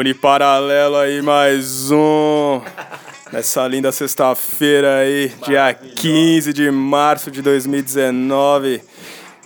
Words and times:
Uniparalelo 0.00 0.96
aí, 0.96 1.20
mais 1.20 1.90
um. 1.90 2.62
Nessa 3.30 3.68
linda 3.68 3.92
sexta-feira 3.92 5.00
aí, 5.00 5.30
dia 5.46 5.74
15 5.74 6.54
de 6.54 6.70
março 6.70 7.30
de 7.30 7.42
2019. 7.42 8.80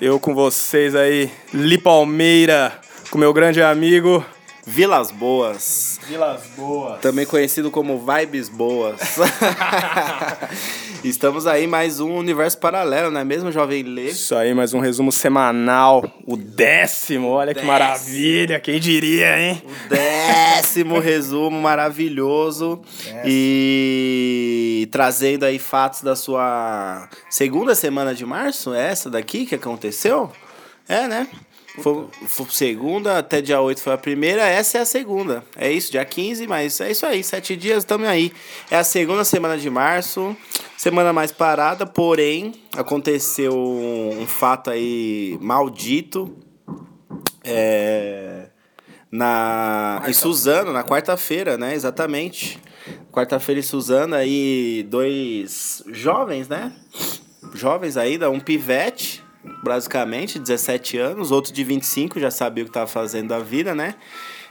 Eu 0.01 0.21
com 0.21 0.33
vocês 0.33 0.95
aí, 0.95 1.29
Li 1.53 1.77
Palmeira, 1.77 2.73
com 3.11 3.19
meu 3.19 3.33
grande 3.33 3.61
amigo. 3.61 4.25
Vilas 4.67 5.11
Boas, 5.11 6.01
Vilas 6.09 6.41
Boas. 6.57 6.99
também 7.01 7.27
conhecido 7.27 7.71
como 7.71 7.99
Vibes 7.99 8.49
Boas. 8.49 8.99
Estamos 11.05 11.47
aí 11.47 11.67
mais 11.67 12.01
um 12.01 12.17
universo 12.17 12.57
paralelo, 12.57 13.11
não 13.11 13.21
é 13.21 13.25
mesmo, 13.25 13.53
Jovem 13.53 13.83
Lê? 13.83 14.07
Isso 14.07 14.35
aí, 14.35 14.55
mais 14.55 14.73
um 14.73 14.79
resumo 14.79 15.13
semanal. 15.13 16.03
O 16.27 16.35
décimo, 16.35 17.29
olha 17.29 17.53
que 17.53 17.61
Décimo. 17.61 17.73
maravilha, 17.73 18.59
quem 18.59 18.81
diria, 18.81 19.39
hein? 19.39 19.63
Décimo 19.91 20.44
resumo 21.01 21.61
maravilhoso 21.61 22.81
e 23.25 24.89
trazendo 24.91 25.45
aí 25.45 25.59
fatos 25.59 26.03
da 26.03 26.15
sua 26.17 27.09
segunda 27.29 27.75
semana 27.75 28.15
de 28.15 28.25
março, 28.25 28.75
é 28.75 28.91
essa 28.91 29.11
daqui 29.11 29.47
que 29.47 29.55
aconteceu? 29.55 30.31
É, 30.89 31.09
né? 31.09 31.29
Foi, 31.81 32.07
foi 32.29 32.47
segunda, 32.51 33.19
até 33.19 33.41
dia 33.41 33.61
8 33.61 33.81
foi 33.81 33.93
a 33.95 33.99
primeira, 33.99 34.47
essa 34.47 34.79
é 34.79 34.81
a 34.83 34.85
segunda. 34.85 35.45
É 35.57 35.71
isso, 35.73 35.91
dia 35.91 36.05
15, 36.05 36.47
mas 36.47 36.81
é 36.81 36.93
isso 36.93 37.05
aí, 37.05 37.25
sete 37.25 37.57
dias, 37.57 37.79
estamos 37.79 38.07
aí. 38.07 38.33
É 38.71 38.77
a 38.77 38.85
segunda 38.85 39.25
semana 39.25 39.59
de 39.59 39.69
março, 39.69 40.37
semana 40.77 41.13
mais 41.13 41.33
parada, 41.33 41.85
porém, 41.85 42.55
aconteceu 42.77 43.53
um 43.59 44.27
fato 44.27 44.71
aí 44.71 45.37
maldito. 45.41 46.33
É 47.43 48.54
na 49.15 50.03
em 50.09 50.13
Suzano, 50.13 50.73
na 50.73 50.83
quarta-feira, 50.83 51.57
né? 51.57 51.73
Exatamente. 51.73 52.61
Quarta-feira 53.13 53.61
em 53.61 53.63
Suzano, 53.63 54.17
aí 54.17 54.85
dois 54.91 55.85
jovens, 55.87 56.49
né? 56.49 56.73
Jovens 57.55 57.97
ainda, 57.97 58.29
um 58.29 58.41
pivete, 58.41 59.23
basicamente, 59.63 60.41
17 60.41 60.99
anos, 60.99 61.31
outro 61.31 61.53
de 61.53 61.63
25, 61.63 62.19
já 62.19 62.31
sabia 62.31 62.65
o 62.65 62.67
que 62.67 62.71
estava 62.71 62.89
fazendo 62.89 63.29
da 63.29 63.39
vida, 63.39 63.73
né? 63.73 63.95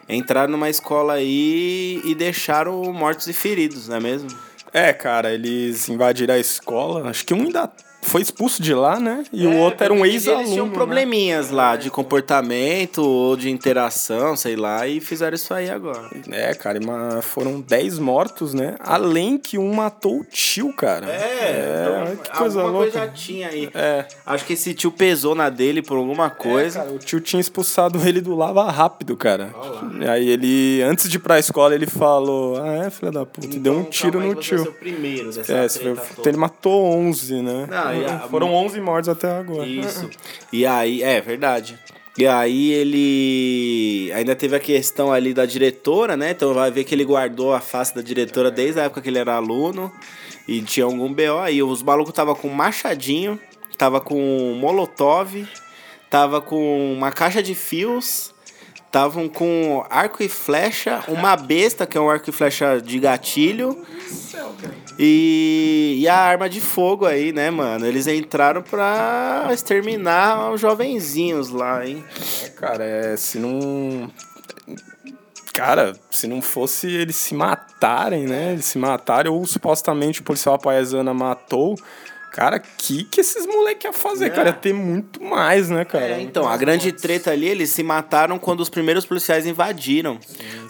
Entraram 0.07 0.53
numa 0.53 0.69
escola 0.69 1.13
aí 1.13 2.01
e 2.05 2.15
deixaram 2.15 2.81
mortos 2.93 3.27
e 3.27 3.33
feridos, 3.33 3.89
não 3.89 3.97
é 3.97 3.99
mesmo? 3.99 4.29
É, 4.71 4.93
cara, 4.93 5.33
eles 5.33 5.89
invadiram 5.89 6.35
a 6.35 6.39
escola. 6.39 7.09
Acho 7.09 7.25
que 7.25 7.33
um 7.33 7.43
ainda 7.43 7.69
foi 8.03 8.21
expulso 8.21 8.61
de 8.61 8.73
lá, 8.73 8.99
né? 8.99 9.23
E 9.33 9.45
o 9.47 9.57
outro 9.57 9.83
era 9.83 9.93
um 9.93 10.05
Eles 10.05 10.23
tinham 10.23 10.39
ex-aluno. 10.39 10.65
né? 10.67 10.73
probleminhas 10.73 11.49
lá 11.49 11.75
de 11.75 11.89
comportamento 11.89 12.99
ou 12.99 13.35
de 13.35 13.49
interação, 13.49 14.35
sei 14.35 14.55
lá, 14.55 14.87
e 14.87 14.99
fizeram 14.99 15.35
isso 15.35 15.53
aí 15.53 15.69
agora. 15.69 16.09
É, 16.31 16.53
cara, 16.53 16.79
foram 17.21 17.61
10 17.61 17.99
mortos, 17.99 18.53
né? 18.53 18.75
Além 18.79 19.37
que 19.37 19.57
um 19.57 19.73
matou 19.73 20.19
o 20.19 20.23
tio, 20.25 20.73
cara. 20.73 21.07
É, 21.07 22.15
que 22.23 22.29
coisa 22.37 22.59
alguma 22.61 22.79
louca. 22.79 22.91
coisa 22.91 23.07
já 23.07 23.13
tinha 23.13 23.47
aí. 23.47 23.69
É. 23.73 24.05
Acho 24.25 24.45
que 24.45 24.53
esse 24.53 24.73
tio 24.73 24.91
pesou 24.91 25.35
na 25.35 25.49
dele 25.49 25.81
por 25.81 25.97
alguma 25.97 26.29
coisa. 26.29 26.79
É, 26.79 26.83
cara, 26.83 26.95
o 26.95 26.99
tio 26.99 27.19
tinha 27.21 27.39
expulsado 27.39 27.99
ele 28.07 28.21
do 28.21 28.35
lava 28.35 28.69
rápido, 28.69 29.15
cara. 29.15 29.53
E 29.99 30.07
aí 30.07 30.29
ele, 30.29 30.81
antes 30.83 31.09
de 31.09 31.17
ir 31.17 31.19
pra 31.19 31.39
escola, 31.39 31.73
ele 31.75 31.87
falou: 31.87 32.61
Ah, 32.61 32.85
é, 32.85 32.89
filha 32.89 33.11
da 33.11 33.25
puta, 33.25 33.47
e 33.47 33.59
deu 33.59 33.73
um 33.73 33.83
tiro 33.83 34.13
calma 34.13 34.25
aí, 34.27 34.35
no 34.35 34.41
tio. 34.41 34.71
primeiro 34.73 35.31
dessa 35.31 35.53
É, 35.53 35.65
esse 35.65 35.79
foi- 35.79 35.93
treta 35.93 36.29
ele 36.29 36.37
matou 36.37 36.85
11, 36.85 37.41
né? 37.41 37.67
Não, 37.69 37.92
e 37.95 38.05
a- 38.05 38.19
Foram 38.29 38.53
11 38.53 38.79
mortos 38.81 39.09
até 39.09 39.29
agora. 39.31 39.67
Isso. 39.67 40.09
E 40.51 40.65
aí, 40.65 41.01
é 41.03 41.19
verdade. 41.21 41.77
E 42.17 42.27
aí 42.27 42.71
ele 42.71 44.11
ainda 44.13 44.35
teve 44.35 44.55
a 44.55 44.59
questão 44.59 45.11
ali 45.11 45.33
da 45.33 45.45
diretora, 45.47 46.15
né? 46.15 46.31
Então 46.31 46.53
vai 46.53 46.69
ver 46.69 46.83
que 46.83 46.93
ele 46.93 47.03
guardou 47.03 47.53
a 47.53 47.59
face 47.59 47.95
da 47.95 48.01
diretora 48.01 48.51
desde 48.51 48.79
a 48.79 48.83
época 48.83 49.01
que 49.01 49.09
ele 49.09 49.17
era 49.19 49.35
aluno. 49.35 49.91
E 50.47 50.61
tinha 50.61 50.85
algum 50.85 51.11
BO 51.11 51.39
aí. 51.41 51.63
Os 51.63 51.81
malucos 51.81 52.13
tava 52.13 52.35
com 52.35 52.49
machadinho, 52.49 53.39
tava 53.77 53.99
com 54.01 54.55
molotov, 54.59 55.47
tava 56.09 56.39
com 56.41 56.93
uma 56.93 57.11
caixa 57.11 57.41
de 57.41 57.55
fios, 57.55 58.32
estavam 58.93 59.27
com 59.27 59.83
arco 59.89 60.21
e 60.21 60.29
flecha, 60.29 61.03
uma 61.07 61.35
besta, 61.35 61.87
que 61.87 61.97
é 61.97 62.01
um 62.01 62.07
arco 62.07 62.29
e 62.29 62.31
flecha 62.31 62.79
de 62.79 62.99
gatilho. 62.99 63.83
E, 64.99 65.97
e 65.99 66.07
a 66.07 66.15
arma 66.15 66.47
de 66.47 66.61
fogo 66.61 67.07
aí, 67.07 67.33
né, 67.33 67.49
mano? 67.49 67.87
Eles 67.87 68.05
entraram 68.05 68.61
pra 68.61 69.49
exterminar 69.51 70.51
os 70.51 70.61
jovenzinhos 70.61 71.49
lá, 71.49 71.83
hein? 71.83 72.05
É, 72.43 72.49
cara, 72.49 72.83
é, 72.83 73.17
se 73.17 73.39
não. 73.39 74.11
Cara, 75.51 75.93
se 76.11 76.27
não 76.27 76.39
fosse 76.39 76.87
eles 76.87 77.15
se 77.15 77.33
matarem, 77.33 78.27
né? 78.27 78.53
Eles 78.53 78.65
se 78.65 78.77
matarem, 78.77 79.31
ou 79.31 79.43
supostamente 79.47 80.21
o 80.21 80.23
policial 80.23 80.59
paisana 80.59 81.15
matou. 81.15 81.75
Cara, 82.33 82.57
que 82.57 83.03
que 83.03 83.21
esses 83.21 83.45
moleques 83.45 83.85
iam 83.85 83.93
fazer, 83.93 84.25
É. 84.25 84.29
cara? 84.31 84.49
Ia 84.49 84.53
ter 84.53 84.73
muito 84.73 85.23
mais, 85.23 85.69
né, 85.69 85.85
cara? 85.85 86.17
É, 86.17 86.19
então, 86.21 86.49
a 86.49 86.57
grande 86.57 86.91
treta 86.91 87.29
ali, 87.29 87.47
eles 87.47 87.69
se 87.69 87.83
mataram 87.83 88.39
quando 88.39 88.59
os 88.61 88.69
primeiros 88.69 89.05
policiais 89.05 89.45
invadiram. 89.45 90.19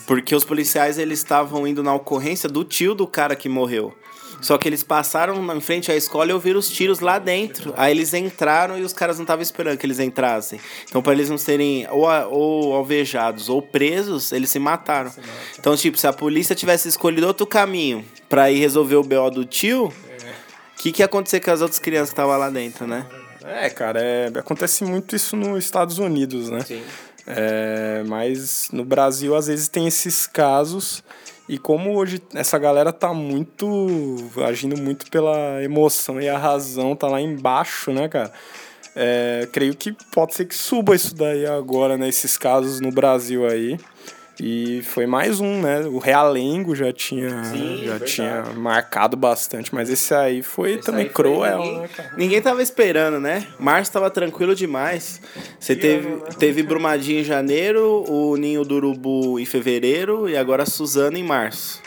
Porque 0.05 0.35
os 0.35 0.43
policiais, 0.43 0.97
eles 0.97 1.19
estavam 1.19 1.65
indo 1.65 1.81
na 1.81 1.93
ocorrência 1.95 2.49
do 2.49 2.65
tio 2.65 2.93
do 2.93 3.07
cara 3.07 3.33
que 3.33 3.47
morreu. 3.47 3.93
Só 4.41 4.57
que 4.57 4.67
eles 4.67 4.83
passaram 4.83 5.41
em 5.55 5.61
frente 5.61 5.89
à 5.89 5.95
escola 5.95 6.31
e 6.31 6.33
ouviram 6.33 6.59
os 6.59 6.69
tiros 6.69 6.99
lá 6.99 7.17
dentro. 7.17 7.73
Aí 7.77 7.91
eles 7.93 8.13
entraram 8.13 8.77
e 8.77 8.81
os 8.81 8.91
caras 8.91 9.15
não 9.15 9.23
estavam 9.23 9.41
esperando 9.41 9.77
que 9.77 9.85
eles 9.85 9.99
entrassem. 9.99 10.59
Então, 10.89 11.01
para 11.01 11.13
eles 11.13 11.29
não 11.29 11.37
serem 11.37 11.87
ou, 11.89 12.09
ou 12.29 12.73
alvejados 12.73 13.47
ou 13.47 13.61
presos, 13.61 14.33
eles 14.33 14.49
se 14.49 14.59
mataram. 14.59 15.13
Então, 15.57 15.77
tipo, 15.77 15.97
se 15.97 16.07
a 16.07 16.11
polícia 16.11 16.53
tivesse 16.53 16.89
escolhido 16.89 17.25
outro 17.25 17.47
caminho 17.47 18.03
pra 18.27 18.51
ir 18.51 18.59
resolver 18.59 18.97
o 18.97 19.03
BO 19.03 19.29
do 19.31 19.45
tio, 19.45 19.93
que, 20.83 20.91
que 20.91 21.01
ia 21.01 21.05
acontecer 21.05 21.39
com 21.39 21.49
as 21.49 21.61
outras 21.61 21.79
crianças 21.79 22.09
que 22.09 22.13
estavam 22.15 22.37
lá 22.37 22.49
dentro, 22.49 22.85
né? 22.85 23.05
É, 23.41 23.69
cara, 23.69 24.01
é, 24.01 24.27
acontece 24.35 24.83
muito 24.83 25.15
isso 25.15 25.37
nos 25.37 25.63
Estados 25.63 25.97
Unidos, 25.97 26.49
né? 26.49 26.59
Sim. 26.59 26.83
É, 27.25 28.03
mas 28.05 28.67
no 28.73 28.83
Brasil, 28.83 29.33
às 29.33 29.47
vezes, 29.47 29.69
tem 29.69 29.87
esses 29.87 30.27
casos. 30.27 31.01
E 31.47 31.57
como 31.57 31.95
hoje 31.95 32.21
essa 32.33 32.57
galera 32.57 32.91
tá 32.91 33.13
muito. 33.13 34.17
agindo 34.45 34.77
muito 34.77 35.09
pela 35.09 35.63
emoção 35.63 36.19
e 36.19 36.27
a 36.27 36.37
razão, 36.37 36.97
tá 36.97 37.07
lá 37.07 37.21
embaixo, 37.21 37.93
né, 37.93 38.09
cara? 38.09 38.33
É, 38.93 39.47
creio 39.53 39.75
que 39.75 39.95
pode 40.11 40.35
ser 40.35 40.45
que 40.45 40.55
suba 40.55 40.93
isso 40.93 41.15
daí 41.15 41.45
agora, 41.45 41.97
né? 41.97 42.09
Esses 42.09 42.37
casos 42.37 42.81
no 42.81 42.91
Brasil 42.91 43.47
aí. 43.47 43.79
E 44.39 44.81
foi 44.81 45.05
mais 45.05 45.39
um, 45.39 45.61
né? 45.61 45.81
O 45.81 45.99
Realengo 45.99 46.75
já 46.75 46.91
tinha, 46.91 47.43
Sim, 47.43 47.77
já 47.83 47.91
verdade. 47.91 48.11
tinha 48.11 48.43
marcado 48.55 49.15
bastante, 49.15 49.73
mas 49.73 49.89
esse 49.89 50.13
aí 50.13 50.41
foi 50.41 50.73
Esse 50.73 50.85
também 50.85 51.03
aí 51.03 51.11
foi 51.11 51.13
cruel, 51.13 51.59
ninguém, 51.59 51.79
né, 51.79 51.89
cara? 51.95 52.11
Ninguém 52.17 52.41
tava 52.41 52.63
esperando, 52.63 53.19
né? 53.19 53.45
Março 53.59 53.91
tava 53.91 54.09
tranquilo 54.09 54.55
demais. 54.55 55.21
Você 55.59 55.75
teve, 55.75 56.07
ano, 56.07 56.17
né? 56.17 56.29
teve 56.39 56.63
Brumadinho 56.63 57.21
em 57.21 57.23
janeiro, 57.23 58.03
o 58.07 58.35
Ninho 58.35 58.65
do 58.65 58.75
Urubu 58.75 59.39
em 59.39 59.45
fevereiro 59.45 60.27
e 60.27 60.35
agora 60.35 60.63
a 60.63 60.65
Suzana 60.65 61.17
em 61.17 61.23
março. 61.23 61.81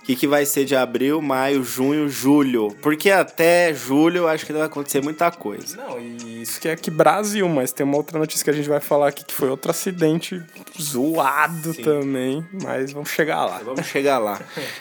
O 0.00 0.04
que, 0.08 0.16
que 0.16 0.26
vai 0.26 0.46
ser 0.46 0.64
de 0.64 0.74
abril, 0.74 1.20
maio, 1.20 1.62
junho, 1.62 2.08
julho? 2.08 2.74
Porque 2.80 3.10
até 3.10 3.74
julho 3.74 4.18
eu 4.18 4.28
acho 4.28 4.46
que 4.46 4.52
não 4.52 4.60
vai 4.60 4.68
acontecer 4.68 5.02
muita 5.02 5.30
coisa. 5.30 5.76
Não, 5.76 6.00
e 6.00 6.27
isso 6.48 6.60
que 6.60 6.68
é 6.68 6.72
aqui 6.72 6.90
Brasil, 6.90 7.48
mas 7.48 7.72
tem 7.72 7.84
uma 7.84 7.96
outra 7.96 8.18
notícia 8.18 8.44
que 8.44 8.50
a 8.50 8.52
gente 8.52 8.68
vai 8.68 8.80
falar 8.80 9.08
aqui 9.08 9.24
que 9.24 9.34
foi 9.34 9.48
outro 9.48 9.70
acidente 9.70 10.42
zoado 10.80 11.74
também, 11.74 12.46
mas 12.62 12.92
vamos 12.92 13.10
chegar 13.10 13.44
lá. 13.44 13.58
Vamos 13.58 13.86
chegar 13.86 14.18
lá. 14.18 14.40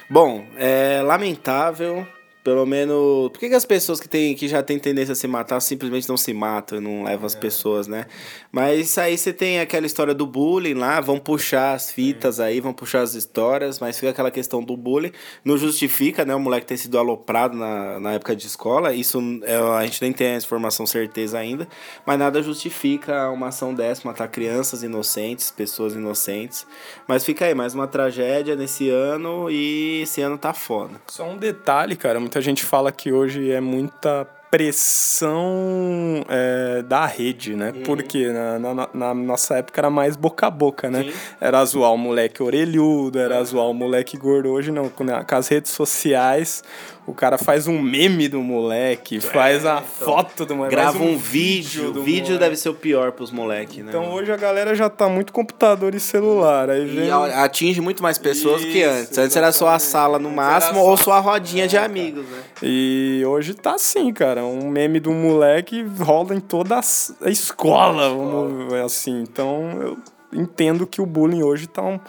Bom, 0.09 0.47
é 0.57 1.01
lamentável. 1.03 2.07
Pelo 2.47 2.65
menos. 2.65 3.29
Por 3.29 3.39
que, 3.39 3.49
que 3.49 3.55
as 3.55 3.65
pessoas 3.65 3.99
que, 3.99 4.07
tem, 4.07 4.33
que 4.33 4.47
já 4.47 4.63
têm 4.63 4.79
tendência 4.79 5.11
a 5.11 5.15
se 5.17 5.27
matar 5.27 5.59
simplesmente 5.59 6.07
não 6.07 6.15
se 6.15 6.33
matam 6.33 6.77
e 6.77 6.81
não 6.81 7.03
levam 7.03 7.25
as 7.25 7.35
pessoas, 7.35 7.87
né? 7.89 8.05
Mas 8.49 8.87
isso 8.87 9.01
aí 9.01 9.17
você 9.17 9.33
tem 9.33 9.59
aquela 9.59 9.85
história 9.85 10.13
do 10.13 10.25
bullying 10.25 10.73
lá, 10.73 11.01
vão 11.01 11.19
puxar 11.19 11.73
as 11.73 11.91
fitas 11.91 12.39
aí, 12.39 12.61
vão 12.61 12.71
puxar 12.71 13.01
as 13.01 13.15
histórias, 13.15 13.81
mas 13.81 13.99
fica 13.99 14.11
aquela 14.11 14.31
questão 14.31 14.63
do 14.63 14.77
bullying. 14.77 15.11
Não 15.43 15.57
justifica, 15.57 16.23
né, 16.23 16.33
o 16.33 16.39
moleque 16.39 16.65
ter 16.65 16.77
sido 16.77 16.97
aloprado 16.97 17.57
na, 17.57 17.99
na 17.99 18.13
época 18.13 18.33
de 18.33 18.47
escola. 18.47 18.93
Isso 18.93 19.19
é, 19.43 19.57
a 19.57 19.83
gente 19.83 20.01
nem 20.01 20.13
tem 20.13 20.27
essa 20.27 20.45
informação 20.45 20.87
certeza 20.87 21.37
ainda. 21.37 21.67
Mas 22.05 22.17
nada 22.17 22.41
justifica 22.41 23.29
uma 23.29 23.49
ação 23.49 23.73
dessa, 23.73 24.07
matar 24.07 24.29
crianças 24.29 24.83
inocentes, 24.83 25.51
pessoas 25.51 25.95
inocentes. 25.95 26.65
Mas 27.09 27.25
fica 27.25 27.43
aí, 27.43 27.53
mais 27.53 27.75
uma 27.75 27.87
tragédia 27.87 28.55
nesse 28.55 28.89
ano 28.89 29.51
e 29.51 30.03
esse 30.03 30.21
ano 30.21 30.37
tá 30.37 30.53
foda. 30.53 31.01
Só 31.07 31.27
um 31.29 31.35
detalhe, 31.35 31.97
cara, 31.97 32.21
muita 32.37 32.41
gente 32.41 32.63
fala 32.63 32.91
que 32.91 33.11
hoje 33.11 33.51
é 33.51 33.59
muita 33.59 34.27
pressão 34.49 36.23
é, 36.29 36.81
da 36.83 37.05
rede, 37.05 37.55
né? 37.55 37.73
Uhum. 37.75 37.83
Porque 37.83 38.27
na, 38.31 38.59
na, 38.59 38.89
na, 38.93 39.13
nossa 39.13 39.57
época 39.57 39.81
era 39.81 39.89
mais 39.89 40.15
boca 40.15 40.47
a 40.47 40.49
boca, 40.49 40.89
né? 40.89 41.03
Sim. 41.03 41.13
Era 41.41 41.65
zoar 41.65 41.91
o 41.91 41.97
moleque 41.97 42.41
orelhudo, 42.41 43.19
era 43.19 43.43
zoar 43.43 43.67
o 43.67 43.73
moleque 43.73 44.17
gordo. 44.17 44.49
Hoje 44.49 44.71
não, 44.71 44.87
com 44.87 45.03
as 45.35 45.47
redes 45.47 45.71
sociais 45.71 46.63
o 47.07 47.13
cara 47.13 47.37
faz 47.37 47.67
um 47.67 47.81
meme 47.81 48.27
do 48.27 48.41
moleque, 48.41 49.15
é, 49.15 49.21
faz 49.21 49.65
a 49.65 49.75
então, 49.75 50.05
foto 50.05 50.45
do 50.45 50.57
moleque. 50.57 50.75
Grava 50.75 51.01
um, 51.01 51.13
um, 51.13 51.17
vídeo. 51.17 51.91
O 51.91 52.03
vídeo 52.03 52.33
moleque. 52.33 52.37
deve 52.37 52.55
ser 52.57 52.67
o 52.67 52.73
pior 52.73 53.13
pros 53.13 53.31
moleques, 53.31 53.77
né? 53.77 53.85
Então 53.87 54.11
hoje 54.11 54.29
a 54.29 54.35
galera 54.35 54.75
já 54.75 54.89
tá 54.89 55.07
muito 55.07 55.31
computador 55.31 55.95
e 55.95 56.01
celular. 56.01 56.69
Aí 56.69 56.85
vem... 56.85 57.07
E 57.07 57.11
atinge 57.11 57.79
muito 57.79 58.03
mais 58.03 58.17
pessoas 58.17 58.61
Isso, 58.61 58.71
que 58.73 58.83
antes. 58.83 59.17
Antes 59.17 59.37
era 59.37 59.53
só 59.53 59.69
a 59.69 59.79
sala 59.79 60.19
no 60.19 60.29
máximo 60.29 60.81
ou 60.81 60.97
só 60.97 61.13
a 61.13 61.19
rodinha 61.21 61.63
é, 61.63 61.67
de 61.67 61.77
amigos, 61.77 62.25
né? 62.25 62.43
E 62.61 63.23
hoje 63.25 63.53
tá 63.53 63.75
assim, 63.75 64.11
cara. 64.11 64.43
Um 64.43 64.69
meme 64.69 64.99
do 64.99 65.11
moleque 65.11 65.83
rola 66.01 66.35
em 66.35 66.41
toda 66.41 66.77
a 66.77 67.29
escola, 67.29 68.09
vamos 68.09 68.69
ver 68.69 68.83
assim. 68.83 69.21
Então 69.21 69.71
eu 69.81 69.97
entendo 70.33 70.85
que 70.85 71.01
o 71.01 71.05
bullying 71.05 71.41
hoje 71.41 71.67
tá 71.67 71.81
um 71.81 72.01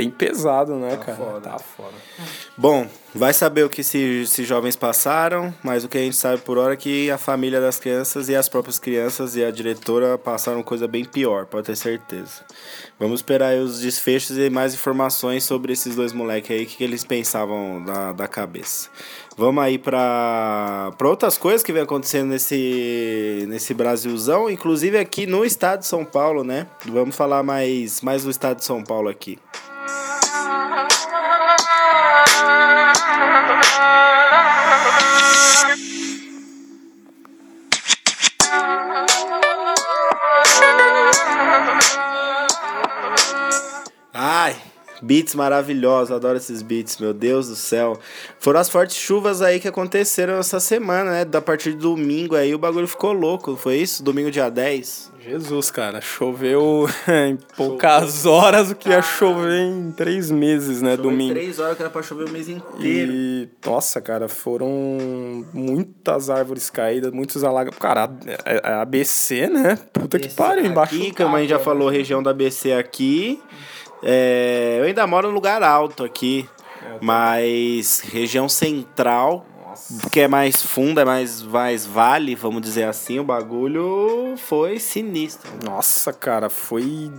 bem 0.00 0.10
pesado, 0.10 0.76
né, 0.76 0.96
tá 0.96 1.04
cara? 1.04 1.18
Foda. 1.18 1.50
Tá 1.50 1.58
foda. 1.58 1.92
Bom, 2.56 2.86
vai 3.14 3.34
saber 3.34 3.64
o 3.64 3.68
que 3.68 3.82
esses 3.82 4.46
jovens 4.46 4.74
passaram, 4.74 5.52
mas 5.62 5.84
o 5.84 5.88
que 5.88 5.98
a 5.98 6.00
gente 6.00 6.16
sabe 6.16 6.40
por 6.40 6.56
hora 6.56 6.72
é 6.72 6.76
que 6.76 7.10
a 7.10 7.18
família 7.18 7.60
das 7.60 7.78
crianças 7.78 8.30
e 8.30 8.34
as 8.34 8.48
próprias 8.48 8.78
crianças 8.78 9.36
e 9.36 9.44
a 9.44 9.50
diretora 9.50 10.16
passaram 10.16 10.62
coisa 10.62 10.88
bem 10.88 11.04
pior, 11.04 11.44
pode 11.44 11.66
ter 11.66 11.76
certeza. 11.76 12.42
Vamos 12.98 13.20
esperar 13.20 13.54
os 13.58 13.80
desfechos 13.80 14.38
e 14.38 14.48
mais 14.48 14.72
informações 14.72 15.44
sobre 15.44 15.74
esses 15.74 15.94
dois 15.94 16.14
moleques 16.14 16.50
aí, 16.50 16.64
o 16.64 16.66
que 16.66 16.82
eles 16.82 17.04
pensavam 17.04 17.84
da, 17.84 18.12
da 18.12 18.26
cabeça. 18.26 18.88
Vamos 19.36 19.62
aí 19.62 19.78
para 19.78 20.92
outras 21.02 21.36
coisas 21.36 21.62
que 21.62 21.72
vem 21.72 21.82
acontecendo 21.82 22.30
nesse, 22.30 23.44
nesse 23.48 23.74
Brasilzão, 23.74 24.48
inclusive 24.48 24.98
aqui 24.98 25.26
no 25.26 25.44
estado 25.44 25.80
de 25.80 25.86
São 25.86 26.06
Paulo, 26.06 26.42
né? 26.42 26.66
Vamos 26.86 27.14
falar 27.14 27.42
mais, 27.42 28.00
mais 28.00 28.24
do 28.24 28.30
estado 28.30 28.58
de 28.58 28.64
São 28.64 28.82
Paulo 28.82 29.08
aqui. 29.08 29.38
Ai, 33.82 34.19
beats 45.02 45.34
maravilhosos, 45.34 46.14
adoro 46.14 46.36
esses 46.36 46.62
beats, 46.62 46.98
meu 46.98 47.12
Deus 47.12 47.48
do 47.48 47.56
céu. 47.56 47.98
Foram 48.38 48.60
as 48.60 48.68
fortes 48.68 48.96
chuvas 48.96 49.42
aí 49.42 49.60
que 49.60 49.68
aconteceram 49.68 50.34
essa 50.38 50.60
semana, 50.60 51.10
né? 51.10 51.24
Da 51.24 51.40
partir 51.40 51.72
de 51.72 51.78
domingo 51.78 52.36
aí 52.36 52.54
o 52.54 52.58
bagulho 52.58 52.86
ficou 52.86 53.12
louco, 53.12 53.56
foi 53.56 53.76
isso? 53.76 54.02
Domingo 54.02 54.30
dia 54.30 54.50
10. 54.50 55.10
Jesus, 55.22 55.70
cara, 55.70 56.00
choveu 56.00 56.88
em 57.06 57.36
poucas 57.54 58.24
horas 58.24 58.70
o 58.70 58.74
que 58.74 58.88
ia 58.88 59.02
chover 59.02 59.60
em 59.60 59.92
três 59.92 60.30
meses, 60.30 60.80
né? 60.80 60.92
Choveu 60.92 61.10
domingo. 61.10 61.32
Em 61.32 61.34
três 61.34 61.58
horas 61.58 61.76
que 61.76 61.82
era 61.82 61.90
pra 61.90 62.02
chover 62.02 62.26
o 62.26 62.30
mês 62.30 62.48
inteiro. 62.48 63.12
E, 63.12 63.48
nossa, 63.64 64.00
cara, 64.00 64.28
foram 64.28 64.70
muitas 65.52 66.30
árvores 66.30 66.70
caídas, 66.70 67.12
muitos 67.12 67.44
alagamentos. 67.44 67.78
Cara, 67.78 68.10
a, 68.44 68.68
a 68.68 68.82
ABC, 68.82 69.48
né? 69.48 69.78
Puta 69.92 70.16
ABC 70.16 70.30
que 70.30 70.34
pariu, 70.34 70.64
embaixo. 70.64 70.94
Aqui, 70.94 71.14
como 71.14 71.36
a 71.36 71.40
gente 71.40 71.50
já 71.50 71.58
falou, 71.58 71.90
região 71.90 72.22
da 72.22 72.30
ABC 72.30 72.72
aqui. 72.72 73.38
É, 74.02 74.76
eu 74.80 74.84
ainda 74.84 75.06
moro 75.06 75.28
num 75.28 75.34
lugar 75.34 75.62
alto 75.62 76.04
aqui, 76.04 76.48
é, 76.82 76.98
mas 77.00 78.00
região 78.00 78.48
central 78.48 79.46
porque 80.00 80.20
é 80.20 80.28
mais 80.28 80.62
fundo, 80.62 81.00
é 81.00 81.04
mais, 81.04 81.42
mais 81.42 81.86
vale, 81.86 82.34
vamos 82.34 82.60
dizer 82.62 82.84
assim, 82.84 83.18
o 83.18 83.24
bagulho 83.24 84.34
foi 84.36 84.78
sinistro. 84.78 85.50
Nossa, 85.64 86.12
cara, 86.12 86.48
foi. 86.48 87.10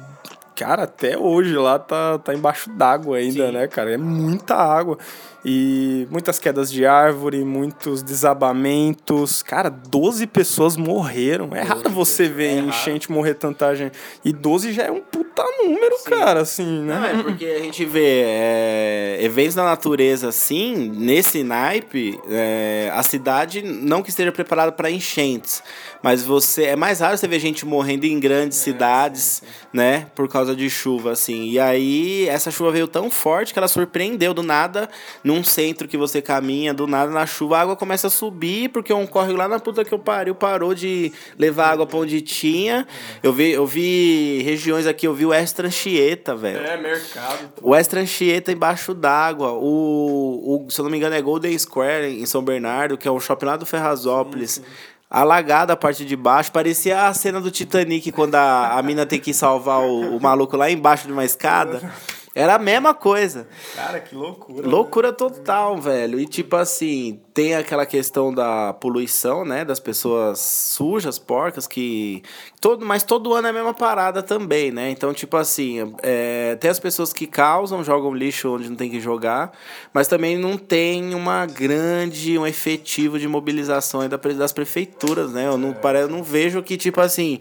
Cara, 0.55 0.83
até 0.83 1.17
hoje 1.17 1.55
lá 1.55 1.79
tá, 1.79 2.19
tá 2.19 2.33
embaixo 2.33 2.69
d'água 2.69 3.17
ainda, 3.17 3.47
Sim. 3.47 3.53
né, 3.53 3.67
cara? 3.67 3.93
É 3.93 3.97
muita 3.97 4.55
água. 4.55 4.97
E 5.43 6.07
muitas 6.11 6.37
quedas 6.37 6.71
de 6.71 6.85
árvore, 6.85 7.43
muitos 7.43 8.03
desabamentos. 8.03 9.41
Cara, 9.41 9.69
12 9.69 10.27
pessoas 10.27 10.77
morreram. 10.77 11.49
É 11.55 11.61
raro 11.61 11.89
você 11.89 12.29
ver 12.29 12.57
é 12.57 12.59
enchente 12.59 13.11
morrer 13.11 13.33
tanta 13.33 13.75
gente. 13.75 13.97
E 14.23 14.31
12 14.31 14.71
já 14.71 14.83
é 14.83 14.91
um 14.91 15.01
puta 15.01 15.43
número, 15.63 15.97
Sim. 15.97 16.09
cara, 16.09 16.41
assim, 16.41 16.81
né? 16.83 16.95
Não, 16.95 17.05
é 17.21 17.23
porque 17.23 17.45
a 17.45 17.59
gente 17.59 17.83
vê 17.85 18.23
é, 18.23 19.17
eventos 19.21 19.55
da 19.55 19.63
natureza 19.63 20.29
assim, 20.29 20.89
nesse 20.95 21.43
naipe, 21.43 22.19
é, 22.29 22.91
a 22.93 23.01
cidade 23.01 23.61
não 23.61 24.03
que 24.03 24.09
esteja 24.09 24.31
preparada 24.31 24.71
para 24.71 24.91
enchentes. 24.91 25.63
Mas 26.03 26.23
você. 26.23 26.65
É 26.65 26.75
mais 26.75 26.99
raro 26.99 27.17
você 27.17 27.27
ver 27.27 27.39
gente 27.39 27.65
morrendo 27.65 28.05
em 28.05 28.19
grandes 28.19 28.59
é, 28.59 28.63
cidades, 28.63 29.41
né? 29.73 30.07
Por 30.15 30.27
causa 30.27 30.55
de 30.55 30.69
chuva, 30.69 31.11
assim. 31.11 31.49
E 31.49 31.59
aí, 31.59 32.27
essa 32.27 32.51
chuva 32.51 32.71
veio 32.71 32.87
tão 32.87 33.09
forte 33.09 33.53
que 33.53 33.59
ela 33.59 33.67
surpreendeu 33.67 34.33
do 34.33 34.43
nada 34.43 34.89
num 35.31 35.43
centro 35.43 35.87
que 35.87 35.97
você 35.97 36.21
caminha, 36.21 36.73
do 36.73 36.85
nada 36.85 37.09
na 37.09 37.25
chuva, 37.25 37.57
a 37.57 37.61
água 37.61 37.75
começa 37.75 38.07
a 38.07 38.09
subir, 38.09 38.69
porque 38.69 38.93
um 38.93 39.07
córrego 39.07 39.37
lá 39.37 39.47
na 39.47 39.59
puta 39.59 39.85
que 39.85 39.93
eu 39.93 39.99
pariu 39.99 40.35
parou 40.35 40.75
de 40.75 41.11
levar 41.39 41.71
água 41.71 41.87
pra 41.87 41.97
onde 41.97 42.19
tinha. 42.21 42.85
Eu 43.23 43.31
vi, 43.31 43.51
eu 43.51 43.65
vi 43.65 44.41
regiões 44.43 44.85
aqui, 44.85 45.07
eu 45.07 45.13
vi 45.13 45.25
o 45.25 45.31
Anchieta, 45.31 46.35
velho. 46.35 46.59
É, 46.59 46.75
mercado. 46.75 47.53
O 47.61 47.73
Anchieta 47.73 48.51
embaixo 48.51 48.93
d'água. 48.93 49.53
O, 49.53 50.65
o, 50.65 50.69
se 50.69 50.81
eu 50.81 50.83
não 50.83 50.91
me 50.91 50.97
engano, 50.97 51.15
é 51.15 51.21
Golden 51.21 51.57
Square 51.57 52.07
em 52.07 52.25
São 52.25 52.43
Bernardo, 52.43 52.97
que 52.97 53.07
é 53.07 53.11
um 53.11 53.19
shopping 53.19 53.45
lá 53.45 53.55
do 53.55 53.65
Ferrazópolis. 53.65 54.51
Sim, 54.51 54.61
sim 54.63 54.91
alagada 55.09 55.73
a 55.73 55.75
parte 55.75 56.05
de 56.05 56.15
baixo. 56.15 56.53
Parecia 56.53 57.07
a 57.07 57.13
cena 57.13 57.41
do 57.41 57.51
Titanic 57.51 58.13
quando 58.13 58.35
a, 58.35 58.79
a 58.79 58.81
mina 58.81 59.05
tem 59.05 59.19
que 59.19 59.33
salvar 59.33 59.81
o, 59.81 60.15
o 60.15 60.21
maluco 60.21 60.55
lá 60.55 60.71
embaixo 60.71 61.05
de 61.05 61.11
uma 61.11 61.25
escada. 61.25 61.81
Era 62.33 62.55
a 62.55 62.59
mesma 62.59 62.93
coisa. 62.93 63.47
Cara, 63.75 63.99
que 63.99 64.15
loucura. 64.15 64.67
Loucura 64.67 65.09
né? 65.09 65.15
total, 65.17 65.77
velho. 65.77 66.19
E 66.19 66.25
tipo 66.25 66.55
assim, 66.55 67.19
tem 67.33 67.55
aquela 67.55 67.85
questão 67.85 68.33
da 68.33 68.73
poluição, 68.73 69.45
né? 69.45 69.63
Das 69.63 69.79
pessoas 69.79 70.39
sujas, 70.39 71.17
porcas, 71.17 71.67
que. 71.67 72.21
Todo, 72.59 72.85
mas 72.85 73.03
todo 73.03 73.33
ano 73.33 73.47
é 73.47 73.49
a 73.49 73.53
mesma 73.53 73.73
parada 73.73 74.21
também, 74.21 74.71
né? 74.71 74.89
Então, 74.89 75.13
tipo 75.13 75.37
assim, 75.37 75.93
é, 76.03 76.55
tem 76.57 76.69
as 76.69 76.79
pessoas 76.79 77.13
que 77.13 77.25
causam, 77.25 77.83
jogam 77.83 78.13
lixo 78.13 78.53
onde 78.53 78.69
não 78.69 78.75
tem 78.75 78.89
que 78.89 78.99
jogar, 78.99 79.51
mas 79.93 80.07
também 80.07 80.37
não 80.37 80.57
tem 80.57 81.15
uma 81.15 81.45
grande, 81.45 82.37
um 82.37 82.45
efetivo 82.45 83.17
de 83.17 83.27
mobilização 83.27 84.01
das 84.37 84.51
prefeituras, 84.51 85.31
né? 85.31 85.47
Eu 85.47 85.57
não, 85.57 85.69
é. 85.71 86.01
eu 86.01 86.07
não 86.09 86.23
vejo 86.23 86.61
que, 86.61 86.77
tipo 86.77 86.99
assim, 86.99 87.39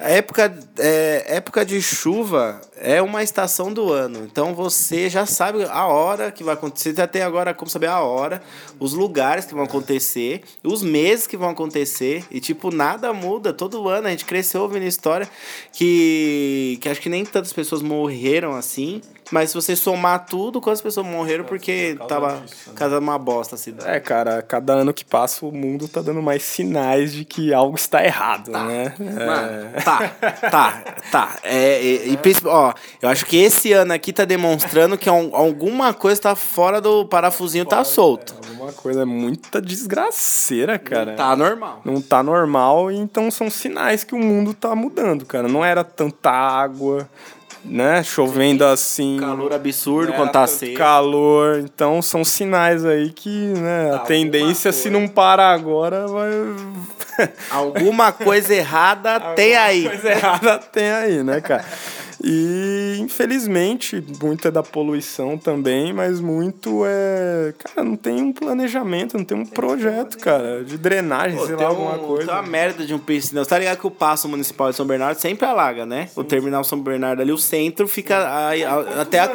a 0.00 0.10
época, 0.10 0.56
é, 0.78 1.24
época 1.26 1.66
de 1.66 1.82
chuva 1.82 2.60
é 2.76 3.02
uma 3.02 3.20
estação 3.20 3.72
do 3.72 3.92
ano. 3.92 4.20
Então 4.24 4.54
você 4.54 5.10
já 5.10 5.26
sabe 5.26 5.64
a 5.64 5.86
hora 5.86 6.30
que 6.30 6.44
vai 6.44 6.54
acontecer. 6.54 6.98
Até 7.00 7.22
agora 7.22 7.52
como 7.52 7.68
saber 7.68 7.88
a 7.88 8.00
hora, 8.00 8.40
os 8.78 8.92
lugares 8.92 9.27
que 9.36 9.54
vão 9.54 9.64
acontecer, 9.64 10.42
os 10.62 10.82
meses 10.82 11.26
que 11.26 11.36
vão 11.36 11.50
acontecer. 11.50 12.24
E, 12.30 12.40
tipo, 12.40 12.70
nada 12.70 13.12
muda. 13.12 13.52
Todo 13.52 13.88
ano 13.88 14.06
a 14.06 14.10
gente 14.10 14.24
cresceu 14.24 14.62
ouvindo 14.62 14.84
história 14.84 15.28
que, 15.72 16.78
que 16.80 16.88
acho 16.88 17.00
que 17.00 17.08
nem 17.08 17.24
tantas 17.24 17.52
pessoas 17.52 17.82
morreram 17.82 18.54
assim. 18.54 19.00
Mas 19.30 19.50
se 19.50 19.54
você 19.54 19.76
somar 19.76 20.26
tudo, 20.26 20.60
quantas 20.60 20.80
pessoas 20.80 21.06
morreram 21.06 21.44
porque 21.44 21.98
tava 22.08 22.40
disso, 22.40 22.70
né? 22.70 22.74
casa 22.74 22.98
uma 22.98 23.18
bosta 23.18 23.54
a 23.54 23.58
cidade. 23.58 23.90
É, 23.90 24.00
cara, 24.00 24.42
cada 24.42 24.72
ano 24.72 24.92
que 24.92 25.04
passa 25.04 25.44
o 25.44 25.52
mundo 25.52 25.86
tá 25.86 26.00
dando 26.00 26.22
mais 26.22 26.42
sinais 26.42 27.12
de 27.12 27.24
que 27.24 27.52
algo 27.52 27.76
está 27.76 28.04
errado, 28.04 28.50
tá. 28.50 28.64
né? 28.64 28.94
Mano, 28.98 29.70
é... 29.74 29.80
Tá, 29.80 30.08
tá, 30.50 30.82
tá. 31.10 31.38
É, 31.42 31.82
e, 31.82 32.12
e, 32.12 32.18
ó, 32.44 32.72
eu 33.02 33.08
acho 33.08 33.26
que 33.26 33.36
esse 33.36 33.72
ano 33.72 33.92
aqui 33.92 34.12
tá 34.12 34.24
demonstrando 34.24 34.96
que 34.96 35.08
alguma 35.08 35.92
coisa 35.92 36.20
tá 36.20 36.34
fora 36.34 36.80
do 36.80 37.06
parafusinho, 37.06 37.64
tá 37.64 37.76
fora, 37.76 37.84
tá 37.84 37.90
solto. 37.90 38.34
É, 38.44 38.48
alguma 38.48 38.72
coisa, 38.72 39.02
é 39.02 39.04
muita 39.04 39.60
desgraceira, 39.60 40.78
cara. 40.78 41.10
Não 41.10 41.16
tá 41.16 41.36
normal. 41.36 41.82
Não 41.84 42.00
tá 42.00 42.22
normal, 42.22 42.90
então 42.90 43.30
são 43.30 43.50
sinais 43.50 44.04
que 44.04 44.14
o 44.14 44.18
mundo 44.18 44.54
tá 44.54 44.74
mudando, 44.74 45.24
cara. 45.26 45.48
Não 45.48 45.64
era 45.64 45.84
tanta 45.84 46.30
água, 46.30 47.08
né? 47.64 48.02
Chovendo 48.02 48.64
Sim. 48.64 48.72
assim. 48.72 49.16
Calor 49.20 49.52
absurdo 49.52 50.12
quando 50.12 50.32
tá 50.32 50.46
seco. 50.46 50.76
Calor. 50.76 51.58
Então 51.58 52.00
são 52.02 52.24
sinais 52.24 52.84
aí 52.84 53.10
que, 53.10 53.28
né? 53.28 53.94
A 53.94 53.98
tendência, 54.00 54.72
se 54.72 54.90
não 54.90 55.06
parar 55.08 55.52
agora, 55.52 56.06
vai. 56.06 56.30
Alguma 57.50 58.12
coisa 58.12 58.54
errada 58.54 59.18
tem 59.34 59.56
aí. 59.56 59.86
Alguma 59.86 60.00
coisa 60.00 60.10
errada 60.10 60.58
tem 60.58 60.90
aí, 60.90 61.22
né, 61.22 61.40
cara? 61.40 61.64
E, 62.22 62.96
infelizmente, 63.00 64.02
muito 64.20 64.48
é 64.48 64.50
da 64.50 64.62
poluição 64.62 65.38
também, 65.38 65.92
mas 65.92 66.20
muito 66.20 66.82
é. 66.84 67.54
Cara, 67.58 67.84
não 67.86 67.96
tem 67.96 68.20
um 68.22 68.32
planejamento, 68.32 69.16
não 69.16 69.24
tem 69.24 69.38
um 69.38 69.46
projeto, 69.46 70.18
cara, 70.18 70.64
de 70.64 70.76
drenagem, 70.76 71.38
Pô, 71.38 71.46
sei 71.46 71.56
tem 71.56 71.64
lá, 71.66 71.72
um- 71.72 71.76
alguma 71.88 71.98
coisa. 72.06 72.26
Tem 72.26 72.34
uma 72.34 72.42
merda 72.42 72.84
de 72.84 72.92
um 72.94 72.98
piscinão. 72.98 73.44
Você 73.44 73.50
tá 73.50 73.58
ligado 73.58 73.78
que 73.78 73.86
o 73.86 73.90
Passo 73.90 74.28
Municipal 74.28 74.70
de 74.70 74.76
São 74.76 74.86
Bernardo 74.86 75.18
sempre 75.18 75.46
alaga, 75.46 75.86
né? 75.86 76.08
O 76.16 76.24
Terminal 76.24 76.64
São 76.64 76.80
Bernardo 76.80 77.22
ali, 77.22 77.30
o 77.32 77.38
centro 77.38 77.86
fica 77.86 78.48
aí, 78.48 78.64
a- 78.64 79.00
até... 79.02 79.20
A... 79.20 79.30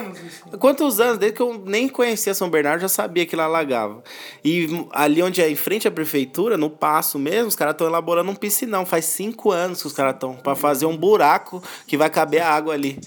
Quantos 0.60 1.00
anos? 1.00 1.18
Desde 1.18 1.36
que 1.38 1.42
eu 1.42 1.62
nem 1.66 1.88
conhecia 1.88 2.34
São 2.34 2.50
Bernardo, 2.50 2.82
já 2.82 2.90
sabia 2.90 3.25
que 3.25 3.36
lá 3.36 3.46
alagava. 3.46 4.04
E 4.44 4.68
ali 4.92 5.22
onde 5.24 5.42
é 5.42 5.50
em 5.50 5.56
frente 5.56 5.88
à 5.88 5.92
prefeitura, 5.92 6.58
no 6.58 6.70
Passo 6.70 7.18
mesmo, 7.18 7.48
os 7.48 7.56
caras 7.56 7.74
estão 7.74 7.88
elaborando 7.88 8.30
um 8.30 8.36
piscinão. 8.36 8.86
Faz 8.86 9.06
cinco 9.06 9.52
anos 9.52 9.82
que 9.82 9.88
os 9.88 9.94
caras 9.94 10.16
estão 10.16 10.34
pra 10.36 10.56
fazer 10.56 10.86
um 10.86 10.98
buraco 10.98 11.62
que 11.88 11.96
vai 11.98 12.10
caber 12.10 12.42
a 12.42 12.50
água 12.50 12.73
ali. 12.74 13.00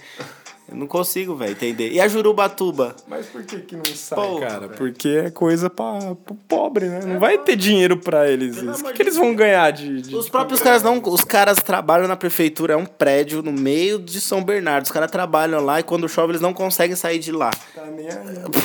Eu 0.68 0.76
não 0.76 0.87
consigo, 0.87 1.37
velho, 1.37 1.52
entender. 1.52 1.92
E 1.92 2.00
a 2.00 2.08
Jurubatuba? 2.08 2.96
Mas 3.06 3.26
por 3.26 3.44
que 3.44 3.61
que 3.61 3.76
não 3.76 3.85
sai, 3.85 4.18
Pô, 4.18 4.40
cara? 4.40 4.61
velho. 4.61 4.75
Porque 4.75 5.08
é 5.26 5.30
coisa 5.30 5.70
pra, 5.70 6.16
pro 6.25 6.35
pobre, 6.49 6.87
né? 6.88 7.00
Não 7.04 7.20
vai 7.20 7.38
ter 7.38 7.54
dinheiro 7.54 7.96
pra 7.96 8.28
eles. 8.28 8.56
O 8.61 8.73
que, 8.85 8.92
que 8.94 9.02
eles 9.02 9.16
vão 9.16 9.32
ganhar 9.35 9.70
de... 9.70 10.02
de 10.02 10.16
Os 10.16 10.28
próprios 10.28 10.61
caras 10.61 10.82
não. 10.82 11.00
Os 11.04 11.23
caras 11.23 11.58
trabalham 11.58 12.08
na 12.08 12.16
prefeitura, 12.16 12.75
é 12.75 12.76
um 12.76 12.85
prédio 12.85 13.42
no 13.42 13.52
meio 13.52 13.99
de 13.99 14.20
São 14.20 14.42
Bernardo. 14.42 14.87
Os 14.87 14.90
caras 14.90 15.11
trabalham 15.11 15.64
lá 15.64 15.78
e 15.78 15.82
quando 15.85 16.08
chove 16.08 16.32
eles 16.32 16.40
não 16.40 16.52
conseguem 16.52 16.96
sair 16.96 17.20
de 17.20 17.30
lá. 17.30 17.50
Tá 17.73 17.85
nem 17.85 18.08
aí. 18.08 18.16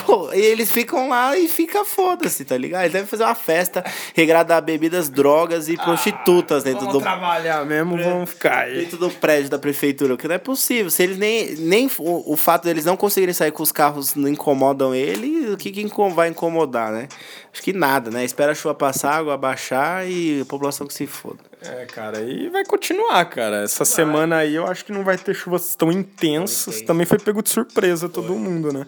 Pô, 0.05 0.33
e 0.33 0.39
eles 0.39 0.71
ficam 0.71 1.07
lá 1.07 1.37
e 1.37 1.47
fica 1.47 1.85
foda-se, 1.85 2.43
tá 2.43 2.57
ligado? 2.57 2.81
Eles 2.81 2.93
devem 2.93 3.07
fazer 3.07 3.23
uma 3.25 3.35
festa 3.35 3.83
regrada 4.15 4.57
a 4.57 4.61
bebidas, 4.61 5.07
drogas 5.07 5.69
e 5.69 5.77
prostitutas 5.77 6.63
dentro 6.63 6.79
Vamos 6.87 6.93
do. 6.93 7.01
trabalhar 7.01 7.63
mesmo, 7.65 7.95
vamos 7.95 8.31
ficar 8.31 8.63
aí. 8.63 8.79
Dentro 8.81 8.97
do 8.97 9.09
prédio 9.11 9.51
da 9.51 9.59
prefeitura, 9.59 10.15
o 10.15 10.17
que 10.17 10.27
não 10.27 10.35
é 10.35 10.39
possível. 10.39 10.89
Se 10.89 11.03
eles 11.03 11.17
nem. 11.19 11.55
nem 11.57 11.90
o, 11.99 12.33
o 12.33 12.37
fato 12.37 12.63
deles 12.63 12.85
não 12.85 12.97
conseguirem 12.97 13.33
sair 13.33 13.51
com 13.51 13.63
os 13.63 13.71
carros 13.71 14.15
não 14.15 14.27
incomodam 14.27 14.93
ele, 14.93 15.51
o 15.51 15.57
que, 15.57 15.71
que 15.71 15.87
vai 16.13 16.29
incomodar, 16.29 16.91
né? 16.91 17.07
Acho 17.51 17.61
que 17.61 17.73
nada, 17.73 18.09
né? 18.09 18.23
Espera 18.23 18.51
a 18.51 18.55
chuva 18.55 18.73
passar, 18.73 19.11
a 19.11 19.17
água 19.17 19.37
baixar 19.37 20.07
e 20.07 20.41
a 20.41 20.45
população 20.45 20.87
que 20.87 20.93
se 20.93 21.07
foda. 21.07 21.39
É, 21.61 21.85
cara, 21.85 22.21
e 22.21 22.49
vai 22.49 22.65
continuar, 22.65 23.23
cara. 23.25 23.63
Essa 23.63 23.85
semana 23.85 24.37
aí 24.37 24.55
eu 24.55 24.65
acho 24.65 24.83
que 24.83 24.91
não 24.91 25.03
vai 25.03 25.17
ter 25.17 25.33
chuvas 25.33 25.75
tão 25.75 25.91
intensas. 25.91 26.81
Também 26.81 27.05
foi 27.05 27.19
pego 27.19 27.43
de 27.43 27.49
surpresa 27.49 28.09
todo 28.09 28.33
mundo, 28.35 28.73
né? 28.73 28.85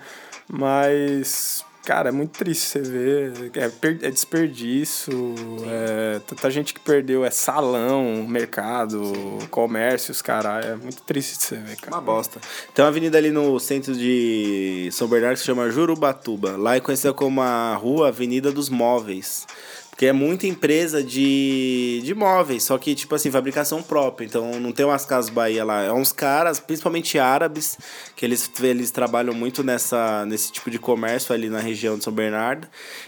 Mas, 0.48 1.63
cara, 1.83 2.09
é 2.09 2.11
muito 2.11 2.31
triste 2.31 2.65
você 2.65 2.79
ver. 2.79 3.51
É, 3.55 4.07
é 4.07 4.11
desperdício, 4.11 5.35
é 5.67 6.19
tanta 6.25 6.49
gente 6.49 6.73
que 6.73 6.79
perdeu. 6.79 7.23
É 7.23 7.29
salão, 7.29 8.25
mercado, 8.27 9.39
comércio, 9.49 10.11
os 10.11 10.21
caras. 10.21 10.65
É 10.65 10.75
muito 10.75 11.01
triste 11.03 11.37
de 11.37 11.43
você 11.43 11.55
ver, 11.57 11.75
cara. 11.77 11.95
Uma 11.95 12.01
bosta. 12.01 12.39
Tem 12.73 12.83
uma 12.83 12.89
avenida 12.89 13.17
ali 13.17 13.31
no 13.31 13.59
centro 13.59 13.93
de 13.93 14.89
São 14.91 15.07
Bernardo 15.07 15.35
que 15.35 15.39
se 15.39 15.45
chama 15.45 15.69
Jurubatuba. 15.69 16.57
Lá 16.57 16.75
é 16.75 16.79
conhecida 16.79 17.13
como 17.13 17.41
a 17.41 17.75
Rua 17.75 18.07
Avenida 18.07 18.51
dos 18.51 18.69
Móveis. 18.69 19.45
Porque 20.03 20.10
é 20.10 20.12
muita 20.12 20.45
empresa 20.45 21.01
de, 21.01 22.01
de 22.03 22.13
móveis, 22.13 22.63
só 22.63 22.77
que, 22.77 22.93
tipo 22.93 23.15
assim, 23.15 23.31
fabricação 23.31 23.81
própria. 23.81 24.25
Então, 24.25 24.60
não 24.60 24.74
tem 24.74 24.86
umas 24.86 25.05
Casas 25.05 25.29
Bahia 25.29 25.63
lá. 25.63 25.81
É 25.81 25.93
uns 25.93 26.12
caras, 26.12 26.60
principalmente 26.60 27.17
árabes, 27.17 27.77
que 28.13 28.25
eles, 28.25 28.51
eles 28.62 28.91
trabalham 28.91 29.33
muito 29.33 29.63
nessa, 29.63 30.25
nesse 30.25 30.51
tipo 30.51 30.69
de 30.69 30.77
comércio 30.77 31.33
ali 31.33 31.50
na 31.50 31.62
região 31.62 31.98
de 31.98 32.03
São 32.03 32.12
Bernardo. 32.12 32.67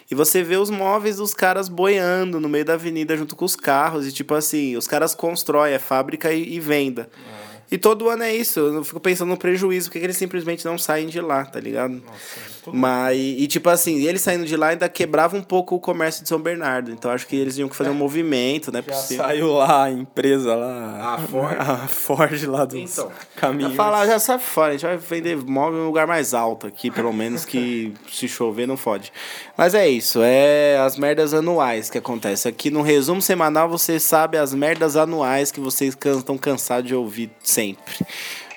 E 0.10 0.16
você 0.16 0.42
vê 0.42 0.56
os 0.56 0.70
móveis 0.70 1.18
dos 1.18 1.34
caras 1.34 1.68
boiando 1.68 2.40
no 2.40 2.48
meio 2.48 2.64
da 2.64 2.76
avenida 2.76 3.18
junto 3.18 3.36
com 3.36 3.44
os 3.44 3.58
carros. 3.58 4.08
E, 4.08 4.14
tipo 4.14 4.34
assim, 4.34 4.78
os 4.78 4.88
caras 4.88 5.14
constroem, 5.14 5.74
é 5.74 5.80
fábrica 5.80 6.32
e, 6.32 6.54
e 6.54 6.62
venda. 6.62 7.10
E 7.76 7.78
todo 7.78 8.08
ano 8.10 8.24
é 8.24 8.34
isso. 8.34 8.62
Eu 8.62 8.86
fico 8.86 9.02
pensando 9.02 9.28
no 9.28 9.38
prejuízo, 9.38 9.90
porque 9.90 10.00
eles 10.04 10.16
simplesmente 10.16 10.64
não 10.64 10.78
saem 10.78 11.08
de 11.08 11.20
lá, 11.20 11.44
tá 11.44 11.60
ligado? 11.60 12.02
Mas, 12.72 13.18
e 13.20 13.46
tipo 13.48 13.70
assim, 13.70 14.02
eles 14.06 14.22
saindo 14.22 14.46
de 14.46 14.56
lá 14.56 14.70
ainda 14.70 14.88
quebrava 14.88 15.36
um 15.36 15.42
pouco 15.42 15.76
o 15.76 15.80
comércio 15.80 16.24
de 16.24 16.30
São 16.30 16.40
Bernardo. 16.40 16.90
Então 16.90 17.12
acho 17.12 17.28
que 17.28 17.36
eles 17.36 17.54
tinham 17.56 17.68
que 17.68 17.76
fazer 17.76 17.90
um 17.90 17.94
movimento, 17.96 18.72
né? 18.72 18.82
Já 18.88 18.94
possível. 18.94 19.26
saiu 19.26 19.54
lá 19.54 19.84
a 19.84 19.92
empresa 19.92 20.56
lá. 20.56 21.16
A 21.16 21.18
Ford. 21.18 21.56
A 21.60 21.78
Ford 21.88 22.44
lá 22.48 22.64
dos 22.64 22.80
Então, 22.80 23.12
caminhos. 23.36 23.72
Já 23.74 23.76
falar, 23.78 24.08
já 24.08 24.20
sai 24.20 24.40
fora, 24.40 24.70
a 24.70 24.78
gente 24.78 24.86
vai 24.86 24.98
vender 24.98 25.36
móvel 25.38 25.80
em 25.80 25.84
um 25.84 25.88
lugar 25.88 26.08
mais 26.08 26.34
alto 26.34 26.66
aqui, 26.68 26.90
pelo 26.90 27.12
menos 27.12 27.44
que 27.44 27.94
se 28.10 28.28
chover 28.30 28.66
não 28.68 28.78
fode. 28.78 29.12
Mas 29.58 29.74
é 29.74 29.88
isso, 29.88 30.20
é 30.22 30.78
as 30.78 30.98
merdas 30.98 31.34
anuais 31.34 31.90
que 31.90 31.98
acontecem. 31.98 32.50
Aqui 32.50 32.70
no 32.70 32.82
resumo 32.82 33.22
semanal 33.22 33.70
você 33.70 34.00
sabe 34.02 34.38
as 34.38 34.54
merdas 34.54 34.98
anuais 34.98 35.50
que 35.50 35.62
vocês 35.62 35.98
estão 36.18 36.38
cansados 36.38 36.90
de 36.90 36.94
ouvir 36.94 37.32
sempre. 37.42 38.06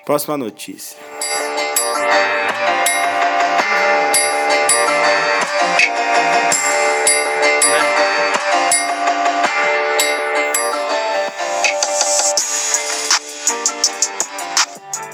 Próxima 0.04 0.36
notícia. 0.36 0.96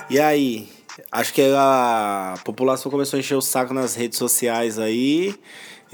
E 0.08 0.18
aí? 0.18 0.68
Acho 1.10 1.34
que 1.34 1.42
a 1.56 2.36
população 2.44 2.90
começou 2.90 3.16
a 3.16 3.20
encher 3.20 3.34
o 3.34 3.40
saco 3.40 3.74
nas 3.74 3.94
redes 3.94 4.16
sociais 4.16 4.78
aí. 4.78 5.34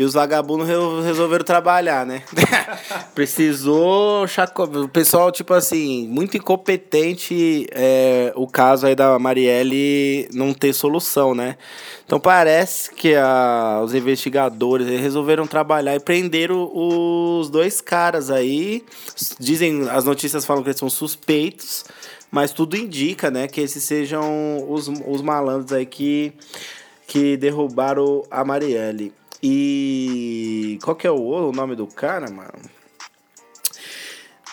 E 0.01 0.03
os 0.03 0.15
vagabundos 0.15 0.67
re- 0.67 1.03
resolveram 1.05 1.45
trabalhar, 1.45 2.07
né? 2.07 2.23
Precisou. 3.15 4.25
O 4.25 4.89
pessoal, 4.89 5.31
tipo 5.31 5.53
assim, 5.53 6.09
muito 6.09 6.39
incompetente 6.39 7.67
é, 7.71 8.33
o 8.35 8.47
caso 8.47 8.87
aí 8.87 8.95
da 8.95 9.19
Marielle 9.19 10.27
não 10.33 10.55
ter 10.55 10.73
solução, 10.73 11.35
né? 11.35 11.59
Então 12.07 12.19
parece 12.19 12.95
que 12.95 13.15
a, 13.15 13.83
os 13.85 13.93
investigadores 13.93 14.89
resolveram 14.89 15.47
trabalhar 15.47 15.95
e 15.95 16.01
prenderam 16.01 16.71
os 16.75 17.51
dois 17.51 17.83
caras 17.83 18.31
aí. 18.31 18.83
Dizem, 19.39 19.87
as 19.91 20.07
notícias 20.07 20.47
falam 20.47 20.63
que 20.63 20.71
eles 20.71 20.79
são 20.79 20.89
suspeitos. 20.89 21.85
Mas 22.31 22.55
tudo 22.55 22.75
indica, 22.75 23.31
né, 23.31 23.47
que 23.47 23.61
esses 23.61 23.85
sejam 23.85 24.65
os, 24.67 24.89
os 24.89 25.21
malandros 25.21 25.75
aí 25.75 25.85
que, 25.85 26.33
que 27.07 27.37
derrubaram 27.37 28.23
a 28.31 28.43
Marielle. 28.43 29.13
E 29.43 30.79
qual 30.83 30.95
que 30.95 31.07
é 31.07 31.11
o, 31.11 31.49
o 31.49 31.53
nome 31.53 31.75
do 31.75 31.87
cara, 31.87 32.31
mano? 32.31 32.53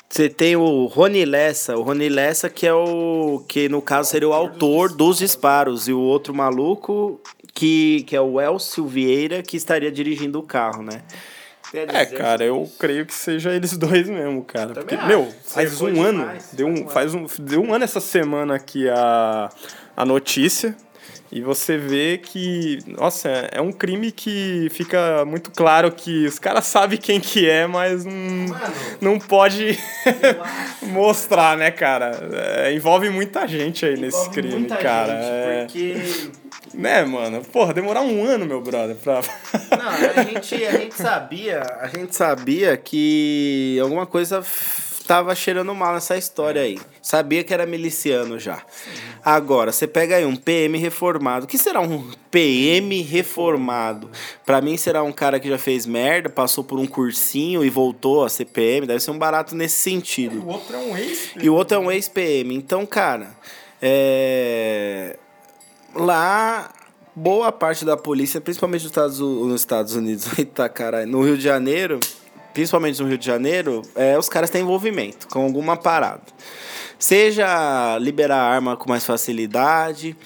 Você 0.09 0.29
tem 0.29 0.55
o 0.55 0.85
Rony 0.85 1.25
Lessa, 1.25 1.77
o 1.77 1.83
Rony 1.83 2.09
Lessa 2.09 2.49
que 2.49 2.65
é 2.65 2.73
o 2.73 3.43
que 3.47 3.69
no 3.69 3.81
caso 3.81 4.09
seria 4.09 4.27
o 4.27 4.33
autor 4.33 4.91
dos 4.95 5.17
disparos 5.17 5.87
e 5.87 5.93
o 5.93 5.99
outro 5.99 6.33
maluco 6.33 7.21
que, 7.53 8.03
que 8.03 8.15
é 8.15 8.21
o 8.21 8.39
Elcio 8.39 8.87
Vieira 8.87 9.43
que 9.43 9.57
estaria 9.57 9.91
dirigindo 9.91 10.39
o 10.39 10.43
carro, 10.43 10.81
né? 10.81 11.03
É, 11.73 11.85
dizer, 11.85 12.17
cara, 12.17 12.45
eu 12.45 12.69
creio 12.79 13.05
que 13.05 13.13
seja 13.13 13.53
eles 13.53 13.77
dois 13.77 14.07
mesmo, 14.07 14.43
cara. 14.43 14.73
Porque, 14.73 14.95
meu, 14.95 15.31
faz 15.43 15.81
um 15.81 16.01
ano. 16.01 16.19
demais, 16.19 16.49
Deu 16.53 16.67
um, 16.67 16.87
faz 16.87 17.13
um, 17.13 17.25
deu 17.39 17.61
um 17.61 17.73
ano 17.73 17.83
essa 17.83 17.99
semana 17.99 18.55
aqui 18.55 18.87
a, 18.89 19.49
a 19.95 20.05
notícia. 20.05 20.75
E 21.31 21.41
você 21.41 21.77
vê 21.77 22.17
que, 22.17 22.79
nossa, 22.87 23.29
é- 23.51 23.59
um 23.61 23.71
crime 23.71 24.11
que 24.11 24.69
fica 24.71 25.25
muito 25.25 25.51
claro 25.51 25.91
que 25.91 26.25
os 26.25 26.39
caras 26.39 26.65
sabem 26.65 26.97
quem 26.97 27.19
que 27.19 27.49
é, 27.49 27.67
mas 27.67 28.05
não, 28.05 28.13
não 29.01 29.19
pode 29.19 29.77
mostrar, 30.83 31.57
né, 31.57 31.71
cara? 31.71 32.11
É, 32.31 32.73
envolve 32.73 33.09
muita 33.09 33.47
gente 33.47 33.85
aí 33.85 33.97
nesse 33.97 34.17
envolve 34.17 34.33
crime, 34.33 34.55
muita 34.59 34.77
cara. 34.77 35.13
gente, 35.21 35.25
é, 35.31 35.65
Porque 35.65 36.29
Né, 36.73 37.03
mano? 37.03 37.41
Porra, 37.45 37.73
demorar 37.73 38.01
um 38.01 38.23
ano, 38.25 38.45
meu 38.45 38.61
brother, 38.61 38.95
pra. 38.95 39.21
Não, 39.77 39.89
a 39.89 40.23
gente, 40.23 40.55
a 40.65 40.71
gente 40.71 40.95
sabia, 40.95 41.61
a 41.81 41.87
gente 41.87 42.15
sabia 42.15 42.77
que 42.77 43.77
alguma 43.81 44.05
coisa 44.05 44.41
tava 45.07 45.33
cheirando 45.33 45.73
mal 45.73 45.93
nessa 45.93 46.17
história 46.17 46.61
aí. 46.61 46.77
Sabia 47.01 47.43
que 47.43 47.53
era 47.53 47.65
miliciano 47.65 48.37
já. 48.37 48.61
Agora, 49.23 49.71
você 49.71 49.87
pega 49.87 50.17
aí 50.17 50.25
um 50.25 50.35
PM 50.35 50.77
reformado. 50.77 51.45
O 51.45 51.47
que 51.47 51.57
será 51.57 51.79
um 51.79 52.11
PM 52.29 53.01
reformado? 53.01 54.09
Pra 54.45 54.61
mim 54.61 54.75
será 54.75 55.01
um 55.01 55.13
cara 55.13 55.39
que 55.39 55.47
já 55.47 55.57
fez 55.57 55.85
merda, 55.85 56.29
passou 56.29 56.63
por 56.63 56.77
um 56.77 56.85
cursinho 56.85 57.63
e 57.63 57.69
voltou 57.69 58.25
a 58.25 58.29
ser 58.29 58.45
PM. 58.45 58.85
Deve 58.85 58.99
ser 58.99 59.11
um 59.11 59.17
barato 59.17 59.55
nesse 59.55 59.79
sentido. 59.79 60.43
O 60.43 60.49
outro 60.49 60.75
é 60.75 60.79
um 60.79 60.97
ex. 60.97 61.31
E 61.41 61.49
o 61.49 61.55
outro 61.55 61.77
é 61.77 61.79
um 61.79 61.89
ex-PM. 61.89 62.53
Então, 62.53 62.85
cara, 62.85 63.31
é... 63.81 65.17
lá 65.95 66.69
boa 67.15 67.51
parte 67.51 67.83
da 67.83 67.97
polícia, 67.97 68.39
principalmente 68.39 68.83
nos 68.83 68.91
Estados, 68.91 69.19
nos 69.19 69.61
Estados 69.61 69.95
Unidos, 69.95 70.27
eita 70.37 70.69
caralho, 70.69 71.07
no 71.07 71.23
Rio 71.23 71.37
de 71.37 71.43
Janeiro, 71.43 71.99
principalmente 72.61 72.99
no 72.99 73.07
Rio 73.07 73.19
de 73.19 73.25
Janeiro, 73.27 73.83
é, 73.95 74.17
os 74.17 74.27
caras 74.27 74.49
têm 74.49 74.63
envolvimento 74.63 75.27
com 75.27 75.43
alguma 75.43 75.77
parada. 75.77 76.23
Seja 76.97 77.99
liberar 77.99 78.39
arma 78.39 78.75
com 78.75 78.89
mais 78.89 79.05
facilidade, 79.05 80.17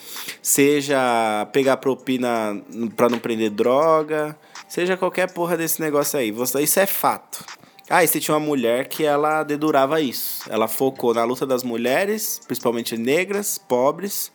seja 0.41 1.45
pegar 1.51 1.75
propina 1.75 2.57
pra 2.95 3.09
não 3.09 3.19
prender 3.19 3.49
droga, 3.49 4.33
seja 4.69 4.95
qualquer 4.95 5.29
porra 5.33 5.57
desse 5.57 5.81
negócio 5.81 6.17
aí. 6.17 6.31
Você- 6.31 6.61
Isso 6.61 6.79
é 6.79 6.85
fato. 6.85 7.43
Ah, 7.89 8.01
e 8.01 8.07
você 8.07 8.21
tinha 8.21 8.33
uma 8.37 8.45
mulher 8.45 8.87
que 8.87 9.03
ela 9.03 9.43
dedurava 9.43 9.99
isso. 9.99 10.43
Ela 10.49 10.69
focou 10.69 11.13
na 11.13 11.25
luta 11.25 11.45
das 11.45 11.63
mulheres, 11.63 12.39
principalmente 12.47 12.95
negras, 12.95 13.57
pobres, 13.57 14.31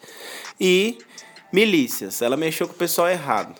e 0.60 0.98
milícias. 1.50 2.20
Ela 2.20 2.36
mexeu 2.36 2.68
com 2.68 2.74
o 2.74 2.76
pessoal 2.76 3.08
errado. 3.08 3.54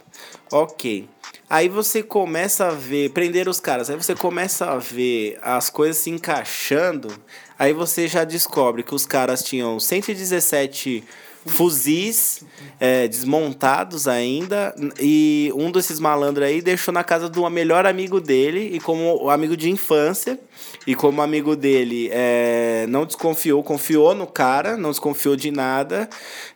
Ok. 0.53 1.09
Aí 1.49 1.69
você 1.69 2.03
começa 2.03 2.67
a 2.67 2.71
ver, 2.71 3.11
prender 3.11 3.49
os 3.49 3.61
caras, 3.61 3.89
aí 3.89 3.97
você 3.97 4.17
começa 4.17 4.67
a 4.67 4.79
ver 4.79 5.39
as 5.41 5.71
coisas 5.71 5.97
se 5.99 6.11
encaixando, 6.11 7.15
aí 7.57 7.73
você 7.73 8.09
já 8.09 8.25
descobre 8.25 8.83
que 8.83 8.93
os 8.93 9.07
caras 9.07 9.45
tinham 9.45 9.79
117 9.79 11.05
fuzis 11.47 12.43
é, 12.81 13.07
desmontados 13.07 14.09
ainda. 14.09 14.75
E 15.01 15.53
um 15.55 15.71
desses 15.71 16.01
malandros 16.01 16.47
aí 16.47 16.61
deixou 16.61 16.93
na 16.93 17.05
casa 17.05 17.29
do 17.29 17.49
melhor 17.49 17.87
amigo 17.87 18.21
dele, 18.21 18.71
e 18.75 18.81
como 18.81 19.31
amigo 19.31 19.57
de 19.57 19.71
infância. 19.71 20.39
E 20.87 20.95
como 20.95 21.21
amigo 21.21 21.57
dele 21.57 22.09
é, 22.13 22.87
não 22.89 23.05
desconfiou, 23.05 23.63
confiou 23.63 24.15
no 24.15 24.27
cara, 24.27 24.77
não 24.77 24.91
desconfiou 24.91 25.35
de 25.35 25.51
nada, 25.51 26.09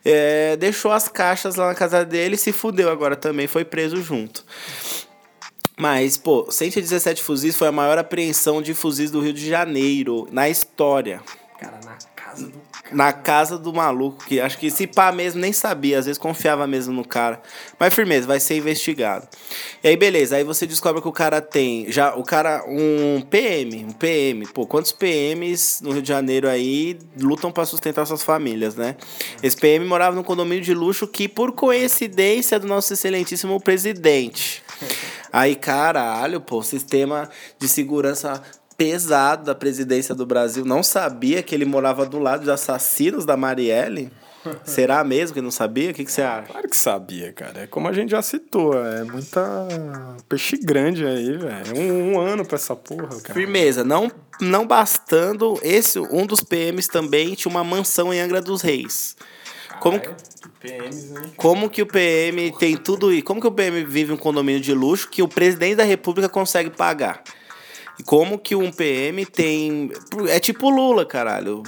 é, 0.05 0.55
deixou 0.55 0.91
as 0.91 1.07
caixas 1.07 1.55
lá 1.55 1.67
na 1.67 1.75
casa 1.75 2.05
dele 2.05 2.37
se 2.37 2.51
fudeu 2.51 2.89
agora 2.89 3.15
também, 3.15 3.47
foi 3.47 3.65
preso 3.65 4.01
junto. 4.01 4.45
Mas, 5.77 6.15
pô, 6.15 6.49
117 6.49 7.23
fuzis 7.23 7.55
foi 7.57 7.67
a 7.67 7.71
maior 7.71 7.97
apreensão 7.97 8.61
de 8.61 8.73
fuzis 8.73 9.09
do 9.09 9.19
Rio 9.19 9.33
de 9.33 9.49
Janeiro 9.49 10.27
na 10.31 10.47
história. 10.47 11.21
Cara, 11.59 11.79
na 11.83 11.97
casa 12.15 12.47
do 12.47 12.70
na 12.91 13.13
casa 13.13 13.57
do 13.57 13.73
maluco, 13.73 14.23
que 14.25 14.39
acho 14.39 14.57
que 14.57 14.69
se 14.69 14.87
pá 14.87 15.11
mesmo 15.11 15.39
nem 15.39 15.53
sabia, 15.53 15.99
às 15.99 16.05
vezes 16.05 16.17
confiava 16.17 16.67
mesmo 16.67 16.93
no 16.93 17.05
cara. 17.05 17.41
Mas 17.79 17.93
firmeza, 17.93 18.27
vai 18.27 18.39
ser 18.39 18.57
investigado. 18.57 19.27
E 19.83 19.87
aí, 19.87 19.97
beleza, 19.97 20.35
aí 20.35 20.43
você 20.43 20.67
descobre 20.67 21.01
que 21.01 21.07
o 21.07 21.11
cara 21.11 21.41
tem, 21.41 21.91
já, 21.91 22.15
o 22.15 22.23
cara, 22.23 22.63
um 22.67 23.21
PM, 23.21 23.85
um 23.85 23.91
PM, 23.91 24.45
pô, 24.47 24.65
quantos 24.65 24.91
PMs 24.91 25.81
no 25.81 25.91
Rio 25.91 26.01
de 26.01 26.07
Janeiro 26.07 26.47
aí 26.47 26.99
lutam 27.19 27.51
para 27.51 27.65
sustentar 27.65 28.05
suas 28.05 28.23
famílias, 28.23 28.75
né? 28.75 28.95
Esse 29.41 29.57
PM 29.57 29.85
morava 29.85 30.15
num 30.15 30.23
condomínio 30.23 30.63
de 30.63 30.73
luxo 30.73 31.07
que, 31.07 31.27
por 31.27 31.53
coincidência 31.53 32.59
do 32.59 32.67
nosso 32.67 32.93
excelentíssimo 32.93 33.59
presidente. 33.59 34.63
Aí, 35.31 35.55
caralho, 35.55 36.41
pô, 36.41 36.61
sistema 36.61 37.29
de 37.57 37.67
segurança 37.67 38.41
pesado 38.81 39.45
da 39.45 39.53
presidência 39.53 40.15
do 40.15 40.25
Brasil. 40.25 40.65
Não 40.65 40.81
sabia 40.81 41.43
que 41.43 41.53
ele 41.53 41.65
morava 41.65 42.03
do 42.03 42.17
lado 42.17 42.43
de 42.43 42.49
assassinos 42.49 43.25
da 43.25 43.37
Marielle? 43.37 44.11
Será 44.63 45.03
mesmo 45.03 45.35
que 45.35 45.41
não 45.41 45.51
sabia? 45.51 45.91
O 45.91 45.93
que, 45.93 46.03
que 46.03 46.11
você 46.11 46.23
acha? 46.23 46.47
Claro 46.47 46.67
que 46.67 46.75
sabia, 46.75 47.31
cara. 47.31 47.59
É 47.59 47.67
como 47.67 47.87
a 47.87 47.93
gente 47.93 48.09
já 48.09 48.23
citou, 48.23 48.73
é 48.73 49.03
muita 49.03 49.67
peixe 50.27 50.57
grande 50.57 51.05
aí, 51.05 51.37
velho. 51.37 51.77
Um, 51.77 52.13
um, 52.13 52.19
ano 52.19 52.43
pra 52.43 52.55
essa 52.55 52.75
porra, 52.75 53.21
cara. 53.21 53.35
Firmeza. 53.35 53.83
Não, 53.83 54.11
não 54.39 54.65
bastando, 54.65 55.59
esse 55.61 55.99
um 55.99 56.25
dos 56.25 56.41
PMs 56.41 56.87
também 56.87 57.35
tinha 57.35 57.51
uma 57.51 57.63
mansão 57.63 58.11
em 58.11 58.19
Angra 58.19 58.41
dos 58.41 58.63
Reis. 58.63 59.15
Como 59.79 60.01
PMs, 60.59 61.13
como 61.37 61.69
que 61.69 61.83
o 61.83 61.85
PM 61.85 62.51
tem 62.57 62.75
tudo 62.75 63.13
isso? 63.13 63.25
Como 63.25 63.39
que 63.39 63.47
o 63.47 63.51
PM 63.51 63.85
vive 63.85 64.11
um 64.11 64.17
condomínio 64.17 64.59
de 64.59 64.73
luxo 64.73 65.07
que 65.07 65.21
o 65.21 65.27
presidente 65.27 65.75
da 65.75 65.83
república 65.83 66.27
consegue 66.27 66.71
pagar? 66.71 67.21
Como 68.05 68.37
que 68.37 68.55
um 68.55 68.71
PM 68.71 69.25
tem. 69.25 69.91
É 70.27 70.39
tipo 70.39 70.69
Lula, 70.69 71.05
caralho. 71.05 71.63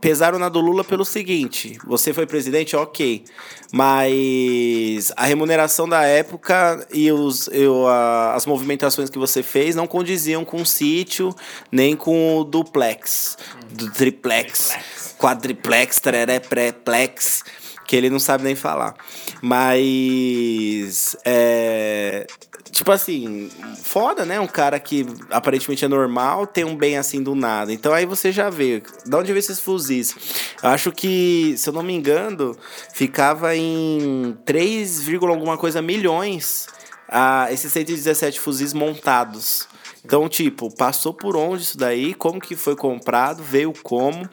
Pesaram 0.00 0.38
na 0.38 0.48
do 0.48 0.60
Lula 0.60 0.84
pelo 0.84 1.04
seguinte: 1.04 1.78
você 1.84 2.12
foi 2.12 2.26
presidente, 2.26 2.76
ok. 2.76 3.24
Mas 3.72 5.12
a 5.16 5.24
remuneração 5.24 5.88
da 5.88 6.02
época 6.02 6.86
e 6.92 7.10
os, 7.10 7.48
eu, 7.48 7.86
a, 7.88 8.34
as 8.34 8.44
movimentações 8.44 9.08
que 9.08 9.18
você 9.18 9.42
fez 9.42 9.74
não 9.74 9.86
condiziam 9.86 10.44
com 10.44 10.60
o 10.60 10.66
sítio, 10.66 11.34
nem 11.70 11.96
com 11.96 12.38
o 12.38 12.44
duplex, 12.44 13.38
do 13.70 13.90
triplex, 13.90 14.68
triplex. 14.68 15.16
quadriplex, 15.18 16.00
trereplex 16.00 17.44
que 17.92 17.96
ele 17.96 18.08
não 18.08 18.18
sabe 18.18 18.44
nem 18.44 18.54
falar. 18.54 18.94
Mas. 19.42 21.14
É, 21.26 22.26
tipo 22.72 22.90
assim, 22.90 23.50
foda, 23.82 24.24
né? 24.24 24.40
Um 24.40 24.46
cara 24.46 24.80
que 24.80 25.06
aparentemente 25.30 25.84
é 25.84 25.88
normal, 25.88 26.46
tem 26.46 26.64
um 26.64 26.74
bem 26.74 26.96
assim 26.96 27.22
do 27.22 27.34
nada. 27.34 27.72
Então 27.72 27.92
aí 27.92 28.06
você 28.06 28.32
já 28.32 28.48
vê. 28.48 28.82
De 29.04 29.14
onde 29.14 29.30
veio 29.32 29.38
esses 29.38 29.60
fuzis? 29.60 30.16
Eu 30.62 30.70
acho 30.70 30.90
que, 30.90 31.54
se 31.58 31.68
eu 31.68 31.72
não 31.72 31.82
me 31.82 31.92
engano, 31.92 32.56
ficava 32.92 33.54
em 33.54 34.36
3, 34.46 35.06
alguma 35.14 35.58
coisa 35.58 35.82
milhões 35.82 36.66
a 37.08 37.48
esses 37.52 37.70
117 37.70 38.40
fuzis 38.40 38.72
montados. 38.72 39.68
Então, 40.04 40.28
tipo, 40.28 40.74
passou 40.74 41.14
por 41.14 41.36
onde 41.36 41.62
isso 41.62 41.78
daí? 41.78 42.12
Como 42.14 42.40
que 42.40 42.56
foi 42.56 42.74
comprado? 42.74 43.42
Veio 43.42 43.72
como? 43.82 44.28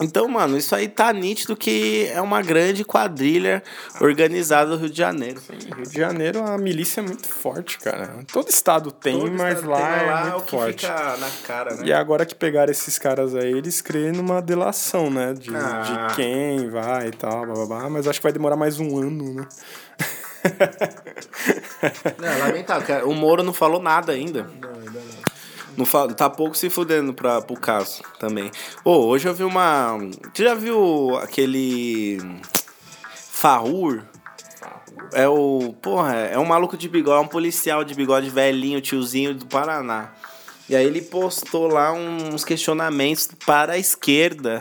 Então, 0.00 0.26
mano, 0.28 0.56
isso 0.56 0.74
aí 0.74 0.88
tá 0.88 1.12
nítido 1.12 1.56
que 1.56 2.08
é 2.12 2.20
uma 2.20 2.40
grande 2.42 2.84
quadrilha 2.84 3.62
organizada 4.00 4.70
do 4.70 4.76
Rio 4.76 4.90
de 4.90 4.96
Janeiro. 4.96 5.40
Sim, 5.40 5.58
Rio 5.74 5.86
de 5.86 5.96
Janeiro, 5.96 6.44
a 6.44 6.56
milícia 6.56 7.00
é 7.00 7.04
muito 7.04 7.28
forte, 7.28 7.78
cara. 7.78 8.20
Todo 8.32 8.48
estado 8.48 8.90
tem, 8.90 9.18
Todo 9.18 9.32
mas 9.32 9.54
estado 9.54 9.70
lá 9.70 9.76
tem, 9.76 9.86
é 9.86 10.10
lá 10.10 10.20
muito 10.22 10.32
é 10.32 10.36
o 10.36 10.40
que 10.42 10.50
forte. 10.50 10.86
Fica 10.86 11.16
na 11.16 11.30
cara, 11.46 11.74
né? 11.74 11.82
E 11.84 11.92
agora 11.92 12.24
que 12.24 12.34
pegaram 12.34 12.70
esses 12.70 12.98
caras 12.98 13.34
aí, 13.34 13.52
eles 13.52 13.80
creem 13.80 14.12
numa 14.12 14.40
delação, 14.40 15.10
né? 15.10 15.34
De, 15.34 15.54
ah. 15.54 16.06
de 16.08 16.14
quem 16.16 16.68
vai 16.70 17.08
e 17.08 17.12
tal, 17.12 17.44
blá, 17.44 17.54
blá, 17.54 17.66
blá. 17.66 17.90
Mas 17.90 18.08
acho 18.08 18.18
que 18.18 18.24
vai 18.24 18.32
demorar 18.32 18.56
mais 18.56 18.78
um 18.78 18.98
ano, 18.98 19.34
né? 19.34 19.46
não, 22.18 22.28
é 22.28 22.36
lamentável. 22.38 23.08
O 23.08 23.14
Moro 23.14 23.42
não 23.42 23.52
falou 23.52 23.80
nada 23.80 24.12
ainda. 24.12 24.44
Não, 24.44 24.50
ainda 24.54 24.69
não. 25.76 25.86
Fala, 25.86 26.12
tá 26.14 26.28
pouco 26.28 26.56
se 26.56 26.70
fudendo 26.70 27.12
pra, 27.12 27.40
pro 27.40 27.58
caso 27.58 28.02
também. 28.18 28.50
Ô, 28.84 28.90
oh, 28.92 29.06
hoje 29.06 29.28
eu 29.28 29.34
vi 29.34 29.44
uma. 29.44 29.98
Você 30.32 30.44
já 30.44 30.54
viu 30.54 31.16
aquele. 31.18 32.18
Farur? 33.14 34.02
É 35.12 35.28
o. 35.28 35.74
Porra, 35.80 36.14
é 36.14 36.38
um 36.38 36.44
maluco 36.44 36.76
de 36.76 36.88
bigode, 36.88 37.18
é 37.18 37.20
um 37.20 37.28
policial 37.28 37.84
de 37.84 37.94
bigode 37.94 38.30
velhinho, 38.30 38.80
tiozinho 38.80 39.34
do 39.34 39.46
Paraná. 39.46 40.12
E 40.70 40.76
aí 40.76 40.86
ele 40.86 41.02
postou 41.02 41.66
lá 41.66 41.92
uns 41.92 42.44
questionamentos 42.44 43.28
para 43.44 43.72
a 43.72 43.78
esquerda. 43.78 44.60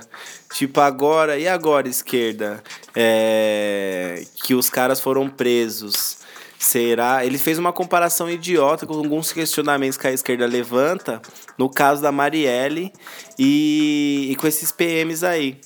Tipo, 0.52 0.82
agora, 0.82 1.38
e 1.38 1.48
agora, 1.48 1.88
esquerda? 1.88 2.64
É, 2.96 4.26
que 4.44 4.56
os 4.56 4.72
caras 4.72 5.00
foram 5.00 5.30
presos. 5.30 6.19
Será? 6.60 7.26
Ele 7.26 7.38
fez 7.38 7.58
uma 7.58 7.72
comparação 7.72 8.30
idiota 8.30 8.86
com 8.86 8.94
alguns 8.94 9.32
questionamentos 9.32 9.98
que 9.98 10.06
a 10.06 10.12
esquerda 10.12 10.46
levanta, 10.46 11.22
no 11.58 11.70
caso 11.70 12.02
da 12.02 12.12
Marielle 12.12 12.92
e, 13.40 14.28
e 14.30 14.36
com 14.36 14.46
esses 14.46 14.70
PMs 14.70 15.24
aí. 15.24 15.58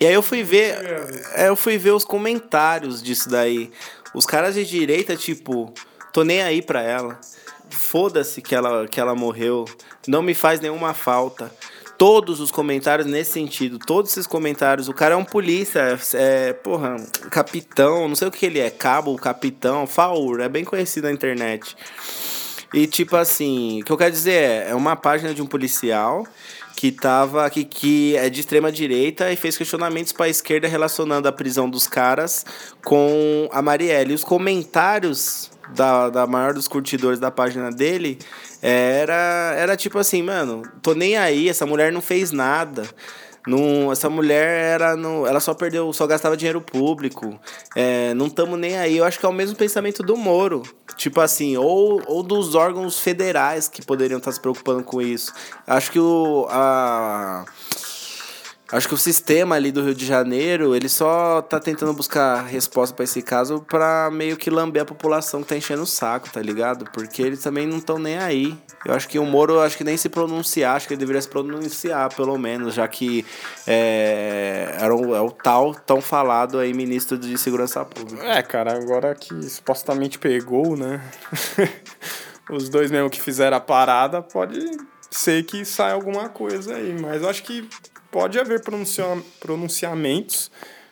E 0.00 0.06
aí 0.06 0.14
eu 0.14 0.22
fui 0.22 0.44
ver, 0.44 0.78
é, 1.34 1.48
eu 1.48 1.56
fui 1.56 1.76
ver 1.76 1.90
os 1.90 2.04
comentários 2.04 3.02
disso 3.02 3.28
daí. 3.28 3.72
Os 4.14 4.24
caras 4.24 4.54
de 4.54 4.64
direita, 4.64 5.16
tipo, 5.16 5.74
tô 6.12 6.22
nem 6.22 6.42
aí 6.42 6.62
pra 6.62 6.80
ela. 6.80 7.20
Foda-se 7.68 8.40
que 8.40 8.54
ela, 8.54 8.86
que 8.86 9.00
ela 9.00 9.16
morreu. 9.16 9.64
Não 10.06 10.22
me 10.22 10.32
faz 10.32 10.60
nenhuma 10.60 10.94
falta 10.94 11.50
todos 11.98 12.40
os 12.40 12.50
comentários 12.50 13.06
nesse 13.06 13.32
sentido. 13.32 13.78
Todos 13.78 14.10
esses 14.10 14.26
comentários. 14.26 14.88
O 14.88 14.94
cara 14.94 15.14
é 15.14 15.16
um 15.16 15.24
polícia, 15.24 15.98
é, 16.14 16.52
porra, 16.52 16.96
capitão, 17.30 18.08
não 18.08 18.16
sei 18.16 18.28
o 18.28 18.30
que 18.30 18.46
ele 18.46 18.60
é, 18.60 18.70
cabo, 18.70 19.16
capitão, 19.16 19.86
Faur, 19.86 20.40
é 20.40 20.48
bem 20.48 20.64
conhecido 20.64 21.04
na 21.04 21.12
internet. 21.12 21.76
E 22.72 22.86
tipo 22.86 23.16
assim, 23.16 23.82
o 23.82 23.84
que 23.84 23.92
eu 23.92 23.96
quero 23.96 24.10
dizer 24.10 24.32
é, 24.32 24.70
é 24.70 24.74
uma 24.74 24.96
página 24.96 25.32
de 25.32 25.40
um 25.40 25.46
policial 25.46 26.26
que 26.76 26.90
tava 26.90 27.48
que, 27.48 27.64
que 27.64 28.16
é 28.16 28.28
de 28.28 28.40
extrema 28.40 28.70
direita 28.70 29.32
e 29.32 29.36
fez 29.36 29.56
questionamentos 29.56 30.12
para 30.12 30.26
a 30.26 30.28
esquerda 30.28 30.66
relacionando 30.66 31.28
a 31.28 31.32
prisão 31.32 31.70
dos 31.70 31.86
caras 31.86 32.44
com 32.84 33.48
a 33.52 33.62
Marielle. 33.62 34.10
E 34.12 34.14
os 34.14 34.24
comentários 34.24 35.50
da, 35.74 36.10
da 36.10 36.26
maior 36.26 36.52
dos 36.52 36.68
curtidores 36.68 37.18
da 37.18 37.30
página 37.30 37.70
dele 37.70 38.18
era, 38.70 39.54
era 39.56 39.76
tipo 39.76 39.98
assim, 39.98 40.22
mano, 40.22 40.62
tô 40.80 40.94
nem 40.94 41.16
aí, 41.16 41.48
essa 41.48 41.66
mulher 41.66 41.92
não 41.92 42.00
fez 42.00 42.32
nada. 42.32 42.84
Não, 43.46 43.92
essa 43.92 44.08
mulher 44.08 44.48
era 44.74 44.96
no, 44.96 45.26
ela 45.26 45.38
só 45.38 45.52
perdeu, 45.52 45.92
só 45.92 46.06
gastava 46.06 46.34
dinheiro 46.34 46.62
público. 46.62 47.38
É, 47.76 48.14
não 48.14 48.26
estamos 48.26 48.58
nem 48.58 48.78
aí. 48.78 48.96
Eu 48.96 49.04
acho 49.04 49.20
que 49.20 49.26
é 49.26 49.28
o 49.28 49.32
mesmo 49.34 49.54
pensamento 49.54 50.02
do 50.02 50.16
Moro. 50.16 50.62
Tipo 50.96 51.20
assim, 51.20 51.54
ou, 51.56 52.02
ou 52.06 52.22
dos 52.22 52.54
órgãos 52.54 52.98
federais 52.98 53.68
que 53.68 53.84
poderiam 53.84 54.16
estar 54.16 54.32
se 54.32 54.40
preocupando 54.40 54.82
com 54.82 55.02
isso. 55.02 55.30
Acho 55.66 55.92
que 55.92 55.98
o. 55.98 56.46
A, 56.48 57.44
Acho 58.74 58.88
que 58.88 58.94
o 58.94 58.98
sistema 58.98 59.54
ali 59.54 59.70
do 59.70 59.84
Rio 59.84 59.94
de 59.94 60.04
Janeiro, 60.04 60.74
ele 60.74 60.88
só 60.88 61.40
tá 61.40 61.60
tentando 61.60 61.92
buscar 61.92 62.42
resposta 62.42 62.92
para 62.92 63.04
esse 63.04 63.22
caso 63.22 63.64
para 63.70 64.10
meio 64.10 64.36
que 64.36 64.50
lamber 64.50 64.82
a 64.82 64.84
população 64.84 65.42
que 65.42 65.48
tá 65.48 65.56
enchendo 65.56 65.84
o 65.84 65.86
saco, 65.86 66.28
tá 66.28 66.42
ligado? 66.42 66.84
Porque 66.92 67.22
eles 67.22 67.40
também 67.40 67.68
não 67.68 67.78
estão 67.78 68.00
nem 68.00 68.18
aí. 68.18 68.58
Eu 68.84 68.92
acho 68.92 69.08
que 69.08 69.16
o 69.16 69.24
Moro, 69.24 69.60
acho 69.60 69.78
que 69.78 69.84
nem 69.84 69.96
se 69.96 70.08
pronunciar, 70.08 70.74
acho 70.74 70.88
que 70.88 70.94
ele 70.94 70.98
deveria 70.98 71.22
se 71.22 71.28
pronunciar, 71.28 72.12
pelo 72.16 72.36
menos, 72.36 72.74
já 72.74 72.88
que 72.88 73.24
é, 73.64 74.76
era 74.80 74.92
o, 74.92 75.14
é 75.14 75.20
o 75.20 75.30
tal 75.30 75.72
tão 75.72 76.00
falado 76.00 76.58
aí 76.58 76.74
ministro 76.74 77.16
de 77.16 77.38
Segurança 77.38 77.84
Pública. 77.84 78.24
É, 78.24 78.42
cara, 78.42 78.72
agora 78.72 79.14
que 79.14 79.40
supostamente 79.44 80.18
pegou, 80.18 80.76
né? 80.76 81.00
os 82.50 82.68
dois 82.68 82.90
mesmo 82.90 83.08
que 83.08 83.20
fizeram 83.20 83.56
a 83.56 83.60
parada, 83.60 84.20
pode 84.20 84.58
ser 85.08 85.44
que 85.44 85.64
saia 85.64 85.94
alguma 85.94 86.28
coisa 86.28 86.74
aí. 86.74 86.92
Mas 87.00 87.22
eu 87.22 87.28
acho 87.28 87.44
que 87.44 87.68
pode 88.14 88.38
haver 88.38 88.62
pronuncia 88.62 89.04
pronunciamentos. 89.40 90.48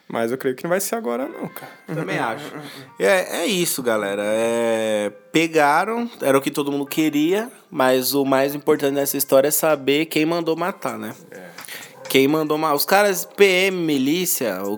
Mas 0.09 0.33
eu 0.33 0.37
creio 0.37 0.57
que 0.57 0.65
não 0.65 0.71
vai 0.71 0.81
ser 0.81 0.97
agora, 0.97 1.27
não, 1.27 1.49
cara. 1.49 1.73
Também 1.87 2.19
acho. 2.19 2.53
É, 2.99 3.43
é 3.43 3.47
isso, 3.47 3.83
galera. 3.83 4.23
É, 4.27 5.11
pegaram, 5.31 6.11
era 6.21 6.37
o 6.37 6.43
que 6.43 6.51
todo 6.51 6.71
mundo 6.71 6.85
queria, 6.85 7.51
mas 7.71 8.13
o 8.13 8.25
mais 8.25 8.55
importante 8.55 8.95
nessa 8.95 9.17
história 9.17 9.49
é 9.49 9.51
saber 9.51 10.07
quem 10.07 10.27
mandou 10.27 10.55
matar, 10.55 10.99
né? 10.99 11.15
É. 11.31 11.62
Quem 12.12 12.29
mandou 12.29 12.59
mal? 12.59 12.77
Os 12.77 12.85
caras, 12.85 13.25
PM, 13.25 13.75
milícia, 13.75 14.62
o, 14.64 14.75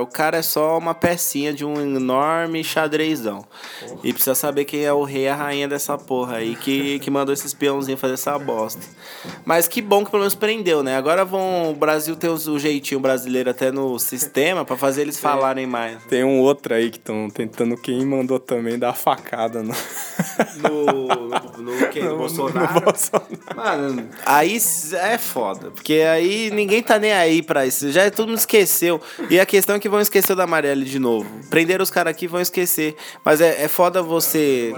o 0.00 0.06
cara 0.06 0.38
é 0.38 0.42
só 0.42 0.78
uma 0.78 0.94
pecinha 0.94 1.52
de 1.52 1.62
um 1.62 1.78
enorme 1.78 2.64
xadrezão. 2.64 3.44
Porra. 3.80 4.00
E 4.02 4.14
precisa 4.14 4.34
saber 4.34 4.64
quem 4.64 4.82
é 4.82 4.90
o 4.90 5.02
rei 5.02 5.24
e 5.24 5.28
a 5.28 5.34
rainha 5.34 5.68
dessa 5.68 5.98
porra 5.98 6.36
aí 6.36 6.56
que, 6.56 6.98
que 7.00 7.10
mandou 7.10 7.34
esses 7.34 7.52
peãozinhos 7.52 8.00
fazer 8.00 8.14
essa 8.14 8.38
bosta. 8.38 8.80
Mas 9.44 9.68
que 9.68 9.82
bom 9.82 10.06
que 10.06 10.10
pelo 10.10 10.22
menos 10.22 10.34
prendeu, 10.34 10.82
né? 10.82 10.96
Agora 10.96 11.22
vão. 11.22 11.70
O 11.70 11.74
Brasil 11.74 12.16
tem 12.16 12.30
o 12.30 12.58
jeitinho 12.58 12.98
brasileiro 12.98 13.50
até 13.50 13.70
no 13.70 13.98
sistema 13.98 14.64
para 14.64 14.78
fazer 14.78 15.02
eles 15.02 15.20
falarem 15.20 15.66
mais. 15.66 16.02
Tem 16.04 16.24
um 16.24 16.40
outro 16.40 16.72
aí 16.72 16.90
que 16.90 16.96
estão 16.96 17.28
tentando 17.28 17.76
quem 17.76 18.06
mandou 18.06 18.40
também 18.40 18.78
dar 18.78 18.94
facada 18.94 19.62
no. 19.62 19.74
No. 20.62 20.84
No, 20.86 21.28
no, 21.28 21.60
no, 21.60 22.10
no 22.10 22.16
Bolsonaro? 22.16 22.74
No 22.74 22.80
Bolsonaro. 22.80 23.38
Mano, 23.54 24.08
aí 24.24 24.56
é 24.94 25.18
foda. 25.18 25.70
Porque 25.70 25.94
aí 25.94 26.53
ninguém 26.54 26.82
tá 26.82 26.98
nem 26.98 27.12
aí 27.12 27.42
pra 27.42 27.66
isso. 27.66 27.90
Já 27.92 28.10
todo 28.10 28.28
mundo 28.28 28.38
esqueceu. 28.38 29.00
E 29.28 29.38
a 29.38 29.46
questão 29.46 29.76
é 29.76 29.78
que 29.78 29.88
vão 29.88 30.00
esquecer 30.00 30.34
da 30.34 30.46
Marielle 30.46 30.84
de 30.84 30.98
novo. 30.98 31.28
Prenderam 31.50 31.82
os 31.82 31.90
caras 31.90 32.12
aqui 32.12 32.26
vão 32.26 32.40
esquecer. 32.40 32.96
Mas 33.24 33.40
é, 33.40 33.64
é 33.64 33.68
foda 33.68 34.02
você. 34.02 34.72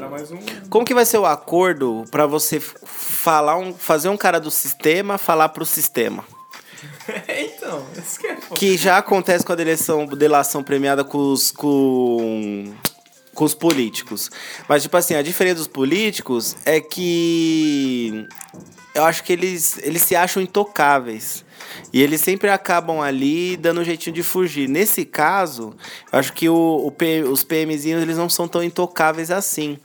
Como 0.68 0.84
que 0.84 0.94
vai 0.94 1.04
ser 1.04 1.18
o 1.18 1.26
acordo 1.26 2.04
pra 2.10 2.26
você 2.26 2.58
falar 2.60 3.56
um, 3.56 3.74
fazer 3.74 4.08
um 4.08 4.16
cara 4.16 4.40
do 4.40 4.50
sistema 4.50 5.18
falar 5.18 5.50
pro 5.50 5.64
sistema? 5.64 6.24
então, 7.28 7.86
isso 7.96 8.18
que 8.18 8.26
é 8.26 8.36
foda. 8.36 8.58
Que 8.58 8.76
já 8.76 8.98
acontece 8.98 9.44
com 9.44 9.52
a 9.52 9.56
delação, 9.56 10.06
delação 10.06 10.62
premiada 10.62 11.04
com 11.04 11.18
os. 11.32 11.50
Com 11.50 12.74
com 13.36 13.44
os 13.44 13.54
políticos. 13.54 14.30
Mas, 14.66 14.82
tipo 14.82 14.96
assim, 14.96 15.14
a 15.14 15.20
diferença 15.20 15.56
dos 15.56 15.68
políticos 15.68 16.56
é 16.64 16.80
que 16.80 18.26
eu 18.94 19.04
acho 19.04 19.22
que 19.22 19.32
eles, 19.32 19.78
eles 19.82 20.02
se 20.02 20.16
acham 20.16 20.42
intocáveis. 20.42 21.44
E 21.92 22.02
eles 22.02 22.20
sempre 22.20 22.50
acabam 22.50 23.00
ali 23.00 23.56
dando 23.56 23.80
um 23.80 23.84
jeitinho 23.84 24.14
de 24.14 24.22
fugir. 24.22 24.68
Nesse 24.68 25.04
caso, 25.04 25.74
acho 26.12 26.32
que 26.32 26.48
o, 26.48 26.86
o 26.86 26.90
P, 26.90 27.22
os 27.22 27.44
PMzinhos 27.44 28.02
eles 28.02 28.16
não 28.16 28.28
são 28.28 28.46
tão 28.46 28.62
intocáveis 28.62 29.30
assim. 29.30 29.78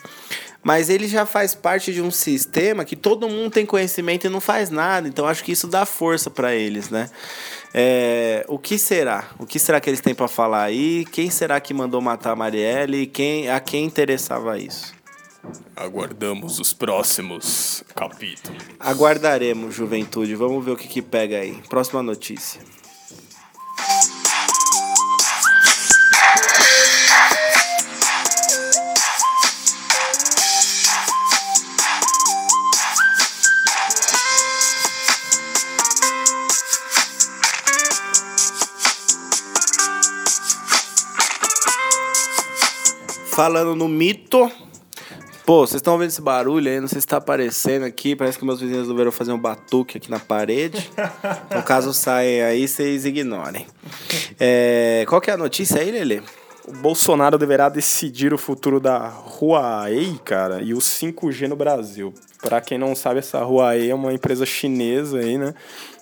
Mas 0.63 0.89
ele 0.89 1.07
já 1.07 1.25
faz 1.25 1.55
parte 1.55 1.91
de 1.91 2.01
um 2.01 2.11
sistema 2.11 2.85
que 2.85 2.95
todo 2.95 3.27
mundo 3.27 3.49
tem 3.49 3.65
conhecimento 3.65 4.27
e 4.27 4.29
não 4.29 4.39
faz 4.39 4.69
nada. 4.69 5.07
Então 5.07 5.25
acho 5.25 5.43
que 5.43 5.51
isso 5.51 5.67
dá 5.67 5.85
força 5.85 6.29
para 6.29 6.53
eles, 6.53 6.89
né? 6.89 7.09
É, 7.73 8.45
o 8.47 8.59
que 8.59 8.77
será? 8.77 9.29
O 9.39 9.45
que 9.45 9.57
será 9.57 9.79
que 9.79 9.89
eles 9.89 10.01
têm 10.01 10.13
para 10.13 10.27
falar 10.27 10.63
aí? 10.63 11.05
Quem 11.11 11.29
será 11.29 11.59
que 11.59 11.73
mandou 11.73 11.99
matar 12.01 12.31
a 12.31 12.35
Marielle? 12.35 13.07
Quem, 13.07 13.49
a 13.49 13.59
quem 13.59 13.85
interessava 13.85 14.57
isso? 14.59 15.00
Aguardamos 15.75 16.59
os 16.59 16.73
próximos 16.73 17.83
capítulos. 17.95 18.61
Aguardaremos, 18.79 19.73
juventude. 19.73 20.35
Vamos 20.35 20.63
ver 20.63 20.71
o 20.71 20.77
que, 20.77 20.87
que 20.87 21.01
pega 21.01 21.37
aí. 21.37 21.61
Próxima 21.69 22.03
notícia. 22.03 22.61
Falando 43.31 43.75
no 43.75 43.87
mito, 43.87 44.51
Pô, 45.51 45.67
vocês 45.67 45.81
estão 45.81 45.97
vendo 45.97 46.07
esse 46.07 46.21
barulho 46.21 46.71
aí? 46.71 46.79
Não 46.79 46.87
sei 46.87 47.01
se 47.01 47.07
tá 47.07 47.17
aparecendo 47.17 47.83
aqui. 47.83 48.15
Parece 48.15 48.39
que 48.39 48.45
meus 48.45 48.61
vizinhos 48.61 48.83
resolveram 48.83 49.11
fazer 49.11 49.33
um 49.33 49.37
batuque 49.37 49.97
aqui 49.97 50.09
na 50.09 50.17
parede. 50.17 50.89
No 51.53 51.61
caso 51.61 51.93
saem 51.93 52.41
aí, 52.41 52.65
vocês 52.65 53.03
ignorem. 53.03 53.67
É, 54.39 55.03
qual 55.09 55.19
que 55.19 55.29
é 55.29 55.33
a 55.33 55.37
notícia 55.37 55.81
aí, 55.81 55.91
Lele? 55.91 56.23
O 56.65 56.71
Bolsonaro 56.71 57.37
deverá 57.37 57.67
decidir 57.67 58.33
o 58.33 58.37
futuro 58.37 58.79
da 58.79 59.09
Huawei, 59.09 60.17
cara, 60.23 60.61
e 60.61 60.73
o 60.73 60.77
5G 60.77 61.49
no 61.49 61.57
Brasil. 61.57 62.13
Para 62.41 62.61
quem 62.61 62.77
não 62.77 62.95
sabe, 62.95 63.19
essa 63.19 63.39
Huawei 63.39 63.91
é 63.91 63.93
uma 63.93 64.13
empresa 64.13 64.45
chinesa 64.45 65.19
aí, 65.19 65.37
né? 65.37 65.53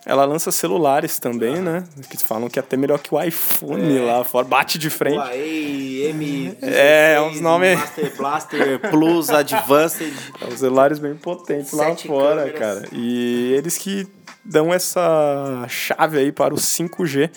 Ela 0.09 0.25
lança 0.25 0.51
celulares 0.51 1.19
também, 1.19 1.57
ah. 1.57 1.61
né? 1.61 1.83
Que 2.09 2.17
falam 2.17 2.49
que 2.49 2.57
é 2.57 2.61
até 2.61 2.75
melhor 2.75 2.97
que 2.97 3.13
o 3.13 3.21
iPhone 3.21 3.95
é. 3.95 4.01
lá 4.01 4.23
fora. 4.23 4.43
Bate 4.47 4.79
de 4.79 4.89
frente. 4.89 5.17
Huawei, 5.17 6.07
M. 6.09 6.57
É, 6.63 7.21
uns 7.21 7.39
nomes. 7.39 7.79
Master 7.79 8.17
Blaster 8.17 8.79
Plus, 8.89 9.29
Advanced. 9.29 10.11
É, 10.41 10.45
os 10.45 10.59
celulares 10.61 10.97
bem 10.97 11.13
potentes 11.15 11.73
lá 11.73 11.95
fora, 11.95 12.51
câmeras. 12.51 12.59
cara. 12.59 12.87
E 12.91 13.53
eles 13.55 13.77
que 13.77 14.07
dão 14.43 14.73
essa 14.73 15.63
chave 15.67 16.17
aí 16.17 16.31
para 16.31 16.55
o 16.55 16.57
5G. 16.57 17.29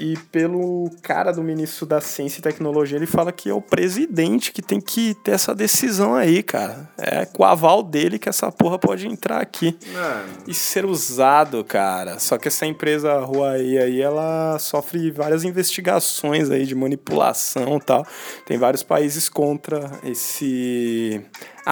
E 0.00 0.16
pelo 0.32 0.90
cara 1.02 1.30
do 1.30 1.42
ministro 1.42 1.84
da 1.84 2.00
Ciência 2.00 2.38
e 2.38 2.42
Tecnologia, 2.42 2.96
ele 2.96 3.04
fala 3.06 3.30
que 3.30 3.50
é 3.50 3.52
o 3.52 3.60
presidente 3.60 4.50
que 4.50 4.62
tem 4.62 4.80
que 4.80 5.14
ter 5.22 5.32
essa 5.32 5.54
decisão 5.54 6.14
aí, 6.14 6.42
cara. 6.42 6.88
É 6.96 7.26
com 7.26 7.42
o 7.42 7.46
aval 7.46 7.82
dele 7.82 8.18
que 8.18 8.26
essa 8.26 8.50
porra 8.50 8.78
pode 8.78 9.06
entrar 9.06 9.42
aqui 9.42 9.76
Mano. 9.92 10.28
e 10.48 10.54
ser 10.54 10.86
usado, 10.86 11.62
cara. 11.62 12.18
Só 12.18 12.38
que 12.38 12.48
essa 12.48 12.64
empresa 12.64 13.12
Huawei 13.26 13.76
aí, 13.76 14.00
ela 14.00 14.58
sofre 14.58 15.10
várias 15.10 15.44
investigações 15.44 16.50
aí 16.50 16.64
de 16.64 16.74
manipulação 16.74 17.76
e 17.76 17.80
tal. 17.80 18.06
Tem 18.46 18.56
vários 18.56 18.82
países 18.82 19.28
contra 19.28 19.90
esse 20.02 21.22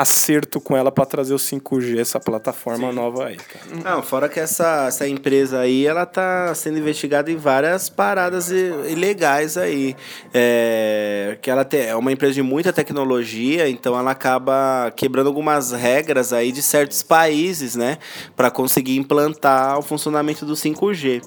acerto 0.00 0.60
com 0.60 0.76
ela 0.76 0.90
para 0.90 1.04
trazer 1.06 1.34
o 1.34 1.38
5G, 1.38 1.98
essa 1.98 2.20
plataforma 2.20 2.88
Sim. 2.88 2.94
nova 2.94 3.26
aí, 3.26 3.36
cara. 3.36 3.96
Não, 3.96 4.02
fora 4.02 4.28
que 4.28 4.40
essa, 4.40 4.86
essa 4.88 5.06
empresa 5.08 5.60
aí, 5.60 5.86
ela 5.86 6.06
tá 6.06 6.54
sendo 6.54 6.78
investigada 6.78 7.30
em 7.30 7.36
várias 7.36 7.88
paradas 7.88 8.50
ilegais 8.50 9.56
aí. 9.56 9.96
É, 10.32 11.38
que 11.40 11.50
ela 11.50 11.64
tem, 11.64 11.86
é 11.86 11.96
uma 11.96 12.12
empresa 12.12 12.34
de 12.34 12.42
muita 12.42 12.72
tecnologia, 12.72 13.68
então 13.68 13.98
ela 13.98 14.10
acaba 14.10 14.92
quebrando 14.96 15.26
algumas 15.26 15.72
regras 15.72 16.32
aí 16.32 16.52
de 16.52 16.62
certos 16.62 17.02
países, 17.02 17.74
né? 17.76 17.98
para 18.36 18.50
conseguir 18.50 18.96
implantar 18.96 19.78
o 19.78 19.82
funcionamento 19.82 20.44
do 20.44 20.54
5G. 20.54 21.06
Eles 21.06 21.24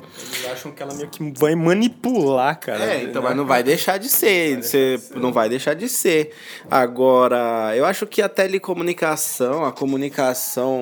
acham 0.51 0.71
que 0.71 0.81
ela 0.81 0.93
meio 0.93 1.09
que 1.09 1.33
vai 1.37 1.55
manipular, 1.55 2.59
cara. 2.59 2.83
É, 2.83 3.03
então, 3.03 3.21
mas 3.21 3.35
não 3.35 3.45
vai 3.45 3.63
deixar 3.63 3.97
de 3.97 4.09
ser. 4.09 4.59
Não 4.59 4.61
vai 4.61 4.61
deixar, 4.61 4.93
de 4.93 5.09
ser. 5.09 5.19
Não 5.19 5.33
vai 5.33 5.49
deixar 5.49 5.73
de 5.73 5.89
ser. 5.89 6.31
Agora, 6.69 7.75
eu 7.75 7.85
acho 7.85 8.05
que 8.07 8.21
até 8.21 8.47
telecomunicação, 8.61 9.65
a 9.65 9.71
comunicação, 9.71 10.81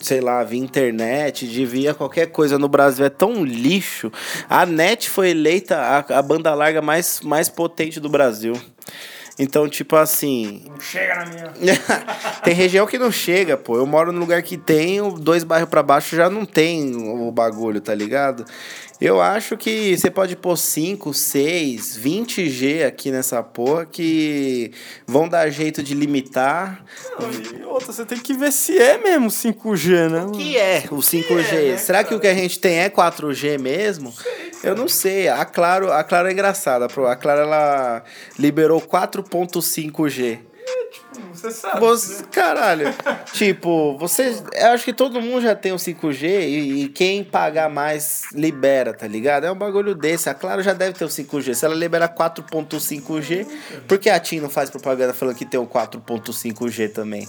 sei 0.00 0.20
lá, 0.20 0.42
via 0.42 0.58
internet, 0.58 1.46
de 1.46 1.66
via 1.66 1.92
qualquer 1.92 2.28
coisa 2.28 2.58
no 2.58 2.68
Brasil 2.68 3.04
é 3.04 3.10
tão 3.10 3.44
lixo. 3.44 4.10
A 4.48 4.64
NET 4.64 5.10
foi 5.10 5.30
eleita 5.30 5.76
a, 5.76 6.18
a 6.18 6.22
banda 6.22 6.52
larga 6.54 6.80
mais, 6.80 7.20
mais 7.20 7.50
potente 7.50 8.00
do 8.00 8.08
Brasil. 8.08 8.54
Então, 9.38 9.68
tipo 9.68 9.94
assim. 9.94 10.64
Não 10.68 10.80
chega 10.80 11.14
na 11.14 11.26
minha. 11.26 11.52
tem 12.42 12.54
região 12.54 12.86
que 12.86 12.98
não 12.98 13.12
chega, 13.12 13.56
pô. 13.56 13.76
Eu 13.76 13.86
moro 13.86 14.10
num 14.10 14.18
lugar 14.18 14.42
que 14.42 14.56
tem, 14.56 14.98
dois 15.20 15.44
bairros 15.44 15.70
para 15.70 15.82
baixo 15.82 16.16
já 16.16 16.28
não 16.28 16.44
tem 16.44 16.96
o 16.96 17.30
bagulho, 17.30 17.80
tá 17.80 17.94
ligado? 17.94 18.44
Eu 19.00 19.20
acho 19.20 19.56
que 19.56 19.96
você 19.96 20.10
pode 20.10 20.34
pôr 20.34 20.56
5, 20.56 21.14
6, 21.14 22.00
20G 22.02 22.84
aqui 22.84 23.12
nessa 23.12 23.40
porra 23.44 23.86
que 23.86 24.72
vão 25.06 25.28
dar 25.28 25.48
jeito 25.50 25.84
de 25.84 25.94
limitar. 25.94 26.84
Não, 27.16 27.30
e 27.30 27.62
outra, 27.64 27.92
você 27.92 28.04
tem 28.04 28.18
que 28.18 28.34
ver 28.34 28.50
se 28.50 28.76
é 28.76 28.98
mesmo 28.98 29.28
5G, 29.28 30.08
né? 30.10 30.24
O 30.24 30.32
que 30.32 30.56
é 30.56 30.82
o 30.90 30.96
5G? 30.96 31.52
É, 31.52 31.70
né, 31.70 31.76
Será 31.76 31.98
cara? 31.98 32.08
que 32.08 32.14
o 32.16 32.20
que 32.20 32.26
a 32.26 32.34
gente 32.34 32.58
tem 32.58 32.80
é 32.80 32.90
4G 32.90 33.56
mesmo? 33.60 34.12
Sei, 34.12 34.47
Eu 34.62 34.74
não 34.74 34.88
sei. 34.88 35.28
A 35.28 35.44
Claro, 35.44 35.92
a 35.92 36.02
Claro 36.04 36.28
é 36.28 36.32
engraçada. 36.32 36.86
A 36.86 37.16
Claro 37.16 37.40
ela 37.40 38.02
liberou 38.38 38.80
4.5G. 38.80 40.40
Você 41.32 41.50
sabe. 41.50 41.80
Você, 41.80 42.22
né? 42.22 42.28
Caralho. 42.32 42.86
tipo, 43.32 43.96
você. 43.98 44.36
Eu 44.54 44.68
acho 44.68 44.84
que 44.84 44.92
todo 44.92 45.20
mundo 45.20 45.42
já 45.42 45.54
tem 45.54 45.72
o 45.72 45.76
5G 45.76 46.24
e, 46.24 46.82
e, 46.82 46.88
quem 46.88 47.22
pagar 47.22 47.68
mais 47.70 48.24
libera, 48.32 48.92
tá 48.92 49.06
ligado? 49.06 49.44
É 49.44 49.52
um 49.52 49.56
bagulho 49.56 49.94
desse. 49.94 50.28
A 50.28 50.34
Claro 50.34 50.62
já 50.62 50.72
deve 50.72 50.98
ter 50.98 51.04
o 51.04 51.08
5G. 51.08 51.54
Se 51.54 51.64
ela 51.64 51.74
liberar 51.74 52.14
4.5G, 52.14 53.46
por 53.86 53.98
que 53.98 54.10
a 54.10 54.18
TIM 54.18 54.40
não 54.40 54.50
faz 54.50 54.68
propaganda 54.70 55.14
falando 55.14 55.36
que 55.36 55.46
tem 55.46 55.60
o 55.60 55.66
4.5G 55.66 56.92
também? 56.92 57.28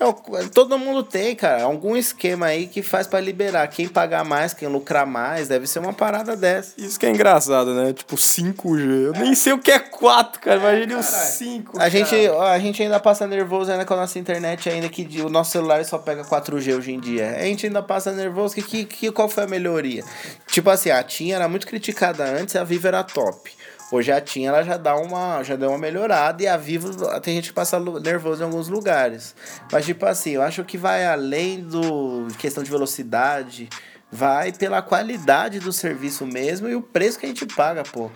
É, 0.00 0.48
todo 0.48 0.78
mundo 0.78 1.02
tem, 1.02 1.36
cara, 1.36 1.64
algum 1.64 1.94
esquema 1.94 2.46
aí 2.46 2.66
que 2.66 2.82
faz 2.82 3.06
pra 3.06 3.20
liberar. 3.20 3.68
Quem 3.68 3.86
pagar 3.86 4.24
mais, 4.24 4.54
quem 4.54 4.66
lucrar 4.66 5.06
mais, 5.06 5.46
deve 5.46 5.66
ser 5.66 5.78
uma 5.78 5.92
parada 5.92 6.34
dessa. 6.34 6.72
Isso 6.78 6.98
que 6.98 7.04
é 7.04 7.10
engraçado, 7.10 7.74
né? 7.74 7.92
Tipo, 7.92 8.16
5G. 8.16 9.06
Eu 9.06 9.12
nem 9.12 9.34
sei 9.34 9.52
o 9.52 9.58
que 9.58 9.70
é 9.70 9.78
4, 9.78 10.40
cara. 10.40 10.58
Imagine 10.58 10.94
o 10.94 11.02
5. 11.02 11.78
A 11.78 11.88
gente, 11.90 12.14
a 12.14 12.58
gente 12.58 12.82
ainda 12.82 12.98
passa 12.98 13.26
nervoso 13.26 13.70
ainda 13.70 13.84
com 13.84 13.92
a 13.92 13.98
nossa 13.98 14.18
internet, 14.18 14.70
ainda 14.70 14.88
que 14.88 15.20
o 15.20 15.28
nosso 15.28 15.50
celular 15.50 15.84
só 15.84 15.98
pega 15.98 16.24
4G 16.24 16.78
hoje 16.78 16.92
em 16.92 16.98
dia. 16.98 17.36
A 17.36 17.42
gente 17.42 17.66
ainda 17.66 17.82
passa 17.82 18.10
nervoso, 18.10 18.54
que, 18.54 18.62
que, 18.62 18.84
que 18.86 19.12
qual 19.12 19.28
foi 19.28 19.44
a 19.44 19.46
melhoria? 19.46 20.02
Tipo 20.46 20.70
assim, 20.70 20.90
a 20.90 21.02
TIM 21.02 21.32
era 21.32 21.46
muito 21.46 21.66
criticada 21.66 22.24
antes 22.24 22.56
a 22.56 22.64
Vivo 22.64 22.88
era 22.88 23.04
top. 23.04 23.59
Hoje 23.92 24.12
a 24.12 24.20
TIM 24.20 24.44
ela 24.44 24.62
já 24.62 24.76
dá 24.76 24.94
uma, 24.96 25.42
já 25.42 25.56
deu 25.56 25.70
uma 25.70 25.78
melhorada 25.78 26.42
e 26.42 26.46
a 26.46 26.56
Vivo 26.56 26.90
tem 27.20 27.34
gente 27.34 27.48
que 27.48 27.54
passa 27.54 27.80
nervoso 27.80 28.42
em 28.42 28.46
alguns 28.46 28.68
lugares. 28.68 29.34
Mas 29.70 29.84
tipo 29.84 30.06
assim, 30.06 30.30
eu 30.30 30.42
acho 30.42 30.64
que 30.64 30.78
vai 30.78 31.04
além 31.04 31.60
do 31.60 32.28
questão 32.38 32.62
de 32.62 32.70
velocidade, 32.70 33.68
vai 34.10 34.52
pela 34.52 34.80
qualidade 34.80 35.58
do 35.58 35.72
serviço 35.72 36.24
mesmo 36.24 36.68
e 36.68 36.76
o 36.76 36.82
preço 36.82 37.18
que 37.18 37.26
a 37.26 37.28
gente 37.28 37.44
paga, 37.46 37.82
pô. 37.82 38.10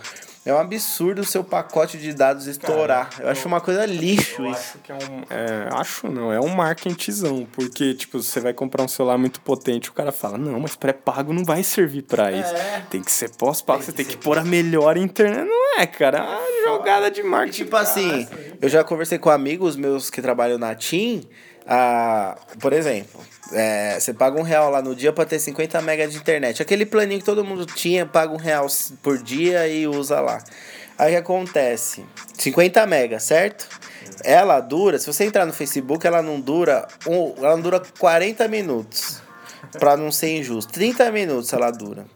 É 0.46 0.52
um 0.52 0.58
absurdo 0.58 1.22
o 1.22 1.24
seu 1.24 1.42
pacote 1.42 1.96
de 1.96 2.12
dados 2.12 2.46
estourar. 2.46 3.08
eu 3.18 3.28
acho 3.28 3.48
uma 3.48 3.60
coisa 3.62 3.86
lixo 3.86 4.42
Eu 4.42 4.50
isso. 4.50 4.60
acho 4.60 4.78
que 4.78 4.92
é 4.92 4.94
um. 4.94 5.22
É, 5.30 5.68
acho 5.72 6.08
não, 6.08 6.30
é 6.32 6.38
um 6.38 6.48
marketingzão. 6.48 7.46
Porque, 7.52 7.94
tipo, 7.94 8.22
você 8.22 8.40
vai 8.40 8.52
comprar 8.52 8.82
um 8.84 8.88
celular 8.88 9.16
muito 9.16 9.40
potente, 9.40 9.88
o 9.88 9.92
cara 9.94 10.12
fala, 10.12 10.36
não, 10.36 10.60
mas 10.60 10.76
pré-pago 10.76 11.32
não 11.32 11.44
vai 11.44 11.62
servir 11.62 12.02
pra 12.02 12.30
isso. 12.30 12.54
É. 12.54 12.82
Tem 12.90 13.02
que 13.02 13.10
ser 13.10 13.30
pós-pago, 13.36 13.82
você 13.82 13.92
tem 13.92 14.04
que 14.04 14.16
pôr 14.18 14.36
a 14.38 14.44
melhor 14.44 14.96
internet. 14.98 15.48
Não 15.48 15.78
é, 15.80 15.86
cara. 15.86 16.18
É 16.18 16.22
uma 16.22 16.64
jogada 16.76 17.10
de 17.10 17.20
E 17.20 17.24
marketing. 17.24 17.64
tipo 17.64 17.76
assim, 17.76 18.28
eu 18.60 18.68
já 18.68 18.84
conversei 18.84 19.18
com 19.18 19.30
amigos 19.30 19.76
meus 19.76 20.10
que 20.10 20.20
trabalham 20.20 20.58
na 20.58 20.74
TIM. 20.74 21.26
Ah, 21.66 22.36
por 22.60 22.72
exemplo, 22.72 23.20
é, 23.52 23.98
você 23.98 24.12
paga 24.12 24.38
um 24.38 24.42
real 24.42 24.70
lá 24.70 24.82
no 24.82 24.94
dia 24.94 25.12
pra 25.12 25.24
ter 25.24 25.38
50 25.38 25.80
megas 25.80 26.12
de 26.12 26.18
internet. 26.18 26.60
Aquele 26.60 26.84
planinho 26.84 27.20
que 27.20 27.24
todo 27.24 27.44
mundo 27.44 27.64
tinha, 27.64 28.04
paga 28.04 28.32
um 28.32 28.36
real 28.36 28.66
por 29.02 29.16
dia 29.16 29.66
e 29.66 29.86
usa 29.86 30.20
lá. 30.20 30.42
Aí 30.98 31.12
que 31.12 31.16
acontece? 31.16 32.04
50 32.38 32.86
megas, 32.86 33.24
certo? 33.24 33.68
Ela 34.22 34.60
dura, 34.60 34.98
se 34.98 35.06
você 35.06 35.24
entrar 35.24 35.44
no 35.44 35.52
Facebook, 35.52 36.06
ela 36.06 36.22
não 36.22 36.40
dura, 36.40 36.86
um, 37.06 37.34
ela 37.38 37.56
não 37.56 37.62
dura 37.62 37.82
40 37.98 38.46
minutos. 38.48 39.22
Pra 39.78 39.96
não 39.96 40.12
ser 40.12 40.36
injusto. 40.36 40.72
30 40.72 41.10
minutos 41.10 41.52
ela 41.52 41.70
dura. 41.70 42.06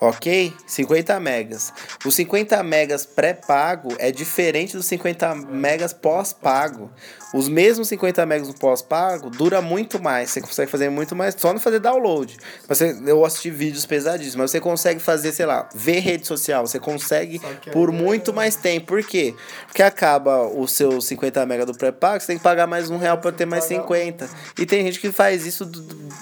Ok? 0.00 0.52
50 0.66 1.20
megas. 1.20 1.72
Os 2.04 2.14
50 2.14 2.62
megas 2.62 3.06
pré-pago 3.06 3.94
é 3.98 4.10
diferente 4.10 4.76
dos 4.76 4.86
50 4.86 5.34
megas 5.34 5.92
pós-pago. 5.92 6.90
Os 7.36 7.50
mesmos 7.50 7.88
50 7.88 8.24
megas 8.24 8.48
no 8.48 8.54
pós-pago 8.54 9.28
dura 9.28 9.60
muito 9.60 10.02
mais. 10.02 10.30
Você 10.30 10.40
consegue 10.40 10.70
fazer 10.70 10.88
muito 10.88 11.14
mais 11.14 11.36
só 11.36 11.52
não 11.52 11.60
fazer 11.60 11.80
download. 11.80 12.34
Você, 12.66 12.98
eu 13.06 13.22
assisti 13.26 13.50
vídeos 13.50 13.84
pesadíssimos, 13.84 14.36
mas 14.36 14.50
você 14.50 14.58
consegue 14.58 15.00
fazer, 15.00 15.32
sei 15.32 15.44
lá, 15.44 15.68
ver 15.74 15.98
rede 15.98 16.26
social. 16.26 16.66
Você 16.66 16.78
consegue 16.78 17.38
por 17.72 17.92
muito 17.92 18.32
mais 18.32 18.56
tempo. 18.56 18.86
Por 18.86 19.02
quê? 19.02 19.34
Porque 19.66 19.82
acaba 19.82 20.46
o 20.46 20.66
seu 20.66 20.98
50 20.98 21.44
mega 21.44 21.66
do 21.66 21.74
pré-pago, 21.74 22.20
você 22.20 22.28
tem 22.28 22.38
que 22.38 22.42
pagar 22.42 22.66
mais 22.66 22.88
um 22.88 22.96
real 22.96 23.18
para 23.18 23.30
ter 23.32 23.44
mais 23.44 23.64
50. 23.64 24.26
E 24.58 24.64
tem 24.64 24.82
gente 24.86 24.98
que 24.98 25.12
faz 25.12 25.44
isso, 25.44 25.70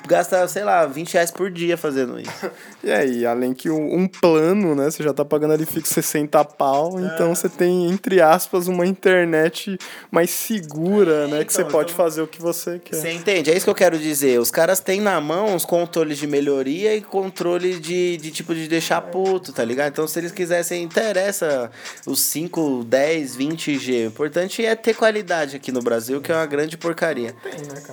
gasta, 0.08 0.48
sei 0.48 0.64
lá, 0.64 0.84
20 0.84 1.14
reais 1.14 1.30
por 1.30 1.48
dia 1.48 1.76
fazendo 1.76 2.18
isso. 2.18 2.50
E 2.82 2.92
aí, 2.92 3.24
além 3.24 3.54
que 3.54 3.70
um, 3.70 4.06
plano, 4.06 4.74
né? 4.74 4.90
Você 4.90 5.02
já 5.02 5.14
tá 5.14 5.24
pagando 5.24 5.54
ali 5.54 5.64
fixo 5.64 5.94
60 5.94 6.44
pau, 6.44 7.00
então 7.00 7.34
você 7.34 7.48
tem, 7.48 7.90
entre 7.90 8.20
aspas, 8.20 8.68
uma 8.68 8.84
internet 8.84 9.78
mais 10.10 10.28
segura, 10.28 11.03
né? 11.04 11.44
que 11.44 11.52
você 11.52 11.62
então, 11.62 11.72
pode 11.72 11.92
então- 11.92 12.04
fazer 12.04 12.22
o 12.22 12.26
que 12.26 12.40
você 12.40 12.78
quer. 12.78 12.96
Você 12.96 13.12
entende? 13.12 13.50
É 13.50 13.56
isso 13.56 13.64
que 13.64 13.70
eu 13.70 13.74
quero 13.74 13.98
dizer. 13.98 14.38
Os 14.40 14.50
caras 14.50 14.80
têm 14.80 15.00
na 15.00 15.20
mão 15.20 15.54
os 15.54 15.64
controles 15.64 16.18
de 16.18 16.26
melhoria 16.26 16.94
e 16.94 17.00
controle 17.00 17.78
de, 17.78 18.16
de 18.16 18.30
tipo 18.30 18.54
de 18.54 18.68
deixar 18.68 19.00
puto, 19.00 19.52
tá 19.52 19.64
ligado? 19.64 19.92
Então, 19.92 20.06
se 20.06 20.18
eles 20.18 20.32
quisessem, 20.32 20.82
interessa 20.82 21.70
os 22.06 22.20
5, 22.20 22.84
10, 22.84 23.36
20 23.36 23.78
G. 23.78 24.04
O 24.04 24.08
importante 24.08 24.64
é 24.64 24.74
ter 24.74 24.94
qualidade 24.94 25.56
aqui 25.56 25.70
no 25.70 25.80
Brasil, 25.80 26.20
que 26.20 26.32
é 26.32 26.34
uma 26.34 26.46
grande 26.46 26.76
porcaria. 26.76 27.34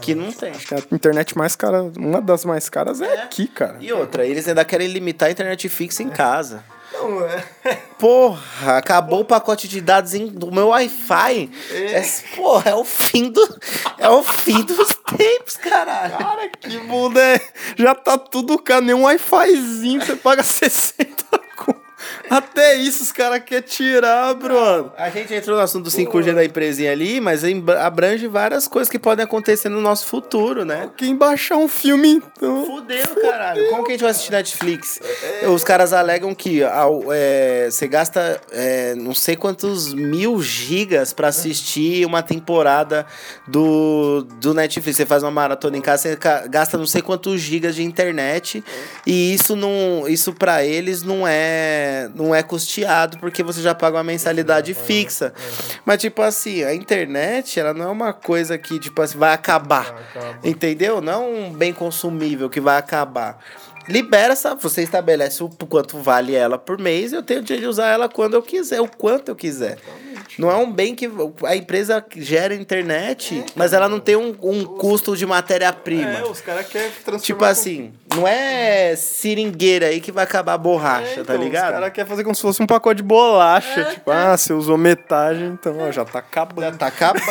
Que 0.02 0.16
não 0.16 0.32
tem. 0.32 0.52
Acho 0.52 0.68
que 0.68 0.76
a 0.76 0.84
internet 0.92 1.38
mais 1.38 1.56
cara, 1.56 1.84
uma 1.84 2.22
das 2.22 2.46
mais 2.46 2.70
caras 2.70 3.02
é, 3.02 3.22
aqui, 3.22 3.48
cara. 3.48 3.78
E 3.80 3.92
outra, 3.92 4.26
eles 4.26 4.48
ainda 4.48 4.64
querem 4.66 4.88
limitar 4.88 5.30
a 5.30 5.32
internet 5.32 5.68
fixa 5.70 6.04
em 6.04 6.10
casa. 6.10 6.64
Não, 6.94 7.26
é. 7.26 7.44
Porra, 7.98 8.78
acabou 8.78 9.22
o 9.22 9.26
pacote 9.26 9.68
de 9.68 9.80
dados 9.82 10.14
em- 10.14 10.28
do 10.28 10.52
meu 10.52 10.68
Wi-Fi. 10.70 11.50
É, 11.72 12.02
porra, 12.36 12.72
é 12.72 12.76
o 12.76 12.84
fim 12.84 13.30
do. 13.30 13.60
É 13.98 14.10
o 14.10 14.22
fim 14.24 14.62
dos 14.64 14.90
tempos, 15.18 15.58
caralho. 15.58 16.18
Cara, 16.18 16.50
que 16.50 16.78
mundo 16.80 17.20
é. 17.20 17.40
Já 17.78 17.96
tá 17.96 18.18
tudo 18.18 18.58
caro, 18.60 18.84
nem 18.86 18.96
um 18.96 19.04
Wi-Fizinho, 19.04 20.02
você 20.06 20.16
paga 20.16 20.44
60 20.44 21.24
com. 21.30 21.41
Até 22.30 22.76
isso 22.76 23.04
os 23.04 23.12
caras 23.12 23.42
querem 23.46 23.62
tirar, 23.68 24.34
Bruno. 24.36 24.92
A 24.98 25.10
gente 25.10 25.34
entrou 25.34 25.58
no 25.58 25.62
assunto 25.64 25.84
do 25.86 25.90
5G 25.92 26.34
da 26.34 26.44
empresinha 26.46 26.92
ali, 26.92 27.20
mas 27.22 27.44
abrange 27.82 28.28
várias 28.28 28.68
coisas 28.68 28.90
que 28.90 28.98
podem 29.00 29.24
acontecer 29.26 29.70
no 29.70 29.82
nosso 29.82 30.06
futuro, 30.06 30.64
né? 30.66 30.90
Quem 30.98 31.16
baixar 31.16 31.58
um 31.58 31.68
filme, 31.68 32.22
então. 32.38 32.66
Fudeu, 32.66 33.08
caralho. 33.22 33.70
Como 33.70 33.84
que 33.84 33.90
a 33.90 33.94
gente 33.94 34.02
vai 34.02 34.12
assistir 34.12 34.32
Netflix? 34.32 35.00
Os 35.54 35.64
caras 35.64 35.94
alegam 35.94 36.34
que 36.34 36.64
ao- 36.64 37.04
é, 37.12 37.68
você 37.70 37.88
gasta 37.88 38.40
é, 38.52 38.96
não 38.96 39.14
sei 39.14 39.36
quantos 39.36 39.94
mil 39.94 40.42
gigas 40.42 41.14
pra 41.14 41.28
assistir 41.30 42.06
uma 42.06 42.22
temporada 42.24 43.06
do, 43.48 44.26
do 44.40 44.54
Netflix. 44.54 44.98
Você 44.98 45.06
faz 45.06 45.24
uma 45.24 45.32
maratona 45.32 45.78
em 45.78 45.82
casa, 45.82 46.04
você 46.04 46.18
gasta 46.50 46.78
não 46.78 46.86
sei 46.86 47.02
quantos 47.02 47.42
gigas 47.42 47.76
de 47.76 47.84
internet. 47.84 48.64
E 49.06 49.34
isso 49.34 49.56
não. 49.56 50.08
Isso 50.08 50.34
pra 50.34 50.64
eles 50.66 51.04
não 51.04 51.28
é. 51.28 51.91
Não 52.14 52.34
é 52.34 52.44
custeado, 52.44 53.18
porque 53.18 53.44
você 53.44 53.62
já 53.62 53.74
paga 53.74 53.98
uma 53.98 54.04
mensalidade 54.04 54.74
fixa. 54.74 55.34
Mas, 55.86 56.00
tipo 56.00 56.22
assim, 56.22 56.64
a 56.64 56.74
internet, 56.74 57.60
ela 57.60 57.74
não 57.74 57.86
é 57.86 57.90
uma 57.90 58.14
coisa 58.14 58.58
que, 58.58 58.80
tipo 58.80 59.02
assim, 59.02 59.18
vai 59.18 59.34
acabar. 59.34 59.96
Entendeu? 60.44 61.02
Não 61.02 61.14
é 61.14 61.18
um 61.18 61.54
bem 61.54 61.74
consumível 61.74 62.50
que 62.50 62.60
vai 62.60 62.78
acabar. 62.78 63.40
Libera 63.88 64.34
essa, 64.34 64.56
você 64.56 64.84
estabelece 64.84 65.44
o 65.44 65.50
quanto 65.50 65.98
vale 65.98 66.36
ela 66.36 66.58
por 66.58 66.78
mês, 66.78 67.14
eu 67.14 67.24
tenho 67.24 67.40
o 67.40 67.44
direito 67.44 67.64
de 67.64 67.68
usar 67.68 67.88
ela 67.88 68.08
quando 68.08 68.36
eu 68.36 68.42
quiser, 68.42 68.80
o 68.80 68.88
quanto 68.88 69.30
eu 69.30 69.36
quiser. 69.36 69.78
Não 70.38 70.50
é 70.52 70.56
um 70.56 70.72
bem 70.72 70.96
que 70.96 71.10
a 71.46 71.56
empresa 71.56 72.04
gera 72.18 72.54
internet, 72.56 73.44
mas 73.56 73.74
ela 73.74 73.88
não 73.90 74.00
tem 74.00 74.16
um, 74.16 74.36
um 74.42 74.64
custo 74.66 75.16
de 75.16 75.26
matéria-prima. 75.26 76.20
É, 76.20 76.24
os 76.24 76.42
caras 76.42 76.68
querem 76.68 76.90
transformar. 76.90 77.20
Tipo 77.22 77.46
assim, 77.46 77.94
não 78.16 78.28
é 78.28 78.96
seringueira 78.96 79.88
aí 79.88 80.00
que 80.02 80.12
vai 80.12 80.24
acabar 80.24 80.54
a 80.54 80.58
borracha, 80.58 81.24
tá 81.24 81.34
Então, 81.34 81.38
ligado? 81.38 81.66
Os 81.66 81.72
caras 81.72 81.94
querem 81.94 82.10
fazer 82.10 82.24
como 82.24 82.36
se 82.36 82.42
fosse 82.42 82.62
um 82.62 82.68
pacote 82.68 82.98
de 82.98 83.04
bolacha. 83.04 83.86
tipo, 83.86 84.12
ah, 84.12 84.36
você 84.38 84.54
usou 84.54 84.78
metade, 84.78 85.44
então 85.44 85.78
ó, 85.80 85.92
já 85.92 86.04
tá 86.06 86.20
acabando. 86.20 86.78
Tá 86.78 86.88
acabando. 86.88 87.22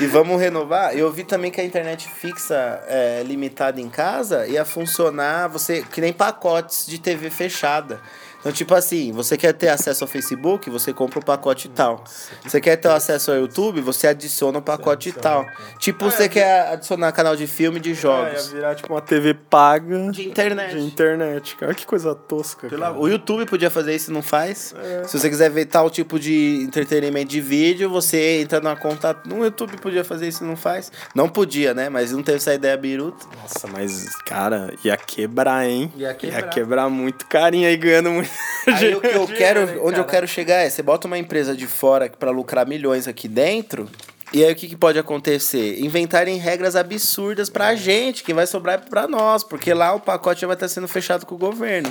e 0.00 0.06
vamos 0.06 0.40
renovar. 0.40 0.96
Eu 0.96 1.10
vi 1.12 1.24
também 1.24 1.50
que 1.50 1.60
a 1.60 1.64
internet 1.64 2.08
fixa 2.08 2.82
é, 2.88 3.22
limitada 3.24 3.80
em 3.80 3.88
casa 3.88 4.46
ia 4.46 4.64
funcionar 4.64 5.48
você 5.48 5.82
que 5.82 6.00
nem 6.00 6.12
pacotes 6.12 6.86
de 6.86 6.98
TV 6.98 7.30
fechada. 7.30 8.00
Então, 8.40 8.50
tipo 8.52 8.74
assim, 8.74 9.12
você 9.12 9.36
quer 9.36 9.52
ter 9.52 9.68
acesso 9.68 10.02
ao 10.02 10.08
Facebook, 10.08 10.68
você 10.70 10.92
compra 10.92 11.18
o 11.18 11.24
pacote 11.24 11.68
tal. 11.68 12.02
Você 12.44 12.60
quer 12.60 12.76
ter 12.76 12.88
acesso 12.88 13.30
ao 13.30 13.36
YouTube, 13.36 13.80
você 13.80 14.06
adiciona 14.08 14.58
o 14.58 14.62
pacote 14.62 15.12
tal. 15.12 15.46
Tipo, 15.78 16.10
você 16.10 16.28
quer 16.28 16.68
adicionar 16.72 17.12
canal 17.12 17.36
de 17.36 17.46
filme 17.46 17.78
de 17.78 17.90
Ah, 17.90 17.92
ia 17.92 17.96
jogos. 18.00 18.48
virar 18.48 18.74
tipo 18.74 18.92
uma 18.92 19.00
TV 19.02 19.34
paga 19.34 20.10
De 20.10 20.26
internet. 20.28 20.72
de 20.74 20.80
internet, 20.80 21.56
cara. 21.56 21.74
Que 21.74 21.84
coisa 21.86 22.14
tosca. 22.14 22.66
Amor- 22.74 22.98
O 23.02 23.08
YouTube 23.08 23.44
podia 23.46 23.68
fazer 23.70 23.94
isso 23.94 24.10
e 24.10 24.14
não 24.14 24.22
faz. 24.22 24.74
Se 25.06 25.18
você 25.18 25.28
quiser 25.28 25.50
ver 25.50 25.66
tal 25.66 25.90
tipo 25.90 26.18
de 26.18 26.62
entretenimento 26.62 27.28
de 27.30 27.40
vídeo, 27.40 27.90
você 27.90 28.40
entra 28.40 28.60
na 28.60 28.74
conta. 28.74 29.14
No 29.26 29.44
YouTube 29.44 29.76
podia 29.76 30.02
fazer 30.04 30.28
isso 30.28 30.44
e 30.44 30.46
não 30.46 30.56
faz. 30.56 30.90
Não 31.14 31.28
podia, 31.28 31.74
né? 31.74 31.88
Mas 31.88 32.10
não 32.12 32.22
teve 32.22 32.38
essa 32.38 32.54
ideia 32.54 32.76
biruta. 32.76 33.26
Nossa, 33.42 33.66
mas, 33.68 34.06
cara, 34.24 34.72
ia 34.82 34.96
quebrar, 34.96 35.66
hein? 35.68 35.92
Ia 35.96 36.14
quebrar. 36.14 36.38
Ia 36.40 36.48
quebrar 36.48 36.88
muito 36.88 37.26
carinho 37.26 37.68
aí 37.68 37.76
ganhando 37.76 38.10
muito. 38.10 38.29
Aí 38.66 38.94
o 38.94 39.00
que 39.00 39.08
eu 39.08 39.26
quero, 39.28 39.66
né, 39.66 39.78
onde 39.82 39.98
eu 39.98 40.04
quero 40.04 40.26
chegar 40.26 40.56
é, 40.56 40.70
você 40.70 40.82
bota 40.82 41.06
uma 41.06 41.18
empresa 41.18 41.54
de 41.56 41.66
fora 41.66 42.08
pra 42.10 42.30
lucrar 42.30 42.66
milhões 42.66 43.08
aqui 43.08 43.28
dentro, 43.28 43.88
e 44.32 44.44
aí 44.44 44.52
o 44.52 44.56
que, 44.56 44.68
que 44.68 44.76
pode 44.76 44.98
acontecer? 44.98 45.80
Inventarem 45.80 46.36
regras 46.36 46.76
absurdas 46.76 47.50
pra 47.50 47.74
gente, 47.74 48.22
que 48.22 48.32
vai 48.32 48.46
sobrar 48.46 48.80
pra 48.88 49.08
nós, 49.08 49.42
porque 49.42 49.74
lá 49.74 49.92
o 49.92 50.00
pacote 50.00 50.42
já 50.42 50.46
vai 50.46 50.54
estar 50.54 50.68
sendo 50.68 50.86
fechado 50.86 51.26
com 51.26 51.34
o 51.34 51.38
governo. 51.38 51.90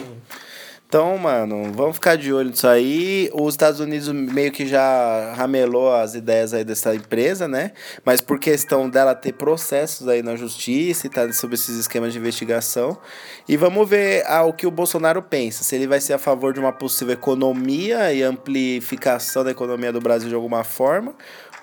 Então, 0.89 1.15
mano, 1.19 1.71
vamos 1.71 1.97
ficar 1.97 2.15
de 2.15 2.33
olho 2.33 2.49
nisso 2.49 2.67
aí. 2.67 3.29
Os 3.31 3.53
Estados 3.53 3.79
Unidos 3.79 4.07
meio 4.07 4.51
que 4.51 4.65
já 4.65 5.35
ramelou 5.35 5.93
as 5.93 6.15
ideias 6.15 6.51
aí 6.51 6.63
dessa 6.63 6.95
empresa, 6.95 7.47
né? 7.47 7.73
Mas 8.03 8.21
por 8.21 8.39
questão 8.39 8.89
dela 8.89 9.13
ter 9.13 9.33
processos 9.33 10.07
aí 10.07 10.23
na 10.23 10.35
justiça 10.35 11.05
e 11.05 11.09
tá 11.11 11.31
sobre 11.31 11.53
esses 11.53 11.77
esquemas 11.77 12.11
de 12.11 12.17
investigação. 12.17 12.97
E 13.47 13.55
vamos 13.55 13.87
ver 13.87 14.23
ah, 14.25 14.43
o 14.43 14.51
que 14.51 14.65
o 14.65 14.71
Bolsonaro 14.71 15.21
pensa. 15.21 15.63
Se 15.63 15.75
ele 15.75 15.85
vai 15.85 16.01
ser 16.01 16.13
a 16.13 16.17
favor 16.17 16.53
de 16.53 16.59
uma 16.59 16.73
possível 16.73 17.13
economia 17.13 18.11
e 18.11 18.23
amplificação 18.23 19.43
da 19.43 19.51
economia 19.51 19.93
do 19.93 20.01
Brasil 20.01 20.27
de 20.27 20.33
alguma 20.33 20.63
forma. 20.63 21.13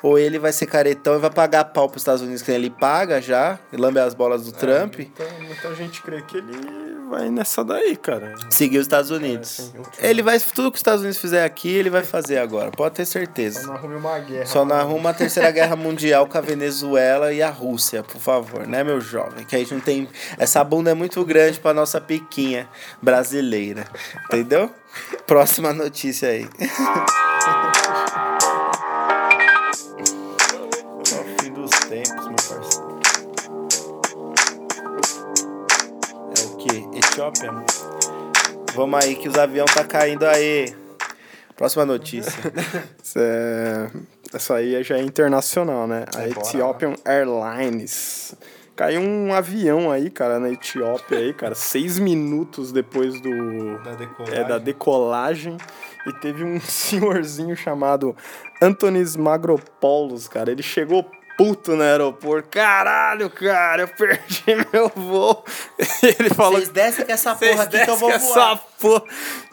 Ou 0.03 0.19
ele 0.19 0.39
vai 0.39 0.53
ser 0.53 0.67
caretão 0.67 1.17
e 1.17 1.19
vai 1.19 1.31
pagar 1.31 1.65
pau 1.67 1.89
pros 1.89 2.03
Estados 2.03 2.23
Unidos 2.23 2.43
que 2.43 2.51
ele 2.53 2.71
paga 2.71 3.21
já, 3.21 3.59
e 3.73 3.77
lambe 3.77 3.99
as 4.01 4.15
bolas 4.15 4.45
do 4.45 4.51
É, 4.55 4.59
Trump, 4.59 4.95
muita, 4.97 5.25
muita 5.41 5.75
gente 5.75 6.03
crê 6.03 6.23
que 6.23 6.37
ele 6.39 6.97
vai 7.09 7.31
nessa 7.31 7.65
daí, 7.65 7.97
cara. 7.97 8.35
seguir 8.51 8.79
os 8.79 8.85
Estados 8.87 9.11
Unidos. 9.11 9.49
sim, 9.49 9.73
eu 9.75 9.83
te- 9.85 10.05
ele 10.05 10.23
vai, 10.23 10.39
tudo 10.41 10.71
que 10.71 10.77
os 10.77 10.81
Estados 10.81 11.01
Unidos 11.03 11.19
fizer 11.19 11.45
aqui, 11.45 11.69
ele 11.73 11.89
vai 11.91 12.03
fazer 12.03 12.39
agora, 12.39 12.71
pode 12.71 12.95
ter 12.97 13.05
certeza. 13.07 13.61
Só 13.61 13.67
não 13.69 13.75
arrume 13.75 13.95
uma 13.97 14.19
guerra. 14.19 14.47
Só 14.47 14.65
não 14.65 14.77
arruma 14.77 15.11
a 15.11 15.15
terceira 15.15 15.51
guerra 15.51 15.77
mundial 15.77 16.27
com 16.27 16.37
a 16.37 16.41
Venezuela 16.41 17.33
e 17.33 17.43
a 17.43 17.49
Rússia, 17.51 18.03
por 18.03 18.21
favor, 18.21 18.67
né, 18.67 18.83
meu 18.85 19.01
jovem? 19.01 19.45
Que 19.45 19.57
a 19.57 19.59
gente 19.59 19.73
não 19.75 19.81
tem. 19.81 20.09
Essa 20.37 20.63
bunda 20.65 20.91
é 20.91 20.95
muito 20.95 21.25
grande 21.25 21.59
pra 21.61 21.73
nossa 21.73 22.01
piquinha 22.01 22.69
brasileira. 23.01 23.85
Entendeu? 24.27 24.71
Próxima 25.27 25.73
notícia 25.73 26.29
aí. 26.29 26.49
Etiópia? 37.29 37.53
Vamos 38.75 39.05
aí 39.05 39.17
que 39.17 39.29
os 39.29 39.37
aviões 39.37 39.73
tá 39.75 39.85
caindo 39.85 40.25
aí. 40.25 40.75
Próxima 41.57 41.85
notícia. 41.85 42.33
Essa, 43.03 43.21
é- 43.21 43.91
essa 44.35 44.55
aí 44.57 44.83
já 44.83 44.97
é 44.99 45.03
internacional, 45.03 45.87
né? 45.87 46.05
A 46.15 46.29
Ethiopian 46.29 46.95
Airlines. 47.05 48.35
Caiu 48.75 49.01
um 49.01 49.33
avião 49.33 49.91
aí, 49.91 50.11
cara, 50.11 50.39
na 50.39 50.51
Etiópia 50.51 51.19
aí, 51.19 51.33
cara, 51.33 51.55
seis 51.55 51.99
minutos 51.99 52.73
depois 52.73 53.19
do. 53.23 53.79
Da 53.83 53.97
É, 54.33 54.45
da 54.45 54.59
decolagem. 54.59 55.57
E 56.07 56.13
teve 56.21 56.45
um 56.45 56.61
senhorzinho 56.61 57.57
chamado 57.57 58.15
Antonis 58.61 59.17
Magropoulos, 59.17 60.29
cara. 60.29 60.51
Ele 60.51 60.63
chegou 60.63 61.11
puto 61.37 61.77
no 61.77 61.83
aeroporto. 61.83 62.49
Caralho, 62.51 63.29
cara, 63.31 63.83
eu 63.83 63.89
perdi 63.89 64.43
meu 64.73 64.91
voo. 64.95 65.45
Ele 66.03 66.31
falou 66.31 66.55
Vocês 66.55 66.69
descem 66.71 67.05
com 67.05 67.13
essa 67.13 67.35
porra 67.35 67.63
aqui 67.65 67.85
que 67.85 67.91
eu 67.91 67.97
vou 67.97 68.11
voar. 68.11 68.17
essa 68.17 68.57
porra. 68.81 69.03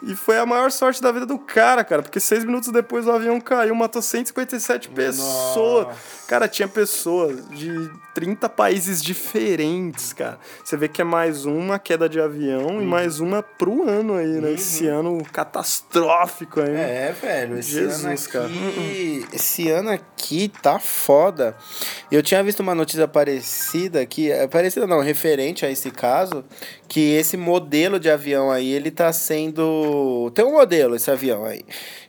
E 0.02 0.14
foi 0.14 0.38
a 0.38 0.46
maior 0.46 0.70
sorte 0.70 1.00
da 1.00 1.10
vida 1.12 1.24
do 1.26 1.38
cara, 1.38 1.82
cara. 1.84 2.02
Porque 2.02 2.20
seis 2.20 2.44
minutos 2.44 2.70
depois 2.70 3.06
o 3.06 3.12
avião 3.12 3.40
caiu, 3.40 3.74
matou 3.74 4.02
157 4.02 4.88
pessoas. 4.90 5.96
Cara, 6.28 6.48
tinha 6.48 6.66
pessoas 6.68 7.46
de 7.50 7.90
30 8.14 8.48
países 8.48 9.02
diferentes, 9.02 10.12
cara. 10.12 10.38
Você 10.64 10.76
vê 10.76 10.88
que 10.88 11.00
é 11.00 11.04
mais 11.04 11.44
uma 11.44 11.78
queda 11.78 12.08
de 12.08 12.20
avião 12.20 12.66
Uhum. 12.66 12.82
e 12.82 12.84
mais 12.86 13.20
uma 13.20 13.42
pro 13.42 13.88
ano 13.88 14.14
aí, 14.14 14.40
né? 14.40 14.52
Esse 14.52 14.86
ano 14.86 15.22
catastrófico 15.32 16.60
aí. 16.60 16.70
É, 16.74 17.14
velho, 17.20 17.58
esse 17.58 17.70
Jesus, 17.72 18.04
ano 18.04 18.12
aqui, 18.14 18.28
cara. 18.28 18.50
esse 19.32 19.70
ano 19.70 19.90
aqui 19.90 20.50
tá 20.62 20.78
foda. 20.78 21.56
Eu 22.10 22.22
tinha 22.22 22.42
visto 22.42 22.60
uma 22.60 22.74
notícia 22.74 23.06
parecida 23.08 24.00
aqui, 24.00 24.30
é, 24.30 24.46
parecida 24.46 24.86
não, 24.86 25.00
referente 25.00 25.66
a 25.66 25.70
esse 25.70 25.90
caso, 25.90 26.44
que 26.88 27.12
esse 27.14 27.36
modelo 27.36 27.98
de 27.98 28.10
avião 28.10 28.50
aí, 28.50 28.70
ele 28.70 28.90
tá 28.90 29.12
sendo, 29.12 30.30
tem 30.34 30.44
um 30.44 30.52
modelo 30.52 30.94
esse 30.94 31.10
avião 31.10 31.44
aí, 31.44 31.62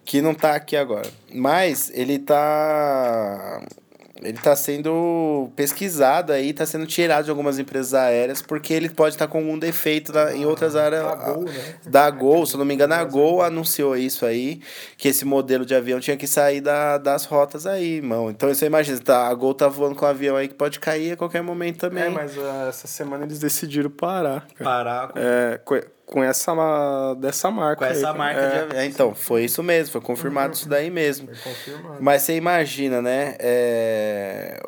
que 0.04 0.22
não 0.22 0.34
tá 0.34 0.56
aqui 0.56 0.76
agora, 0.76 1.10
mas 1.34 1.92
ele 1.94 2.20
tá 2.20 3.62
ele 4.28 4.38
tá 4.38 4.56
sendo 4.56 5.50
pesquisado 5.56 6.32
aí, 6.34 6.54
tá 6.54 6.66
sendo 6.66 6.86
tirado 6.86 7.26
de 7.26 7.30
algumas 7.30 7.60
empresas 7.60 7.94
aéreas, 7.94 8.42
porque 8.42 8.74
ele 8.74 8.90
pode 8.90 9.16
estar 9.16 9.28
com 9.28 9.38
algum 9.38 9.58
defeito 9.58 10.12
na- 10.12 10.34
em 10.36 10.46
outras 10.46 10.76
áreas. 10.76 11.04
Da 11.04 11.16
Gol, 11.16 11.44
né? 11.46 11.76
Da 11.86 12.10
Gol, 12.10 12.46
se 12.46 12.56
eu 12.56 12.58
não 12.60 12.66
me 12.66 12.74
engano, 12.74 12.94
a 12.94 13.04
Gol 13.04 13.42
anunciou 13.42 13.96
isso 13.96 14.26
aí, 14.26 14.60
que 14.98 15.08
esse 15.08 15.26
modelo 15.26 15.66
de 15.66 15.74
avião 15.76 16.00
tinha 16.00 16.18
que 16.18 16.28
sair 16.28 16.62
da, 16.62 16.98
das 16.98 17.26
rotas 17.26 17.66
aí, 17.66 17.98
irmão. 17.98 18.30
Então 18.30 18.54
você 18.54 18.66
imagina, 18.66 19.00
tá, 19.00 19.28
a 19.28 19.34
Gol 19.34 19.54
tá 19.54 19.68
voando 19.68 19.96
com 19.96 20.06
um 20.06 20.10
avião 20.10 20.36
aí 20.36 20.48
que 20.48 20.54
pode 20.56 20.80
cair 20.80 21.14
a 21.14 21.18
qualquer 21.18 21.42
momento 21.42 21.78
também. 21.80 22.04
É, 22.06 22.10
mas 22.10 22.38
ah, 22.38 22.68
essa 22.70 22.88
semana 22.88 23.26
eles 23.26 23.40
decidiram 23.40 23.90
parar. 23.90 24.48
Cara. 24.56 24.64
Parar 24.64 25.08
com, 25.10 25.20
É, 25.20 25.58
com, 26.06 26.24
essa 26.24 26.54
dessa 27.18 27.50
marca. 27.50 27.78
com 27.78 27.84
aí, 27.86 27.92
essa 27.92 28.14
marca 28.14 28.40
é, 28.40 28.66
de. 28.68 28.76
É, 28.78 28.86
então, 28.86 29.14
foi 29.16 29.46
isso 29.46 29.64
mesmo, 29.64 29.92
foi 29.92 30.02
confirmado 30.02 30.54
isso 30.54 30.70
daí 30.70 30.90
mesmo. 30.90 31.28
Foi 31.36 31.52
confirmado. 31.52 31.98
Mas 32.00 32.22
você 32.22 32.36
imagina, 32.36 33.02
né? 33.02 33.36
É... 33.40 34.62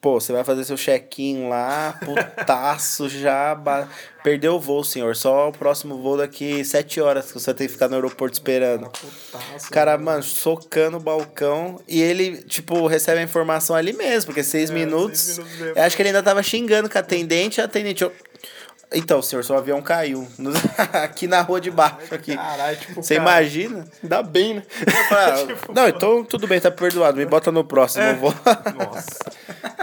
Pô, 0.00 0.20
você 0.20 0.34
vai 0.34 0.44
fazer 0.44 0.64
seu 0.64 0.76
check-in 0.76 1.48
lá, 1.48 1.98
putaço 2.04 3.08
já. 3.10 3.54
Ba... 3.54 3.88
Perdeu 4.22 4.54
o 4.56 4.60
voo, 4.60 4.84
senhor. 4.84 5.16
Só 5.16 5.48
o 5.48 5.52
próximo 5.52 6.02
voo 6.02 6.18
daqui 6.18 6.62
sete 6.62 7.00
horas 7.00 7.32
que 7.32 7.40
você 7.40 7.54
ter 7.54 7.66
que 7.66 7.72
ficar 7.72 7.88
no 7.88 7.94
aeroporto 7.94 8.34
esperando. 8.34 8.90
Putaço, 8.90 9.66
O 9.66 9.70
cara, 9.70 9.96
mano, 9.96 10.22
socando 10.22 10.98
o 10.98 11.00
balcão 11.00 11.80
e 11.88 12.02
ele, 12.02 12.42
tipo, 12.42 12.86
recebe 12.86 13.20
a 13.20 13.22
informação 13.22 13.74
ali 13.74 13.94
mesmo, 13.94 14.26
porque 14.26 14.44
seis 14.44 14.70
minutos. 14.70 15.20
seis 15.20 15.38
minutos 15.38 15.76
eu 15.76 15.82
acho 15.82 15.96
que 15.96 16.02
ele 16.02 16.10
ainda 16.10 16.22
tava 16.22 16.42
xingando 16.42 16.88
com 16.90 16.98
a 16.98 17.00
atendente, 17.00 17.60
a 17.60 17.64
atendente. 17.64 18.04
ó, 18.04 18.10
Então, 18.92 19.20
senhor, 19.22 19.42
seu 19.44 19.56
avião 19.56 19.80
caiu. 19.82 20.26
no- 20.38 20.52
aqui 21.02 21.26
na 21.26 21.40
rua 21.40 21.60
de 21.60 21.70
baixo. 21.70 22.14
Aqui. 22.14 22.36
Caralho, 22.36 22.76
tipo, 22.76 23.02
Você 23.02 23.16
cara, 23.16 23.30
imagina? 23.30 23.84
Ainda 24.02 24.22
bem, 24.22 24.54
né? 24.54 24.62
Falo, 25.08 25.48
ah, 25.68 25.72
não, 25.74 25.88
então 25.88 26.24
tudo 26.24 26.46
bem, 26.46 26.60
tá 26.60 26.70
perdoado. 26.70 27.16
Me 27.18 27.26
bota 27.26 27.50
no 27.50 27.64
próximo, 27.64 28.04
eu 28.04 28.16
vou. 28.16 28.34
Nossa. 28.78 29.18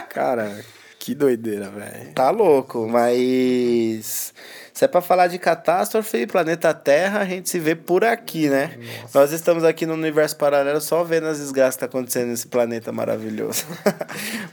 Cara, 0.09 0.63
que 0.99 1.13
doideira, 1.15 1.69
velho. 1.69 2.13
Tá 2.13 2.29
louco, 2.29 2.87
mas. 2.87 4.33
Se 4.73 4.85
é 4.85 4.87
pra 4.87 5.01
falar 5.01 5.27
de 5.27 5.37
catástrofe, 5.37 6.25
planeta 6.25 6.73
Terra, 6.73 7.19
a 7.19 7.25
gente 7.25 7.49
se 7.49 7.59
vê 7.59 7.75
por 7.75 8.03
aqui, 8.03 8.49
né? 8.49 8.79
Nós 9.13 9.31
estamos 9.31 9.63
aqui 9.63 9.85
no 9.85 9.93
universo 9.93 10.35
paralelo 10.37 10.79
só 10.81 11.03
vendo 11.03 11.27
as 11.27 11.37
desgraças 11.39 11.75
que 11.75 11.81
tá 11.81 11.85
acontecendo 11.85 12.29
nesse 12.29 12.47
planeta 12.47 12.91
maravilhoso. 12.91 13.65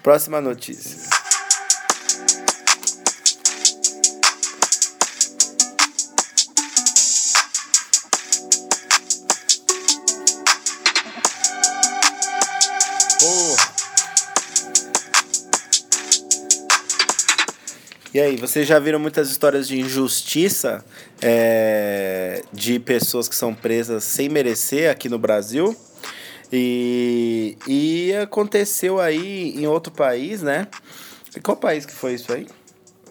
Próxima 0.02 0.40
notícia. 0.40 0.98
E 18.12 18.18
aí, 18.18 18.36
vocês 18.36 18.66
já 18.66 18.78
viram 18.78 18.98
muitas 18.98 19.30
histórias 19.30 19.68
de 19.68 19.78
injustiça 19.78 20.82
é, 21.20 22.42
de 22.50 22.78
pessoas 22.78 23.28
que 23.28 23.36
são 23.36 23.54
presas 23.54 24.02
sem 24.02 24.30
merecer 24.30 24.90
aqui 24.90 25.10
no 25.10 25.18
Brasil? 25.18 25.76
E, 26.50 27.58
e 27.66 28.14
aconteceu 28.14 28.98
aí 28.98 29.54
em 29.54 29.66
outro 29.66 29.92
país, 29.92 30.40
né? 30.40 30.66
Qual 31.42 31.58
país 31.58 31.84
que 31.84 31.92
foi 31.92 32.14
isso 32.14 32.32
aí? 32.32 32.46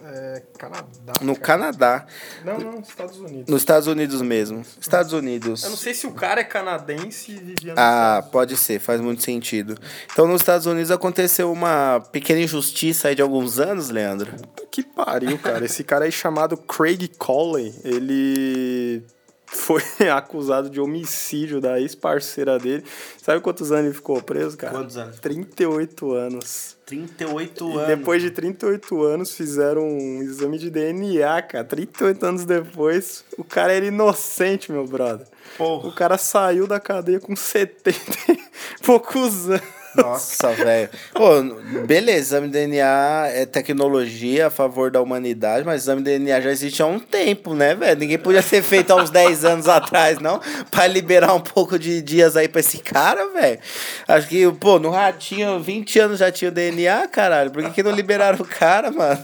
É, 0.04 0.42
Canadá. 0.58 1.12
No 1.20 1.34
cara. 1.34 1.46
Canadá. 1.72 2.06
Não, 2.44 2.58
não, 2.58 2.80
Estados 2.80 3.18
Unidos. 3.18 3.46
Nos 3.48 3.62
Estados 3.62 3.86
Unidos 3.88 4.22
mesmo. 4.22 4.64
Estados 4.80 5.12
Unidos. 5.12 5.64
Eu 5.64 5.70
não 5.70 5.76
sei 5.76 5.94
se 5.94 6.06
o 6.06 6.12
cara 6.12 6.40
é 6.40 6.44
canadense 6.44 7.32
e 7.32 7.36
vivia 7.36 7.74
Ah, 7.76 8.18
Estados 8.18 8.32
pode 8.32 8.56
ser, 8.56 8.78
faz 8.78 9.00
muito 9.00 9.22
sentido. 9.22 9.76
Então, 10.12 10.26
nos 10.26 10.40
Estados 10.40 10.66
Unidos 10.66 10.90
aconteceu 10.90 11.52
uma 11.52 12.00
pequena 12.12 12.40
injustiça 12.40 13.08
aí 13.08 13.14
de 13.14 13.22
alguns 13.22 13.58
anos, 13.58 13.90
Leandro. 13.90 14.30
Puta 14.32 14.66
Que 14.70 14.82
pariu, 14.82 15.38
cara. 15.38 15.64
Esse 15.64 15.82
cara 15.84 16.04
aí 16.04 16.12
chamado 16.12 16.56
Craig 16.56 17.08
Colley, 17.18 17.74
ele 17.84 19.04
foi 19.50 19.82
acusado 20.12 20.68
de 20.68 20.80
homicídio 20.80 21.60
da 21.60 21.80
ex-parceira 21.80 22.58
dele. 22.58 22.84
Sabe 23.20 23.40
quantos 23.40 23.72
anos 23.72 23.86
ele 23.86 23.94
ficou 23.94 24.22
preso, 24.22 24.56
cara? 24.56 24.72
Quantos 24.72 24.96
anos? 24.96 25.18
38 25.20 26.12
anos. 26.12 26.76
38 26.86 27.82
E 27.82 27.86
depois 27.86 28.22
de 28.22 28.30
38 28.30 29.02
anos 29.02 29.34
fizeram 29.34 29.82
um 29.82 30.22
exame 30.22 30.58
de 30.58 30.70
DNA, 30.70 31.42
cara. 31.42 31.64
38 31.64 32.26
anos 32.26 32.44
depois, 32.44 33.24
o 33.36 33.44
cara 33.44 33.72
era 33.72 33.86
inocente, 33.86 34.72
meu 34.72 34.86
brother. 34.86 35.26
Porra. 35.56 35.88
O 35.88 35.94
cara 35.94 36.16
saiu 36.16 36.66
da 36.66 36.80
cadeia 36.80 37.20
com 37.20 37.34
70 37.34 37.98
e 38.28 38.38
poucos 38.84 39.50
anos. 39.50 39.77
Nossa, 39.94 40.52
velho. 40.54 40.88
Pô, 41.12 41.42
beleza, 41.86 42.18
exame 42.18 42.46
de 42.48 42.52
DNA 42.52 43.28
é 43.28 43.46
tecnologia 43.46 44.48
a 44.48 44.50
favor 44.50 44.90
da 44.90 45.00
humanidade, 45.00 45.64
mas 45.64 45.82
exame 45.82 46.02
de 46.02 46.18
DNA 46.18 46.40
já 46.40 46.50
existe 46.50 46.82
há 46.82 46.86
um 46.86 46.98
tempo, 46.98 47.54
né, 47.54 47.74
velho? 47.74 47.98
Ninguém 47.98 48.18
podia 48.18 48.42
ser 48.42 48.62
feito 48.62 48.90
há 48.92 48.96
uns 48.96 49.10
10 49.10 49.44
anos 49.44 49.68
atrás, 49.68 50.18
não? 50.18 50.40
Pra 50.70 50.86
liberar 50.86 51.34
um 51.34 51.40
pouco 51.40 51.78
de 51.78 52.02
dias 52.02 52.36
aí 52.36 52.48
pra 52.48 52.60
esse 52.60 52.78
cara, 52.78 53.28
velho. 53.32 53.58
Acho 54.06 54.28
que, 54.28 54.50
pô, 54.52 54.78
no 54.78 54.90
ratinho, 54.90 55.60
20 55.60 55.98
anos 56.00 56.18
já 56.18 56.30
tinha 56.30 56.50
o 56.50 56.54
DNA, 56.54 57.08
caralho. 57.08 57.50
Por 57.50 57.62
que, 57.64 57.70
que 57.70 57.82
não 57.82 57.92
liberaram 57.92 58.38
o 58.40 58.44
cara, 58.44 58.90
mano? 58.90 59.22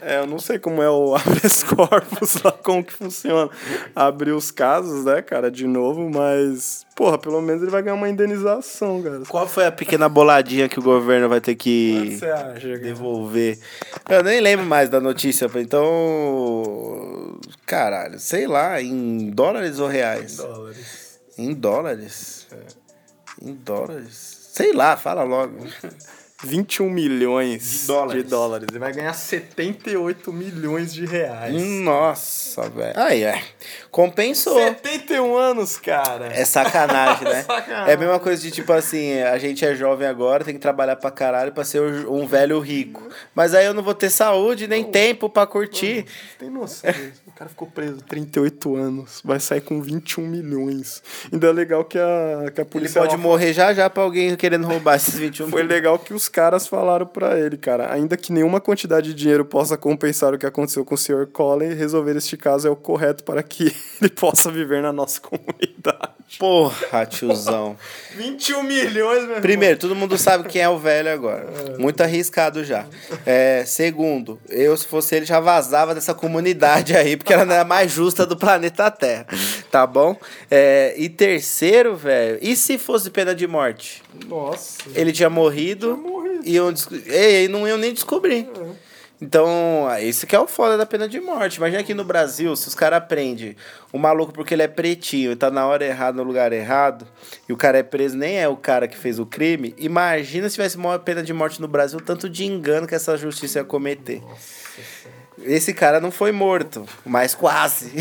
É, 0.00 0.20
eu 0.20 0.26
não 0.26 0.38
sei 0.38 0.58
como 0.58 0.80
é 0.82 0.88
o 0.88 1.14
habeas 1.14 1.62
corpus 1.68 2.40
lá, 2.42 2.52
como 2.52 2.84
que 2.84 2.92
funciona. 2.92 3.50
Abrir 3.94 4.32
os 4.32 4.50
casos, 4.50 5.04
né, 5.04 5.20
cara, 5.20 5.50
de 5.50 5.66
novo, 5.66 6.08
mas, 6.08 6.86
porra, 6.98 7.16
pelo 7.16 7.40
menos 7.40 7.62
ele 7.62 7.70
vai 7.70 7.80
ganhar 7.80 7.94
uma 7.94 8.08
indenização, 8.08 9.00
cara. 9.00 9.20
Qual 9.28 9.46
foi 9.46 9.64
a 9.64 9.70
pequena 9.70 10.08
boladinha 10.08 10.68
que 10.68 10.80
o 10.80 10.82
governo 10.82 11.28
vai 11.28 11.40
ter 11.40 11.54
que 11.54 12.18
acha, 12.24 12.76
devolver? 12.76 13.56
Eu 14.10 14.24
nem 14.24 14.40
lembro 14.40 14.66
mais 14.66 14.90
da 14.90 14.98
notícia, 15.00 15.48
então. 15.54 17.38
Caralho, 17.64 18.18
sei 18.18 18.48
lá, 18.48 18.82
em 18.82 19.30
dólares 19.30 19.78
ou 19.78 19.86
reais? 19.86 20.38
Dólares. 20.38 21.20
Em 21.38 21.54
dólares? 21.54 22.48
Em 23.40 23.54
dólares. 23.54 24.48
Sei 24.52 24.72
lá, 24.72 24.96
fala 24.96 25.22
logo. 25.22 25.54
21 26.44 26.88
milhões 26.88 27.80
De 27.80 27.86
dólares. 27.88 28.22
de 28.24 28.30
dólares. 28.30 28.66
Ele 28.70 28.78
vai 28.78 28.92
ganhar 28.92 29.12
78 29.12 30.32
milhões 30.32 30.94
de 30.94 31.04
reais. 31.04 31.52
Nossa, 31.82 32.68
velho. 32.70 32.92
Aí, 32.96 33.24
é. 33.24 33.42
Compensou. 33.90 34.54
71 34.56 35.36
anos, 35.36 35.78
cara. 35.78 36.26
É 36.26 36.44
sacanagem, 36.44 37.24
né? 37.24 37.42
Sacanagem. 37.48 37.90
É 37.90 37.94
a 37.94 37.96
mesma 37.96 38.20
coisa 38.20 38.40
de 38.40 38.50
tipo 38.52 38.72
assim, 38.72 39.20
a 39.20 39.36
gente 39.38 39.64
é 39.64 39.74
jovem 39.74 40.06
agora, 40.06 40.44
tem 40.44 40.54
que 40.54 40.60
trabalhar 40.60 40.94
pra 40.96 41.10
caralho 41.10 41.50
pra 41.52 41.64
ser 41.64 41.80
um 42.06 42.24
velho 42.26 42.60
rico. 42.60 43.02
Mas 43.34 43.52
aí 43.52 43.66
eu 43.66 43.74
não 43.74 43.82
vou 43.82 43.94
ter 43.94 44.10
saúde 44.10 44.68
nem 44.68 44.84
tempo 44.84 45.28
pra 45.28 45.44
curtir. 45.46 46.06
Tem 46.38 46.48
noção 46.48 46.90
disso? 46.92 47.20
O 47.26 47.32
cara 47.32 47.48
ficou 47.50 47.68
preso 47.68 47.96
38 48.02 48.76
anos. 48.76 49.20
Vai 49.24 49.40
sair 49.40 49.60
com 49.60 49.80
21 49.82 50.26
milhões. 50.26 51.02
Ainda 51.32 51.48
é 51.48 51.52
legal 51.52 51.84
que 51.84 51.98
a, 51.98 52.50
que 52.54 52.60
a 52.60 52.62
Ele 52.62 52.70
polícia. 52.70 53.00
pode 53.00 53.16
lá 53.16 53.22
morrer 53.22 53.52
já 53.52 53.72
já 53.74 53.90
pra 53.90 54.02
alguém 54.04 54.36
querendo 54.36 54.66
roubar 54.66 54.96
esses 54.96 55.14
21 55.14 55.48
Foi 55.50 55.62
legal 55.62 55.98
que 55.98 56.12
os 56.14 56.27
caras 56.28 56.66
falaram 56.66 57.06
pra 57.06 57.38
ele, 57.38 57.56
cara. 57.56 57.92
Ainda 57.92 58.16
que 58.16 58.32
nenhuma 58.32 58.60
quantidade 58.60 59.08
de 59.08 59.14
dinheiro 59.14 59.44
possa 59.44 59.76
compensar 59.76 60.34
o 60.34 60.38
que 60.38 60.46
aconteceu 60.46 60.84
com 60.84 60.94
o 60.94 60.98
Sr. 60.98 61.26
Colley, 61.32 61.74
resolver 61.74 62.16
este 62.16 62.36
caso 62.36 62.68
é 62.68 62.70
o 62.70 62.76
correto 62.76 63.24
para 63.24 63.42
que 63.42 63.74
ele 64.00 64.10
possa 64.10 64.50
viver 64.50 64.82
na 64.82 64.92
nossa 64.92 65.20
comunidade. 65.20 66.18
Porra, 66.38 67.06
tiozão. 67.06 67.76
21 68.14 68.62
milhões, 68.62 69.26
meu 69.26 69.40
Primeiro, 69.40 69.78
todo 69.78 69.94
mundo 69.94 70.18
sabe 70.18 70.46
quem 70.48 70.60
é 70.60 70.68
o 70.68 70.78
velho 70.78 71.10
agora. 71.10 71.46
Muito 71.78 72.02
arriscado 72.02 72.62
já. 72.64 72.84
É, 73.24 73.64
segundo, 73.66 74.38
eu, 74.48 74.76
se 74.76 74.86
fosse 74.86 75.14
ele, 75.14 75.24
já 75.24 75.40
vazava 75.40 75.94
dessa 75.94 76.12
comunidade 76.12 76.94
aí, 76.96 77.16
porque 77.16 77.32
ela 77.32 77.44
não 77.44 77.54
é 77.54 77.60
a 77.60 77.64
mais 77.64 77.90
justa 77.90 78.26
do 78.26 78.36
planeta 78.36 78.90
Terra. 78.90 79.26
Tá 79.70 79.86
bom? 79.86 80.16
É, 80.50 80.94
e 80.98 81.08
terceiro, 81.08 81.96
velho, 81.96 82.38
e 82.42 82.54
se 82.56 82.76
fosse 82.76 83.10
pena 83.10 83.34
de 83.34 83.46
morte? 83.46 84.02
Nossa. 84.26 84.78
Ele 84.94 85.12
tinha 85.12 85.30
morrido, 85.30 85.96
morrido. 85.96 86.17
E 86.48 86.56
eu, 86.56 86.72
não 87.50 87.68
iam 87.68 87.76
nem 87.76 87.92
descobrir. 87.92 88.48
Então, 89.20 89.86
esse 90.00 90.26
que 90.26 90.34
é 90.34 90.40
o 90.40 90.46
foda 90.46 90.78
da 90.78 90.86
pena 90.86 91.08
de 91.08 91.20
morte. 91.20 91.56
Imagina 91.56 91.80
aqui 91.80 91.92
no 91.92 92.04
Brasil, 92.04 92.54
se 92.54 92.68
os 92.68 92.74
caras 92.74 93.02
prendem 93.06 93.56
o 93.92 93.98
maluco 93.98 94.32
porque 94.32 94.54
ele 94.54 94.62
é 94.62 94.68
pretinho 94.68 95.32
e 95.32 95.36
tá 95.36 95.50
na 95.50 95.66
hora 95.66 95.84
errada, 95.84 96.16
no 96.16 96.22
lugar 96.22 96.52
errado, 96.52 97.06
e 97.48 97.52
o 97.52 97.56
cara 97.56 97.78
é 97.78 97.82
preso, 97.82 98.16
nem 98.16 98.38
é 98.38 98.48
o 98.48 98.56
cara 98.56 98.86
que 98.86 98.96
fez 98.96 99.18
o 99.18 99.26
crime. 99.26 99.74
Imagina 99.76 100.48
se 100.48 100.54
tivesse 100.54 100.76
uma 100.76 100.98
pena 100.98 101.22
de 101.22 101.32
morte 101.32 101.60
no 101.60 101.68
Brasil, 101.68 102.00
tanto 102.00 102.28
de 102.28 102.46
engano 102.46 102.86
que 102.86 102.94
essa 102.94 103.16
justiça 103.16 103.58
ia 103.58 103.64
cometer. 103.64 104.22
Esse 105.42 105.72
cara 105.72 106.00
não 106.00 106.10
foi 106.10 106.32
morto, 106.32 106.86
mas 107.04 107.34
quase. 107.34 107.92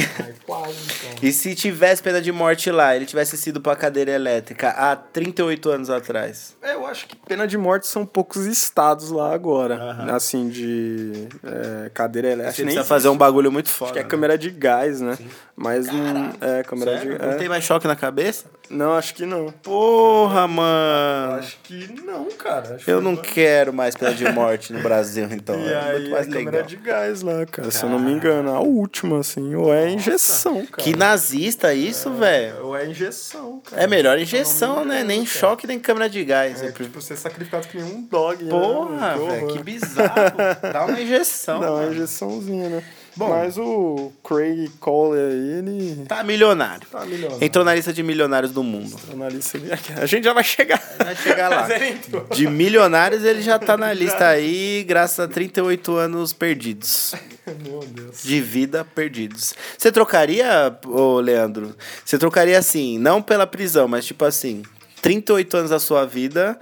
Quase, 0.45 0.77
então. 0.85 1.19
E 1.21 1.31
se 1.31 1.53
tivesse 1.55 2.01
pena 2.01 2.21
de 2.21 2.31
morte 2.31 2.71
lá, 2.71 2.95
ele 2.95 3.05
tivesse 3.05 3.37
sido 3.37 3.59
pra 3.59 3.75
cadeira 3.75 4.11
elétrica 4.11 4.69
há 4.69 4.95
38 4.95 5.69
anos 5.69 5.89
atrás? 5.89 6.55
É, 6.61 6.73
eu 6.73 6.85
acho 6.85 7.07
que 7.07 7.15
pena 7.15 7.45
de 7.47 7.57
morte 7.57 7.85
são 7.87 8.05
poucos 8.05 8.45
estados 8.45 9.11
lá 9.11 9.33
agora. 9.33 9.97
Assim, 10.13 10.47
de 10.49 11.27
é, 11.43 11.89
cadeira 11.93 12.29
Você 12.29 12.33
elétrica. 12.33 12.57
Nem 12.63 12.75
precisa 12.75 12.85
fazer 12.85 13.09
um 13.09 13.17
bagulho 13.17 13.51
muito 13.51 13.69
foda. 13.69 13.91
Acho 13.91 13.93
que 13.93 13.99
é 13.99 14.03
né? 14.03 14.09
câmera 14.09 14.37
de 14.37 14.49
gás, 14.49 15.01
né? 15.01 15.17
Mas 15.55 15.87
não. 15.87 16.33
É, 16.39 16.63
câmera 16.63 16.97
Sério? 16.97 17.17
de. 17.17 17.25
Não 17.25 17.31
é. 17.31 17.35
tem 17.35 17.49
mais 17.49 17.63
choque 17.63 17.87
na 17.87 17.95
cabeça? 17.95 18.45
Não, 18.69 18.93
acho 18.93 19.13
que 19.15 19.25
não. 19.25 19.51
Porra, 19.63 20.47
mano. 20.47 21.39
Acho 21.39 21.57
que 21.63 21.87
não, 22.03 22.25
cara. 22.31 22.75
Acho 22.75 22.89
Eu 22.89 23.01
não 23.01 23.15
quero 23.15 23.73
mais 23.73 23.95
pena 23.95 24.13
de 24.13 24.29
morte 24.31 24.73
no 24.73 24.81
Brasil, 24.81 25.27
então. 25.31 25.57
E 25.67 25.69
é 25.69 25.77
aí, 25.77 25.99
muito 25.99 26.11
mais 26.11 26.27
a 26.27 26.31
câmera 26.31 26.51
legal. 26.51 26.63
de 26.67 26.75
gás 26.77 27.21
lá, 27.21 27.45
cara, 27.45 27.71
se 27.71 27.83
eu 27.83 27.89
não 27.89 27.99
me 27.99 28.11
engano. 28.11 28.53
A 28.53 28.59
última, 28.59 29.19
assim. 29.19 29.55
Ou 29.55 29.73
é 29.73 29.89
injeção, 29.89 30.65
cara. 30.65 30.83
Que 30.83 30.95
nazista 30.95 31.73
isso, 31.73 32.11
velho. 32.13 32.65
Ou 32.65 32.77
é 32.77 32.85
injeção, 32.85 33.61
cara. 33.69 33.81
É 33.83 33.87
melhor 33.87 34.19
injeção, 34.19 34.85
né? 34.85 35.03
Nem 35.03 35.23
cara. 35.25 35.39
choque, 35.39 35.67
nem 35.67 35.79
câmera 35.79 36.09
de 36.09 36.23
gás. 36.23 36.61
É, 36.61 36.71
tipo, 36.71 37.01
ser 37.01 37.17
sacrificado 37.17 37.67
que 37.67 37.77
nem 37.77 37.85
um 37.85 38.01
dog, 38.03 38.43
né? 38.43 38.49
Porra, 38.49 39.13
Que 39.13 39.25
velho, 39.25 39.47
que 39.47 39.63
bizarro. 39.63 40.37
Dá 40.73 40.85
uma 40.85 40.99
injeção. 40.99 41.59
Dá 41.59 41.73
uma 41.73 41.85
injeçãozinha, 41.85 42.69
né? 42.69 42.83
Bom. 43.17 43.29
Mas 43.29 43.57
o 43.57 44.11
Craig 44.23 44.69
Cole 44.79 45.19
aí, 45.19 45.57
ele 45.59 46.05
Tá 46.07 46.23
milionário. 46.23 46.87
tá 46.91 47.03
milionário. 47.03 47.43
Entrou 47.43 47.65
na 47.65 47.73
lista 47.73 47.91
de 47.91 48.03
milionários 48.03 48.51
do 48.51 48.63
mundo. 48.63 48.95
na 49.15 49.27
lista. 49.27 49.57
A 49.99 50.05
gente 50.05 50.23
já 50.23 50.33
vai 50.33 50.43
chegar. 50.43 50.81
Vai 50.97 51.15
chegar 51.15 51.49
lá. 51.49 51.67
Entrou. 51.87 52.25
De 52.31 52.47
milionários, 52.47 53.23
ele 53.23 53.41
já 53.41 53.57
tá 53.57 53.75
na 53.75 53.91
lista 53.91 54.27
aí, 54.27 54.83
graças 54.87 55.19
a 55.19 55.27
38 55.27 55.95
anos 55.95 56.31
perdidos. 56.31 57.15
Meu 57.65 57.79
Deus. 57.79 58.21
De 58.23 58.39
vida 58.39 58.85
perdidos. 58.85 59.55
Você 59.77 59.91
trocaria, 59.91 60.77
ô 60.85 61.19
Leandro? 61.19 61.75
Você 62.05 62.17
trocaria 62.17 62.57
assim, 62.59 62.99
não 62.99 63.21
pela 63.21 63.47
prisão, 63.47 63.87
mas 63.87 64.05
tipo 64.05 64.25
assim, 64.25 64.61
38 65.01 65.57
anos 65.57 65.69
da 65.69 65.79
sua 65.79 66.05
vida, 66.05 66.59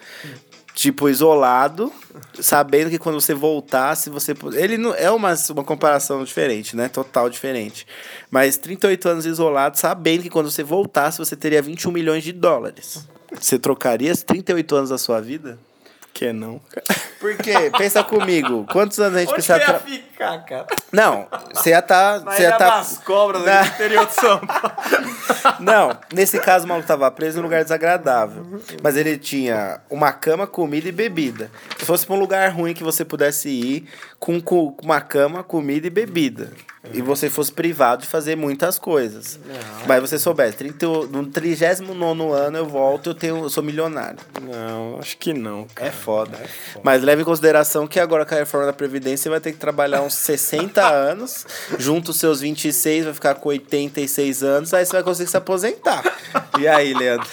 tipo, 0.76 1.10
isolado, 1.10 1.92
sabendo 2.40 2.90
que 2.92 3.00
quando 3.00 3.20
você 3.20 3.34
voltasse, 3.34 4.10
você. 4.10 4.34
Ele 4.54 4.78
não 4.78 4.94
é 4.94 5.10
uma, 5.10 5.34
uma 5.52 5.64
comparação 5.64 6.24
diferente, 6.24 6.76
né? 6.76 6.90
Total 6.90 7.30
diferente. 7.30 7.88
Mas 8.30 8.58
38 8.58 9.10
anos 9.10 9.26
isolado, 9.26 9.80
sabendo 9.80 10.22
que 10.22 10.30
quando 10.30 10.52
você 10.52 10.62
voltasse, 10.64 11.18
você 11.18 11.36
teria 11.36 11.62
21 11.62 11.92
milhões 11.92 12.24
de 12.24 12.32
dólares. 12.34 13.08
Você 13.40 13.58
trocaria 13.58 14.12
esses 14.12 14.24
38 14.24 14.76
anos 14.76 14.90
da 14.90 14.98
sua 14.98 15.20
vida? 15.22 15.58
Por 16.02 16.10
que 16.14 16.32
não? 16.32 16.62
Por 17.20 17.36
quê? 17.38 17.70
Pensa 17.78 18.02
comigo. 18.04 18.66
Quantos 18.72 19.00
anos 19.00 19.18
a 19.18 19.20
gente 19.20 19.30
Onde 19.34 19.36
precisa. 19.36 19.60
que 19.60 19.66
eu 19.70 19.74
ia 19.74 19.80
tra- 19.80 20.15
cara? 20.16 20.66
Não, 20.92 21.28
você 21.54 21.70
ia 21.72 21.82
tá. 21.82 22.20
Na 22.20 22.32
Você 22.32 22.44
ia 22.44 22.52
tá. 22.58 22.78
das 22.78 22.98
Cobras, 23.00 23.44
Na- 23.46 23.62
no 23.62 23.68
interior 23.68 24.06
de 24.06 24.14
São 24.14 24.40
Paulo. 24.40 24.72
Não, 25.60 25.98
nesse 26.14 26.40
caso 26.40 26.66
o 26.66 26.68
maluco 26.70 26.88
tava 26.88 27.10
preso 27.12 27.38
em 27.38 27.42
um 27.42 27.44
lugar 27.44 27.64
desagradável. 27.64 28.46
Mas 28.82 28.96
ele 28.98 29.18
tinha 29.18 29.80
uma 29.90 30.12
cama, 30.12 30.48
comida 30.48 30.88
e 30.88 30.92
bebida. 30.92 31.50
Se 31.78 31.86
fosse 31.86 32.06
pra 32.06 32.16
um 32.16 32.20
lugar 32.20 32.50
ruim 32.52 32.74
que 32.74 32.84
você 32.84 33.04
pudesse 33.06 33.50
ir 33.50 33.90
com, 34.20 34.42
com 34.42 34.76
uma 34.84 35.02
cama, 35.02 35.44
comida 35.44 35.88
e 35.88 35.90
bebida. 35.90 36.52
E 36.94 37.02
você 37.02 37.32
fosse 37.32 37.52
privado 37.52 38.04
de 38.04 38.08
fazer 38.08 38.36
muitas 38.36 38.78
coisas. 38.78 39.40
Mas 39.88 40.02
você 40.02 40.20
soubesse, 40.20 40.58
30, 40.58 40.86
no 40.86 41.26
39 41.26 42.32
ano 42.32 42.58
eu 42.60 42.66
volto, 42.68 43.10
eu, 43.10 43.16
tenho, 43.16 43.38
eu 43.46 43.50
sou 43.50 43.64
milionário. 43.64 44.20
Não, 44.40 45.00
acho 45.00 45.18
que 45.18 45.34
não, 45.34 45.66
cara. 45.74 45.90
É 45.90 45.92
foda. 45.92 46.38
Mas 46.84 47.02
leve 47.02 47.24
em 47.24 47.26
consideração 47.26 47.88
que 47.88 48.00
agora 48.00 48.24
com 48.24 48.36
a 48.36 48.38
reforma 48.38 48.68
da 48.68 48.74
Previdência 48.74 49.24
você 49.24 49.30
vai 49.30 49.40
ter 49.40 49.52
que 49.52 49.58
trabalhar 49.58 50.02
uns 50.06 50.16
60 50.16 50.82
anos, 50.86 51.46
junto 51.78 52.12
os 52.12 52.18
seus 52.18 52.42
26, 52.42 53.06
vai 53.06 53.14
ficar 53.14 53.36
com 53.36 53.50
86 53.50 54.44
anos, 54.44 54.74
aí 54.74 54.86
você 54.86 54.94
vai 54.94 55.04
conseguir 55.04 55.30
se 55.30 55.38
aposentar. 55.38 56.04
E 56.60 56.68
aí, 56.68 56.94
Leandro? 56.94 57.28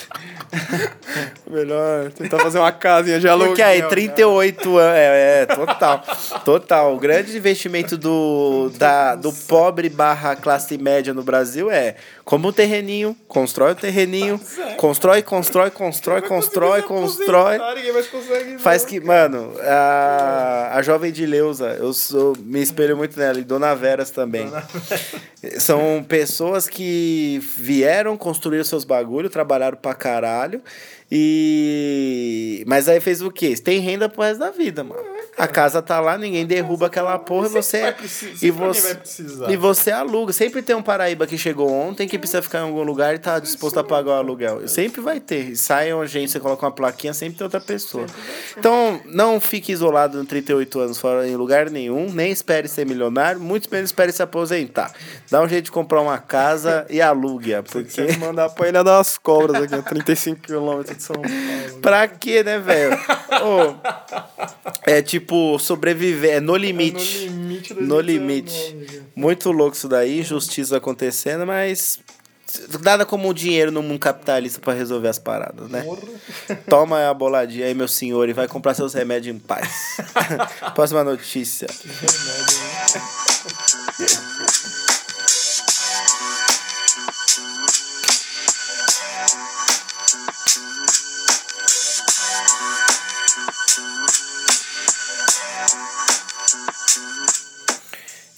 Melhor 1.50 2.10
tentar 2.12 2.38
fazer 2.38 2.58
uma 2.58 2.72
casinha 2.72 3.18
de 3.18 3.28
aluguel. 3.28 3.48
Porque 3.48 3.62
aí, 3.62 3.78
cara. 3.78 3.90
38 3.90 4.78
anos. 4.78 4.96
É, 4.96 5.42
é, 5.42 5.46
total. 5.46 6.04
Total. 6.44 6.94
O 6.94 6.98
grande 6.98 7.36
investimento 7.36 7.96
do, 7.96 8.70
da, 8.76 9.14
do 9.14 9.32
pobre 9.32 9.88
barra 9.88 10.36
classe 10.36 10.76
média 10.76 11.14
no 11.14 11.22
Brasil 11.22 11.70
é 11.70 11.96
como 12.24 12.48
um 12.48 12.52
terreninho, 12.52 13.16
constrói 13.26 13.72
o 13.72 13.74
terreninho, 13.74 14.40
constrói, 14.76 15.22
constrói, 15.22 15.70
constrói, 15.70 16.22
constrói, 16.22 16.82
constrói. 16.82 17.58
Ninguém 17.74 17.92
mais 17.92 18.06
consegue. 18.06 18.58
Faz 18.58 18.84
que, 18.84 19.00
mano, 19.00 19.52
a, 19.60 20.72
a 20.74 20.82
jovem 20.82 21.10
de 21.10 21.26
Leusa, 21.26 21.76
eu 21.78 21.92
sou, 21.92 22.36
me 22.38 22.61
espelho 22.62 22.96
muito 22.96 23.18
nela, 23.18 23.38
e 23.38 23.44
Dona 23.44 23.74
Veras 23.74 24.10
também. 24.10 24.50
São 25.58 26.04
pessoas 26.08 26.68
que 26.68 27.40
vieram, 27.56 28.16
construíram 28.16 28.64
seus 28.64 28.84
bagulho, 28.84 29.28
trabalharam 29.28 29.76
pra 29.76 29.94
caralho. 29.94 30.62
E. 31.14 32.64
Mas 32.66 32.88
aí 32.88 33.00
fez 33.00 33.20
o 33.20 33.30
quê? 33.30 33.54
Tem 33.56 33.80
renda 33.80 34.08
pro 34.08 34.22
resto 34.22 34.38
da 34.38 34.50
vida, 34.50 34.82
mano. 34.82 35.02
A 35.36 35.46
casa 35.46 35.80
tá 35.82 35.98
lá, 36.00 36.16
ninguém 36.16 36.46
derruba 36.46 36.86
aquela 36.86 37.18
porra 37.18 37.46
e 37.46 37.50
você. 37.50 37.92
precisar, 37.92 38.46
E 38.46 38.50
você, 38.50 38.98
e 39.48 39.56
você 39.56 39.90
aluga. 39.90 40.32
Sempre 40.32 40.62
tem 40.62 40.74
um 40.76 40.82
Paraíba 40.82 41.26
que 41.26 41.36
chegou 41.36 41.70
ontem 41.70 42.06
que 42.08 42.18
precisa 42.18 42.42
ficar 42.42 42.60
em 42.60 42.62
algum 42.62 42.82
lugar 42.82 43.14
e 43.14 43.18
tá 43.18 43.38
disposto 43.38 43.78
a 43.78 43.84
pagar 43.84 44.10
o 44.10 44.14
aluguel. 44.14 44.66
Sempre 44.68 45.00
vai 45.00 45.20
ter. 45.20 45.56
Sai 45.56 45.92
uma 45.92 46.06
gente, 46.06 46.30
você 46.30 46.40
coloca 46.40 46.64
uma 46.64 46.72
plaquinha, 46.72 47.12
sempre 47.12 47.38
tem 47.38 47.44
outra 47.44 47.60
pessoa. 47.60 48.06
Então, 48.56 49.00
não 49.06 49.40
fique 49.40 49.72
isolado 49.72 50.20
em 50.20 50.24
38 50.24 50.80
anos 50.80 50.98
fora 50.98 51.26
em 51.26 51.36
lugar 51.36 51.70
nenhum, 51.70 52.10
nem 52.12 52.30
espere 52.30 52.68
ser 52.68 52.86
milionário, 52.86 53.40
muito 53.40 53.68
menos 53.70 53.88
espere 53.90 54.12
se 54.12 54.22
aposentar. 54.22 54.92
Dá 55.30 55.42
um 55.42 55.48
jeito 55.48 55.66
de 55.66 55.72
comprar 55.72 56.00
uma 56.00 56.18
casa 56.18 56.86
e 56.90 57.00
alugue-a, 57.00 57.62
Você 57.62 57.82
porque. 57.82 58.02
me 58.02 58.16
mandar 58.18 58.48
pra 58.50 58.68
Ilha 58.68 58.84
das 58.84 59.18
Cobras 59.18 59.62
aqui, 59.62 59.74
a 59.74 59.82
35 59.82 60.40
quilômetros 60.40 61.01
São. 61.02 61.16
Pra 61.80 62.06
quê, 62.08 62.42
né, 62.42 62.58
velho? 62.58 62.96
Ô, 63.42 63.74
é 64.84 65.02
tipo 65.02 65.58
sobreviver, 65.58 66.34
é 66.36 66.40
no 66.40 66.56
limite. 66.56 67.28
No 67.30 67.36
limite 67.48 67.74
No 67.74 68.02
2019, 68.02 68.02
limite. 68.12 68.86
cara. 68.86 69.02
Muito 69.14 69.50
louco 69.52 69.76
isso 69.76 69.88
daí, 69.88 70.20
injustiça 70.20 70.76
acontecendo, 70.76 71.46
mas 71.46 71.98
nada 72.82 73.04
como 73.06 73.28
o 73.28 73.34
dinheiro 73.34 73.70
no 73.70 73.82
mundo 73.82 73.98
capitalista 73.98 74.60
pra 74.60 74.72
resolver 74.74 75.08
as 75.08 75.18
paradas, 75.18 75.68
né? 75.70 75.84
Toma 76.68 77.08
a 77.08 77.14
boladinha 77.14 77.66
aí, 77.66 77.74
meu 77.74 77.88
senhor, 77.88 78.28
e 78.28 78.32
vai 78.32 78.46
comprar 78.46 78.74
seus 78.74 78.92
remédios 78.94 79.34
em 79.34 79.38
paz. 79.38 79.96
Próxima 80.74 81.02
notícia. 81.02 81.66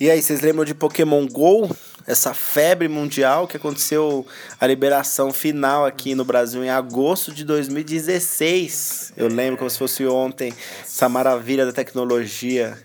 E 0.04 0.10
aí, 0.10 0.20
vocês 0.20 0.42
lembram 0.42 0.66
de 0.66 0.74
Pokémon 0.74 1.26
GO? 1.26 1.74
Essa 2.06 2.34
febre 2.34 2.88
mundial 2.88 3.48
que 3.48 3.56
aconteceu 3.56 4.26
a 4.60 4.66
liberação 4.66 5.32
final 5.32 5.86
aqui 5.86 6.14
no 6.14 6.26
Brasil 6.26 6.62
em 6.62 6.68
agosto 6.68 7.32
de 7.32 7.42
2016. 7.42 9.14
Eu 9.16 9.28
lembro 9.28 9.56
como 9.56 9.70
se 9.70 9.78
fosse 9.78 10.06
ontem, 10.06 10.52
essa 10.82 11.08
maravilha 11.08 11.64
da 11.64 11.72
tecnologia. 11.72 12.76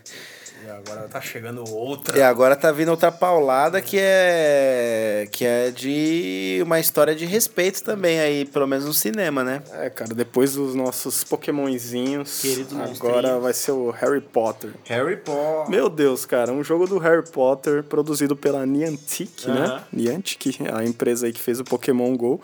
E 0.70 0.72
agora 0.72 1.08
tá 1.08 1.20
chegando 1.20 1.68
outra. 1.68 2.16
E 2.16 2.22
agora 2.22 2.54
tá 2.54 2.70
vindo 2.70 2.90
outra 2.90 3.10
paulada 3.10 3.82
que 3.82 3.98
é 3.98 5.26
que 5.32 5.44
é 5.44 5.70
de 5.72 6.60
uma 6.62 6.78
história 6.78 7.12
de 7.14 7.26
respeito 7.26 7.82
também 7.82 8.20
aí, 8.20 8.44
pelo 8.44 8.68
menos 8.68 8.84
no 8.84 8.94
cinema, 8.94 9.42
né? 9.42 9.62
É, 9.72 9.90
cara, 9.90 10.14
depois 10.14 10.54
dos 10.54 10.76
nossos 10.76 11.24
Pokémonzinhos, 11.24 12.40
Queridos 12.40 12.78
agora 12.78 13.40
vai 13.40 13.52
ser 13.52 13.72
o 13.72 13.90
Harry 13.90 14.20
Potter. 14.20 14.70
Harry 14.84 15.16
Potter. 15.16 15.68
Meu 15.68 15.88
Deus, 15.88 16.24
cara, 16.24 16.52
um 16.52 16.62
jogo 16.62 16.86
do 16.86 16.98
Harry 16.98 17.28
Potter 17.28 17.82
produzido 17.82 18.36
pela 18.36 18.64
Niantic, 18.64 19.48
né? 19.48 19.64
Aham. 19.64 19.84
Niantic, 19.92 20.60
a 20.72 20.84
empresa 20.84 21.26
aí 21.26 21.32
que 21.32 21.40
fez 21.40 21.58
o 21.58 21.64
Pokémon 21.64 22.16
GO. 22.16 22.40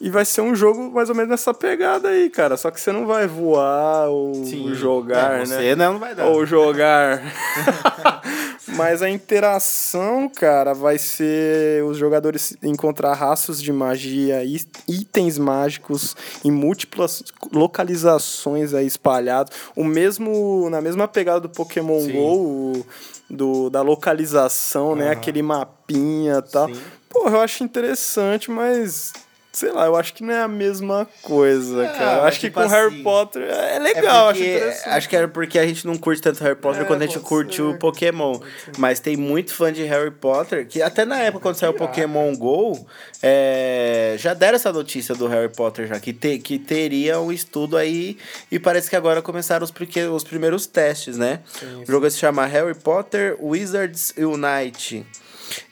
E 0.00 0.10
vai 0.10 0.24
ser 0.24 0.42
um 0.42 0.54
jogo 0.54 0.90
mais 0.92 1.08
ou 1.08 1.14
menos 1.14 1.30
nessa 1.30 1.52
pegada 1.52 2.08
aí, 2.08 2.30
cara. 2.30 2.56
Só 2.56 2.70
que 2.70 2.80
você 2.80 2.92
não 2.92 3.06
vai 3.06 3.26
voar 3.26 4.08
ou 4.08 4.44
jogar, 4.74 5.34
É, 5.34 5.38
né? 5.38 5.44
você 5.46 5.76
não, 5.76 5.94
não 5.94 6.00
vai 6.00 6.14
dar. 6.14 6.26
Ou 6.26 6.46
jogar. 6.46 7.20
Mas 8.68 9.02
a 9.02 9.10
interação, 9.10 10.28
cara, 10.28 10.72
vai 10.72 10.98
ser 10.98 11.82
os 11.84 11.96
jogadores 11.96 12.56
encontrar 12.62 13.14
rastros 13.14 13.60
de 13.60 13.72
magia, 13.72 14.44
itens 14.86 15.36
mágicos 15.38 16.14
em 16.44 16.50
múltiplas 16.50 17.24
localizações 17.52 18.74
aí 18.74 18.86
espalhados. 18.86 19.52
O 19.74 19.82
mesmo 19.82 20.68
na 20.70 20.80
mesma 20.80 21.08
pegada 21.08 21.40
do 21.40 21.48
Pokémon 21.48 22.00
Sim. 22.00 22.12
Go, 22.12 22.86
do, 23.28 23.70
da 23.70 23.82
localização, 23.82 24.94
né? 24.94 25.10
Aquele 25.10 25.42
mapinha 25.42 26.38
e 26.38 26.50
tal. 26.50 26.68
Sim. 26.68 26.80
Porra, 27.08 27.38
eu 27.38 27.40
acho 27.40 27.64
interessante, 27.64 28.50
mas 28.50 29.12
sei 29.52 29.72
lá, 29.72 29.86
eu 29.86 29.96
acho 29.96 30.14
que 30.14 30.22
não 30.22 30.32
é 30.32 30.42
a 30.42 30.48
mesma 30.48 31.08
coisa, 31.22 31.84
Ah, 31.84 31.88
cara. 31.92 32.22
Acho 32.24 32.38
que 32.40 32.46
tipo 32.48 32.60
com 32.60 32.68
Harry 32.68 32.94
assim, 32.94 33.02
Potter 33.02 33.42
é 33.42 33.76
É 33.76 33.78
legal, 33.78 34.28
acho 34.28 34.40
porque- 34.40 34.88
acho 34.88 35.08
que 35.08 35.16
era 35.16 35.28
porque 35.28 35.58
a 35.58 35.66
gente 35.66 35.86
não 35.86 35.96
curte 35.96 36.22
tanto 36.22 36.42
Harry 36.44 36.54
Potter 36.56 36.82
É, 36.82 36.84
quanto 36.84 37.02
a 37.02 37.06
gente 37.06 37.18
ser. 37.56 37.62
o 37.62 37.78
Pokémon. 37.78 38.38
Mas 38.76 39.00
tem 39.00 39.16
muito 39.16 39.52
fã 39.54 39.72
de 39.72 39.82
Harry 39.84 40.10
Potter 40.10 40.66
que 40.68 40.80
até 40.82 41.04
na 41.04 41.18
época 41.20 41.42
quando 41.42 41.56
saiu 41.56 41.72
o 41.72 41.74
Pokémon 41.74 42.34
GO, 42.36 42.86
é, 43.22 44.14
já 44.18 44.34
deram 44.34 44.56
essa 44.56 44.72
notícia 44.72 45.14
do 45.14 45.26
Harry 45.26 45.48
Potter 45.52 45.86
já, 45.86 45.98
que, 45.98 46.12
te, 46.12 46.38
que 46.38 46.58
teria 46.58 47.18
um 47.20 47.32
estudo 47.32 47.76
aí 47.76 48.16
e 48.52 48.58
parece 48.58 48.88
que 48.88 48.96
agora 48.96 49.20
começaram 49.22 49.64
os, 49.64 49.70
porque, 49.70 50.02
os 50.04 50.22
primeiros 50.24 50.66
testes, 50.66 51.16
né? 51.16 51.40
o 51.82 51.90
jogo 51.90 52.08
se 52.10 52.18
chama 52.18 52.44
Harry 52.46 52.74
Potter 52.74 53.36
Wizards 53.40 54.14
Unite. 54.16 55.04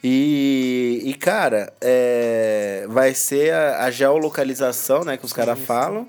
E, 0.02 1.02
e 1.04 1.14
cara, 1.14 1.72
é, 1.80 2.86
vai 2.88 3.14
ser 3.14 3.52
a, 3.52 3.84
a 3.84 3.90
geolocalização, 3.90 5.04
né, 5.04 5.16
que 5.16 5.24
os 5.24 5.32
caras 5.32 5.58
falam. 5.58 6.08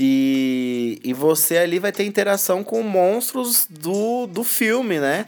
E, 0.00 1.00
e 1.02 1.12
você 1.12 1.56
ali 1.56 1.80
vai 1.80 1.90
ter 1.90 2.04
interação 2.04 2.62
com 2.62 2.84
monstros 2.84 3.66
do, 3.68 4.28
do 4.28 4.44
filme, 4.44 5.00
né? 5.00 5.26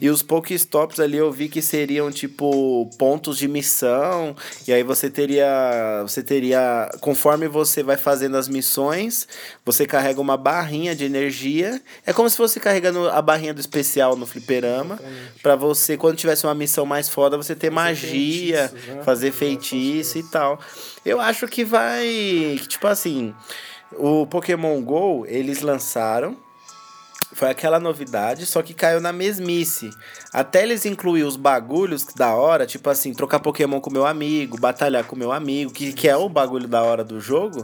E 0.00 0.08
os 0.08 0.22
Pokéstops 0.22 0.98
ali 0.98 1.18
eu 1.18 1.30
vi 1.30 1.50
que 1.50 1.60
seriam 1.60 2.10
tipo 2.10 2.88
pontos 2.98 3.36
de 3.36 3.46
missão. 3.46 4.34
E 4.66 4.72
aí 4.72 4.82
você 4.82 5.10
teria. 5.10 6.00
Você 6.02 6.22
teria. 6.22 6.90
Conforme 7.00 7.46
você 7.46 7.82
vai 7.82 7.98
fazendo 7.98 8.38
as 8.38 8.48
missões, 8.48 9.28
você 9.62 9.86
carrega 9.86 10.18
uma 10.18 10.38
barrinha 10.38 10.96
de 10.96 11.04
energia. 11.04 11.78
É 12.06 12.12
como 12.12 12.30
se 12.30 12.38
fosse 12.38 12.58
carregando 12.58 13.10
a 13.10 13.20
barrinha 13.20 13.52
do 13.52 13.60
especial 13.60 14.16
no 14.16 14.24
fliperama. 14.24 14.98
Pra 15.42 15.56
você, 15.56 15.94
quando 15.94 16.16
tivesse 16.16 16.46
uma 16.46 16.54
missão 16.54 16.86
mais 16.86 17.06
foda, 17.06 17.36
você 17.36 17.54
ter 17.54 17.70
magia, 17.70 18.68
feitiços, 18.68 18.94
né? 18.94 19.02
fazer 19.02 19.30
feitiço 19.30 20.18
e 20.18 20.22
tal. 20.22 20.58
Eu 21.04 21.20
acho 21.20 21.46
que 21.46 21.64
vai. 21.64 22.06
que, 22.58 22.66
Tipo 22.66 22.86
assim. 22.86 23.34
O 23.92 24.26
Pokémon 24.26 24.80
GO, 24.82 25.24
eles 25.26 25.60
lançaram. 25.60 26.36
Foi 27.32 27.50
aquela 27.50 27.78
novidade, 27.80 28.46
só 28.46 28.62
que 28.62 28.72
caiu 28.72 29.00
na 29.00 29.12
mesmice. 29.12 29.90
Até 30.32 30.62
eles 30.62 30.86
incluir 30.86 31.24
os 31.24 31.36
bagulhos 31.36 32.04
da 32.14 32.34
hora, 32.34 32.64
tipo 32.64 32.88
assim, 32.88 33.12
trocar 33.12 33.40
Pokémon 33.40 33.80
com 33.80 33.90
meu 33.90 34.06
amigo, 34.06 34.58
batalhar 34.58 35.04
com 35.04 35.16
meu 35.16 35.32
amigo, 35.32 35.72
que, 35.72 35.92
que 35.92 36.08
é 36.08 36.16
o 36.16 36.28
bagulho 36.28 36.68
da 36.68 36.82
hora 36.82 37.04
do 37.04 37.20
jogo. 37.20 37.62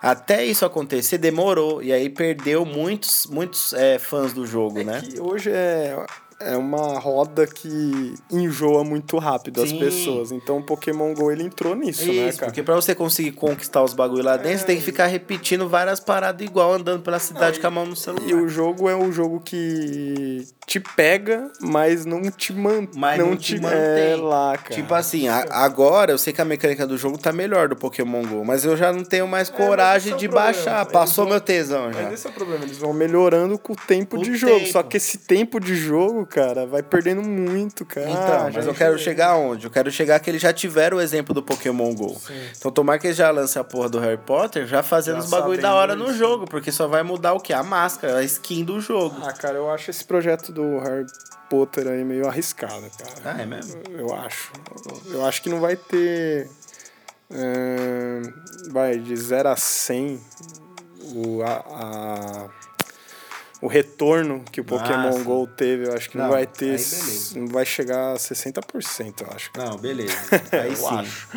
Até 0.00 0.44
isso 0.44 0.64
acontecer, 0.64 1.18
demorou. 1.18 1.82
E 1.82 1.92
aí 1.92 2.08
perdeu 2.08 2.64
muitos, 2.64 3.26
muitos 3.26 3.72
é, 3.74 3.98
fãs 3.98 4.32
do 4.32 4.46
jogo, 4.46 4.82
né? 4.82 5.02
que 5.02 5.20
hoje 5.20 5.50
é, 5.50 6.04
é 6.44 6.56
uma 6.56 6.98
roda 6.98 7.46
que 7.46 8.14
enjoa 8.30 8.84
muito 8.84 9.18
rápido 9.18 9.62
as 9.62 9.70
Sim. 9.70 9.78
pessoas. 9.78 10.32
Então 10.32 10.58
o 10.58 10.62
Pokémon 10.62 11.14
GO 11.14 11.30
ele 11.30 11.42
entrou 11.44 11.74
nisso, 11.74 12.06
né, 12.06 12.28
Isso, 12.28 12.38
cara? 12.38 12.50
porque 12.50 12.62
pra 12.62 12.74
você 12.74 12.94
conseguir 12.94 13.32
conquistar 13.32 13.82
os 13.82 13.94
bagulho 13.94 14.24
lá 14.24 14.36
dentro, 14.36 14.60
você 14.60 14.66
tem 14.66 14.76
que 14.76 14.82
ficar 14.82 15.06
repetindo 15.06 15.68
várias 15.68 16.00
paradas 16.00 16.46
igual, 16.46 16.74
andando 16.74 17.02
pela 17.02 17.18
cidade 17.18 17.60
com 17.60 17.66
a 17.66 17.70
mão 17.70 17.86
no 17.86 17.96
celular. 17.96 18.28
E 18.28 18.34
o 18.34 18.48
jogo 18.48 18.88
é 18.88 18.96
um 18.96 19.12
jogo 19.12 19.40
que 19.40 20.46
te 20.66 20.78
pega, 20.80 21.50
mas 21.60 22.06
não 22.06 22.22
te, 22.30 22.52
man... 22.52 22.86
Mas 22.94 23.18
não 23.18 23.30
não 23.30 23.36
te 23.36 23.56
te 23.56 23.60
mantém. 23.60 24.12
É 24.12 24.16
lá, 24.16 24.56
cara. 24.56 24.74
Tipo 24.74 24.94
assim, 24.94 25.28
a- 25.28 25.44
agora 25.50 26.12
eu 26.12 26.18
sei 26.18 26.32
que 26.32 26.40
a 26.40 26.44
mecânica 26.44 26.86
do 26.86 26.96
jogo 26.96 27.18
tá 27.18 27.32
melhor 27.32 27.68
do 27.68 27.76
Pokémon 27.76 28.22
GO, 28.22 28.44
mas 28.44 28.64
eu 28.64 28.76
já 28.76 28.92
não 28.92 29.04
tenho 29.04 29.26
mais 29.28 29.50
coragem 29.50 29.98
esse 30.08 30.12
é 30.12 30.14
o 30.14 30.18
de 30.18 30.28
problema. 30.28 30.52
baixar. 30.52 30.80
Eles 30.82 30.92
Passou 30.92 31.24
vão- 31.24 31.32
meu 31.32 31.40
tesão 31.40 31.92
já. 31.92 32.02
Mas 32.02 32.12
esse 32.14 32.26
é 32.26 32.30
o 32.30 32.32
problema, 32.32 32.64
eles 32.64 32.78
vão 32.78 32.92
melhorando 32.92 33.58
com 33.58 33.72
o 33.72 33.76
tempo 33.76 34.16
Com 34.16 34.22
de 34.22 34.30
o 34.30 34.34
jogo. 34.34 34.54
tempo. 34.60 34.72
Só 34.72 34.82
que 34.82 34.96
esse 34.96 35.18
tempo 35.18 35.58
de 35.60 35.74
jogo, 35.74 36.24
cara, 36.24 36.64
vai 36.66 36.82
perdendo 36.82 37.22
muito, 37.22 37.84
cara. 37.84 38.08
Então, 38.08 38.22
Ah, 38.46 38.50
mas 38.54 38.66
eu 38.66 38.74
quero 38.74 38.96
chegar 38.98 39.30
aonde? 39.30 39.66
Eu 39.66 39.70
quero 39.70 39.90
chegar 39.90 40.18
que 40.20 40.30
eles 40.30 40.40
já 40.40 40.52
tiveram 40.52 40.96
o 40.96 41.00
exemplo 41.00 41.34
do 41.34 41.42
Pokémon 41.42 41.92
GO. 41.94 42.16
Então 42.56 42.70
tomara 42.70 42.98
que 42.98 43.08
eles 43.08 43.16
já 43.16 43.30
lancem 43.30 43.60
a 43.60 43.64
porra 43.64 43.88
do 43.88 43.98
Harry 43.98 44.16
Potter 44.18 44.66
já 44.66 44.82
fazendo 44.82 45.16
Já 45.16 45.24
os 45.24 45.30
bagulho 45.30 45.60
da 45.60 45.74
hora 45.74 45.94
no 45.96 46.06
isso. 46.06 46.14
jogo, 46.14 46.46
porque 46.46 46.70
só 46.72 46.86
vai 46.86 47.02
mudar 47.02 47.34
o 47.34 47.40
que? 47.40 47.52
A 47.52 47.62
máscara, 47.62 48.18
a 48.18 48.22
skin 48.24 48.64
do 48.64 48.80
jogo. 48.80 49.16
Ah, 49.22 49.32
cara, 49.32 49.56
eu 49.56 49.70
acho 49.70 49.90
esse 49.90 50.04
projeto 50.04 50.52
do 50.52 50.61
Harry 50.80 51.06
Potter 51.50 51.86
aí 51.88 52.04
meio 52.04 52.26
arriscado, 52.28 52.90
cara. 52.98 53.36
Ah, 53.36 53.42
é 53.42 53.46
mesmo? 53.46 53.82
Eu 53.90 54.14
acho. 54.14 54.52
Eu 55.06 55.24
acho 55.26 55.42
que 55.42 55.48
não 55.50 55.60
vai 55.60 55.76
ter. 55.76 56.48
é, 57.30 58.22
vai, 58.70 58.98
de 58.98 59.16
0 59.16 59.48
a 59.50 59.56
100 59.56 60.20
o, 61.14 61.42
a, 61.42 61.52
a- 61.52 62.48
o 63.60 63.66
retorno 63.68 64.42
que 64.50 64.60
o 64.60 64.64
Pokémon 64.64 65.08
Ah, 65.08 65.12
sim. 65.12 65.24
GO 65.24 65.46
teve. 65.46 65.86
Eu 65.86 65.94
acho 65.94 66.10
que 66.10 66.16
não, 66.18 66.24
Não, 66.24 66.32
vai 66.32 66.46
ter. 66.46 66.78
Não 67.36 67.46
vai 67.48 67.64
chegar 67.64 68.12
a 68.12 68.16
60%, 68.16 69.20
eu 69.22 69.28
acho. 69.34 69.50
Não, 69.56 69.76
beleza. 69.78 70.14
Aí 70.52 70.74
sim. 70.74 70.86
acho. 70.98 71.28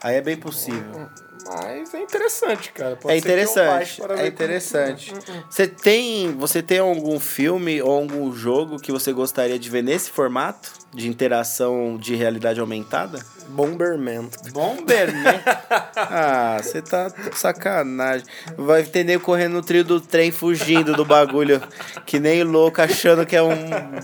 Aí 0.00 0.16
é 0.16 0.20
bem 0.20 0.36
possível. 0.36 1.08
Mas 1.46 1.94
é 1.94 2.00
interessante, 2.02 2.72
cara. 2.72 2.96
Pode 2.96 3.14
É 3.16 3.20
que 3.20 3.28
eu 3.28 3.32
interessante, 3.32 4.00
é 4.02 4.06
ver 4.06 4.16
como- 4.16 4.26
interessante. 4.28 5.12
Você 5.48 5.66
tem, 5.66 6.32
você 6.36 6.62
tem 6.62 6.78
algum 6.78 7.18
filme 7.20 7.80
ou 7.82 7.90
algum 7.92 8.32
jogo 8.32 8.78
que 8.78 8.90
você 8.92 9.12
gostaria 9.12 9.58
de 9.58 9.68
ver 9.70 9.82
nesse 9.82 10.10
formato 10.10 10.72
de 10.92 11.08
interação 11.08 11.96
de 11.98 12.14
realidade 12.14 12.60
aumentada? 12.60 13.18
Bomberman. 13.48 14.28
Bomberman. 14.52 15.40
ah, 15.96 16.58
você 16.62 16.82
tá 16.82 17.08
de 17.08 17.38
sacanagem. 17.38 18.26
Vai 18.56 18.82
ter 18.82 19.04
nego 19.04 19.24
correndo 19.24 19.54
no 19.54 19.62
trio 19.62 19.82
do 19.82 20.00
trem 20.00 20.30
fugindo 20.30 20.92
do 20.94 21.02
bagulho, 21.04 21.62
que 22.04 22.18
nem 22.20 22.42
louco 22.42 22.82
achando 22.82 23.24
que 23.24 23.34
é 23.34 23.42
um 23.42 23.54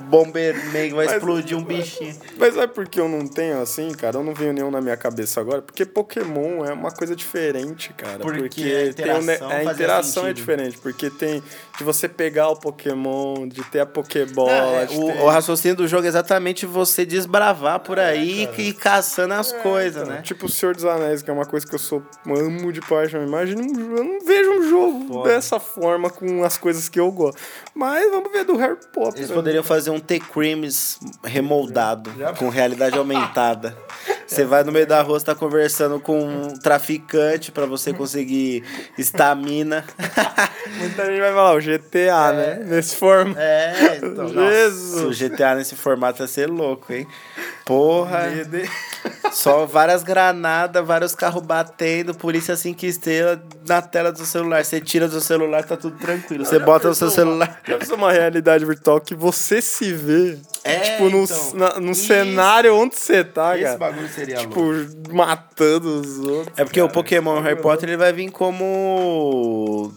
Bomberman 0.09 0.89
que 0.89 0.95
vai 0.95 1.05
Mas- 1.07 1.15
explodir 1.17 1.57
um 1.59 1.63
bichinho. 1.65 2.17
Mas 2.39 2.55
sabe 2.55 2.73
por 2.73 2.89
que 2.89 2.99
eu 3.01 3.09
não 3.09 3.27
tenho 3.27 3.61
assim, 3.61 3.91
cara? 3.93 4.17
Eu 4.17 4.23
não 4.25 4.35
venho 4.35 4.53
nenhum 4.55 4.71
na 4.71 4.81
minha 4.81 4.97
cabeça 4.97 5.41
agora. 5.41 5.61
Porque 5.61 5.85
Pokémon 5.85 6.65
é 6.65 6.73
uma 6.73 6.91
coisa 6.91 7.15
diferente, 7.15 7.93
cara. 7.93 8.19
Porque 8.21 8.91
a 8.91 8.95
tem 8.95 9.13
um 9.13 9.21
ne- 9.23 9.35
interação 9.35 9.47
a 9.47 9.51
fazia 9.51 9.73
interação 9.73 10.27
é 10.27 10.33
diferente. 10.33 10.79
Porque 10.79 11.11
tem 11.11 11.43
de 11.77 11.85
você 11.85 12.09
pegar 12.09 12.49
o 12.49 12.57
Pokémon, 12.57 13.47
de 13.47 13.63
ter 13.65 13.81
a 13.81 13.87
Pokébola. 13.87 14.51
É, 14.53 14.85
o, 14.91 15.07
ter- 15.13 15.21
o 15.21 15.29
raciocínio 15.29 15.77
do 15.77 15.87
jogo 15.87 16.05
é 16.07 16.09
exatamente 16.09 16.65
você 16.75 17.07
desbravar 17.07 17.81
por 17.81 17.99
aí 17.99 18.49
e 18.59 18.63
ir 18.69 18.75
caçando 18.75 19.35
as 19.35 19.53
coisas, 19.53 20.03
Então, 20.03 20.15
né? 20.17 20.23
Tipo 20.23 20.47
o 20.47 20.49
Senhor 20.49 20.75
dos 20.75 20.85
Anéis, 20.85 21.23
que 21.23 21.31
é 21.31 21.33
uma 21.33 21.47
coisa 21.47 21.67
que 21.67 21.75
eu 21.75 21.79
sou 21.79 22.03
amo 22.27 22.73
de 22.73 22.81
paixão. 22.81 23.23
Imagina 23.23 23.63
um 23.63 23.75
jogo, 23.75 23.97
eu 23.97 24.05
não 24.05 24.21
vejo 24.25 24.51
um 24.51 24.69
jogo 24.69 25.09
Foda. 25.09 25.29
dessa 25.31 25.59
forma 25.61 26.11
com 26.11 26.45
as 26.45 26.59
coisas 26.59 26.89
que 26.89 26.99
eu 27.01 27.11
gosto. 27.11 27.41
Mas 27.75 28.11
vamos 28.11 28.31
ver 28.33 28.45
do 28.45 28.57
Harry 28.57 28.77
Potter. 28.93 29.21
Eles 29.21 29.31
poderiam 29.31 29.63
fazer 29.65 29.91
um 29.91 30.01
T-Creams 30.01 30.99
remoldado, 31.23 32.11
com 32.39 32.49
realidade 32.49 32.99
aumentada. 32.99 33.77
Você 34.35 34.45
vai 34.45 34.65
no 34.65 34.73
meio 34.73 34.87
da 34.87 35.01
rua, 35.01 35.21
você 35.21 35.27
tá 35.27 35.35
conversando 35.35 36.01
com 36.01 36.19
um 36.19 36.49
traficante 36.59 37.53
pra 37.53 37.67
você 37.67 37.93
conseguir 37.95 38.65
estamina. 38.99 39.85
Muita 40.77 41.07
gente 41.07 41.21
vai 41.21 41.33
falar, 41.33 41.55
o 41.55 41.61
GTA, 41.61 42.33
né? 42.33 42.65
Nesse 42.65 42.97
forma. 42.97 43.41
É, 43.41 44.01
então, 44.03 44.27
Jesus. 44.29 44.93
nossa, 44.93 45.07
o 45.07 45.11
GTA 45.11 45.55
nesse 45.55 45.77
formato 45.77 46.23
ia 46.23 46.27
ser 46.27 46.51
louco, 46.51 46.93
hein? 46.93 47.07
Porra. 47.65 48.25
Só 49.33 49.67
várias 49.67 50.03
granadas, 50.03 50.85
vários 50.85 51.15
carros 51.15 51.43
batendo, 51.43 52.15
polícia 52.15 52.57
5 52.57 52.85
estrelas 52.87 53.39
na 53.67 53.81
tela 53.81 54.11
do 54.11 54.25
celular. 54.25 54.65
Você 54.65 54.81
tira 54.81 55.09
do 55.09 55.21
celular, 55.21 55.65
tá 55.65 55.77
tudo 55.77 55.97
tranquilo. 55.97 56.45
Você 56.45 56.59
bota 56.59 56.89
no 56.89 56.95
seu 56.95 57.11
celular. 57.11 57.61
Pensou 57.65 57.97
uma 57.97 58.13
realidade 58.13 58.65
virtual 58.65 59.01
que 59.01 59.15
você 59.15 59.63
se 59.63 59.93
vê, 59.93 60.39
É, 60.67 60.79
tipo, 60.81 61.11
num, 61.11 61.25
então. 61.25 61.51
na- 61.55 61.79
num 61.79 61.91
Isso. 61.93 62.07
cenário 62.07 62.75
onde 62.75 62.97
você 62.97 63.23
tá, 63.23 63.55
Esse 63.55 63.65
cara. 63.65 63.77
bagulho 63.79 64.09
seria 64.09 64.37
Tipo, 64.37 64.61
louco. 64.63 65.15
matando 65.15 66.01
os 66.01 66.19
outros. 66.21 66.59
É 66.59 66.65
porque 66.65 66.81
o 66.81 66.85
cara. 66.87 66.95
Pokémon 66.95 67.41
Harry 67.41 67.61
Potter 67.61 67.89
ele 67.91 67.99
vai 67.99 68.13
vir 68.15 68.31
como. 68.31 69.93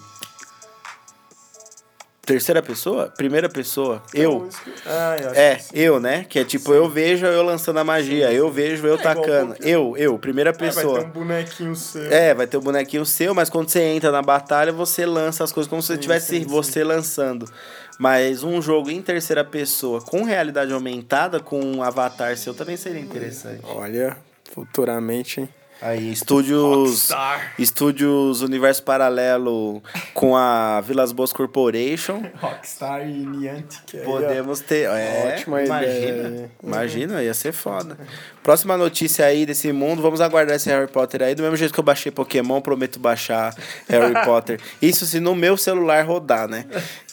Terceira 2.28 2.62
pessoa? 2.62 3.08
Primeira 3.16 3.48
pessoa? 3.48 4.04
Eu. 4.14 4.50
Ah, 4.86 5.16
eu 5.18 5.30
acho 5.32 5.40
É, 5.40 5.56
que 5.56 5.64
sim. 5.64 5.70
eu, 5.76 5.98
né? 5.98 6.26
Que 6.28 6.40
é 6.40 6.44
tipo, 6.44 6.74
eu 6.74 6.90
vejo 6.90 7.26
eu 7.26 7.42
lançando 7.42 7.78
a 7.78 7.86
magia, 7.86 8.34
eu 8.34 8.52
vejo 8.52 8.86
eu 8.86 8.96
igual 8.96 9.16
tacando. 9.16 9.56
Eu, 9.62 9.96
eu, 9.98 10.20
primeira 10.20 10.50
É, 10.50 10.54
vai 10.54 10.60
pessoa. 10.60 11.00
ter 11.00 11.06
um 11.06 11.10
bonequinho 11.10 11.74
seu. 11.74 12.12
É, 12.12 12.34
vai 12.34 12.46
ter 12.46 12.58
o 12.58 12.62
bonequinho 12.62 13.06
seu, 13.06 13.34
mas 13.34 13.50
quando 13.50 13.70
você 13.70 13.82
entra 13.82 14.12
na 14.12 14.22
batalha, 14.22 14.74
você 14.74 15.06
lança 15.06 15.42
as 15.46 15.54
coisas 15.54 15.70
como 15.70 15.82
se 15.82 15.88
Sim, 15.88 15.94
estivesse 15.94 16.28
sim, 16.28 16.42
sim. 16.44 16.48
você 16.50 16.84
lançando. 16.84 17.50
Mas 17.98 18.44
um 18.44 18.62
jogo 18.62 18.92
em 18.92 19.02
terceira 19.02 19.46
pessoa, 19.46 20.02
com 20.02 20.24
realidade 20.24 20.74
aumentada, 20.74 21.40
com 21.40 21.62
um 21.62 21.82
avatar 21.82 22.36
seu, 22.36 22.54
também 22.54 22.76
seria 22.76 23.00
interessante. 23.02 23.62
Olha, 23.64 24.18
futuramente, 24.54 25.40
hein? 25.40 25.50
Aí, 25.82 26.12
estúdios. 26.12 27.12
Rockstar. 27.12 27.54
Estúdios 27.60 28.42
Universo 28.42 28.82
Paralelo 28.84 29.82
com 30.14 30.36
a 30.36 30.82
Vilas 30.82 31.12
Boas 31.12 31.32
Corporation. 31.32 32.24
Rockstar 32.42 33.08
e 33.08 33.14
Niantic. 33.14 33.98
Podemos 34.04 34.60
ter. 34.60 34.90
É, 34.90 35.34
Ótima 35.36 35.62
imagina. 35.64 36.28
ideia. 36.28 36.52
Imagina, 36.64 37.24
ia 37.24 37.34
ser 37.34 37.52
foda. 37.52 37.98
Próxima 38.42 38.76
notícia 38.76 39.26
aí 39.26 39.46
desse 39.46 39.72
mundo, 39.72 40.02
vamos 40.02 40.20
aguardar 40.22 40.56
esse 40.56 40.70
Harry 40.70 40.88
Potter 40.88 41.22
aí. 41.22 41.36
Do 41.36 41.44
mesmo 41.44 41.58
jeito 41.58 41.74
que 41.74 41.80
eu 41.80 41.84
baixei 41.84 42.12
Pokémon, 42.12 42.60
prometo 42.60 43.00
baixar 43.00 43.54
Harry 43.88 44.14
Potter. 44.26 44.60
Isso 44.82 45.06
se 45.06 45.20
no 45.20 45.36
meu 45.36 45.58
celular 45.58 46.04
rodar, 46.06 46.48
né? 46.48 46.66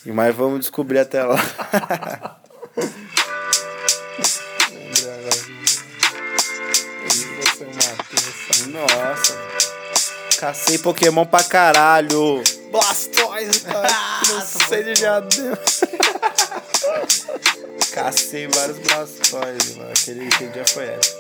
Mas 0.07 0.35
vamos 0.35 0.61
descobrir 0.61 1.01
até 1.01 1.23
lá. 1.23 1.37
Nossa. 8.75 9.39
Cacei 10.41 10.79
Pokémon 10.79 11.25
pra 11.25 11.45
caralho. 11.45 12.43
Blastoise, 12.73 13.61
cara. 13.61 13.87
Não 14.29 14.41
sei 14.41 14.83
de 14.83 14.95
diadema. 14.95 15.57
Cacei 17.95 18.49
vários 18.49 18.79
Blastoise, 18.81 19.77
mano. 19.77 19.93
Aquele, 19.93 20.27
aquele 20.27 20.51
dia 20.51 20.67
foi 20.67 20.87
essa. 20.87 21.15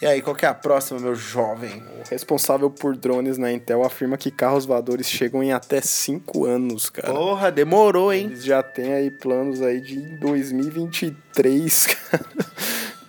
E 0.00 0.06
aí, 0.06 0.22
qual 0.22 0.34
que 0.34 0.44
é 0.44 0.48
a 0.48 0.54
próxima, 0.54 1.00
meu 1.00 1.14
jovem? 1.14 1.82
O 1.82 2.08
responsável 2.08 2.70
por 2.70 2.96
drones 2.96 3.36
na 3.36 3.52
Intel 3.52 3.84
afirma 3.84 4.16
que 4.16 4.30
carros 4.30 4.64
voadores 4.64 5.08
chegam 5.08 5.42
em 5.42 5.52
até 5.52 5.80
5 5.80 6.46
anos, 6.46 6.88
cara. 6.88 7.12
Porra, 7.12 7.50
demorou, 7.50 8.12
hein? 8.12 8.26
Eles 8.26 8.44
já 8.44 8.62
têm 8.62 8.92
aí 8.92 9.10
planos 9.10 9.60
aí 9.60 9.80
de 9.80 10.00
2023, 10.18 11.86
cara. 12.10 12.26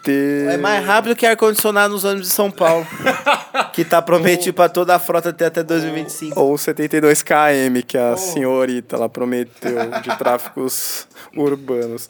Ter... 0.09 0.49
É 0.49 0.57
mais 0.57 0.83
rápido 0.83 1.15
que 1.15 1.23
ar-condicionado 1.23 1.93
nos 1.93 2.03
ônibus 2.03 2.29
de 2.29 2.33
São 2.33 2.49
Paulo. 2.49 2.85
que 3.73 3.85
tá 3.85 4.01
prometido 4.01 4.55
pra 4.55 4.67
toda 4.67 4.95
a 4.95 4.99
frota 4.99 5.29
até 5.29 5.45
até 5.45 5.61
2025. 5.61 6.39
Ou 6.39 6.57
72 6.57 7.21
km 7.21 7.81
que 7.85 7.97
a 7.97 8.17
senhorita 8.17 8.97
lá 8.97 9.07
prometeu 9.07 9.77
de 10.01 10.17
tráficos 10.17 11.07
urbanos. 11.37 12.09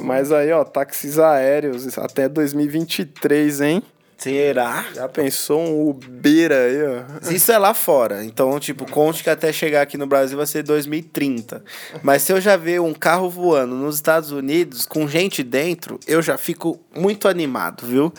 Mas 0.00 0.30
aí, 0.30 0.52
ó, 0.52 0.62
táxis 0.62 1.18
aéreos 1.18 1.98
até 1.98 2.28
2023, 2.28 3.60
hein? 3.62 3.82
Será? 4.20 4.84
Já 4.94 5.08
pensou 5.08 5.60
um 5.60 5.88
Uber 5.88 6.52
aí, 6.52 6.76
ó? 6.82 7.30
Isso 7.32 7.50
é 7.50 7.56
lá 7.58 7.72
fora. 7.72 8.22
Então, 8.24 8.60
tipo, 8.60 8.84
conte 8.90 9.22
que 9.24 9.30
até 9.30 9.50
chegar 9.52 9.80
aqui 9.82 9.96
no 9.96 10.06
Brasil 10.06 10.36
vai 10.36 10.46
ser 10.46 10.62
2030. 10.62 11.64
Mas 12.02 12.22
se 12.22 12.32
eu 12.32 12.40
já 12.40 12.54
ver 12.56 12.80
um 12.82 12.92
carro 12.92 13.30
voando 13.30 13.74
nos 13.74 13.94
Estados 13.96 14.30
Unidos 14.30 14.84
com 14.84 15.08
gente 15.08 15.42
dentro, 15.42 15.98
eu 16.06 16.20
já 16.20 16.36
fico 16.36 16.78
muito 16.94 17.28
animado, 17.28 17.86
viu? 17.86 18.12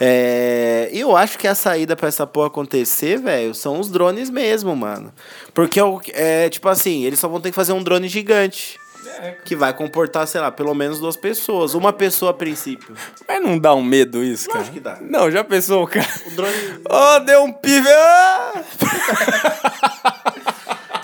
É, 0.00 0.88
E 0.92 1.00
eu 1.00 1.14
acho 1.16 1.38
que 1.38 1.46
a 1.46 1.54
saída 1.54 1.94
pra 1.94 2.08
essa 2.08 2.26
porra 2.26 2.46
acontecer, 2.46 3.18
velho, 3.18 3.54
são 3.54 3.78
os 3.78 3.90
drones 3.90 4.30
mesmo, 4.30 4.74
mano. 4.74 5.12
Porque 5.52 5.78
eu- 5.80 6.00
é 6.14 6.48
tipo 6.48 6.68
assim, 6.68 7.04
eles 7.04 7.18
só 7.18 7.28
vão 7.28 7.40
ter 7.40 7.50
que 7.50 7.54
fazer 7.56 7.72
um 7.72 7.82
drone 7.82 8.08
gigante. 8.08 8.78
Que 9.44 9.56
vai 9.56 9.72
comportar, 9.72 10.26
sei 10.26 10.40
lá, 10.40 10.50
pelo 10.50 10.74
menos 10.74 10.98
duas 10.98 11.16
pessoas. 11.16 11.74
Uma 11.74 11.92
pessoa 11.92 12.30
a 12.30 12.34
princípio. 12.34 12.94
Mas 13.26 13.42
não 13.42 13.58
dá 13.58 13.74
um 13.74 13.82
medo 13.82 14.22
isso, 14.22 14.48
cara? 14.48 14.60
Lógico 14.60 14.74
que 14.74 14.80
dá. 14.80 14.98
Não, 15.00 15.30
já 15.30 15.42
pensou, 15.42 15.86
cara? 15.86 16.08
O 16.26 16.30
drone. 16.30 16.54
Ô, 16.88 17.18
deu 17.20 17.44
um 17.44 17.52
pive! 17.52 17.88
Ah! 17.88 18.52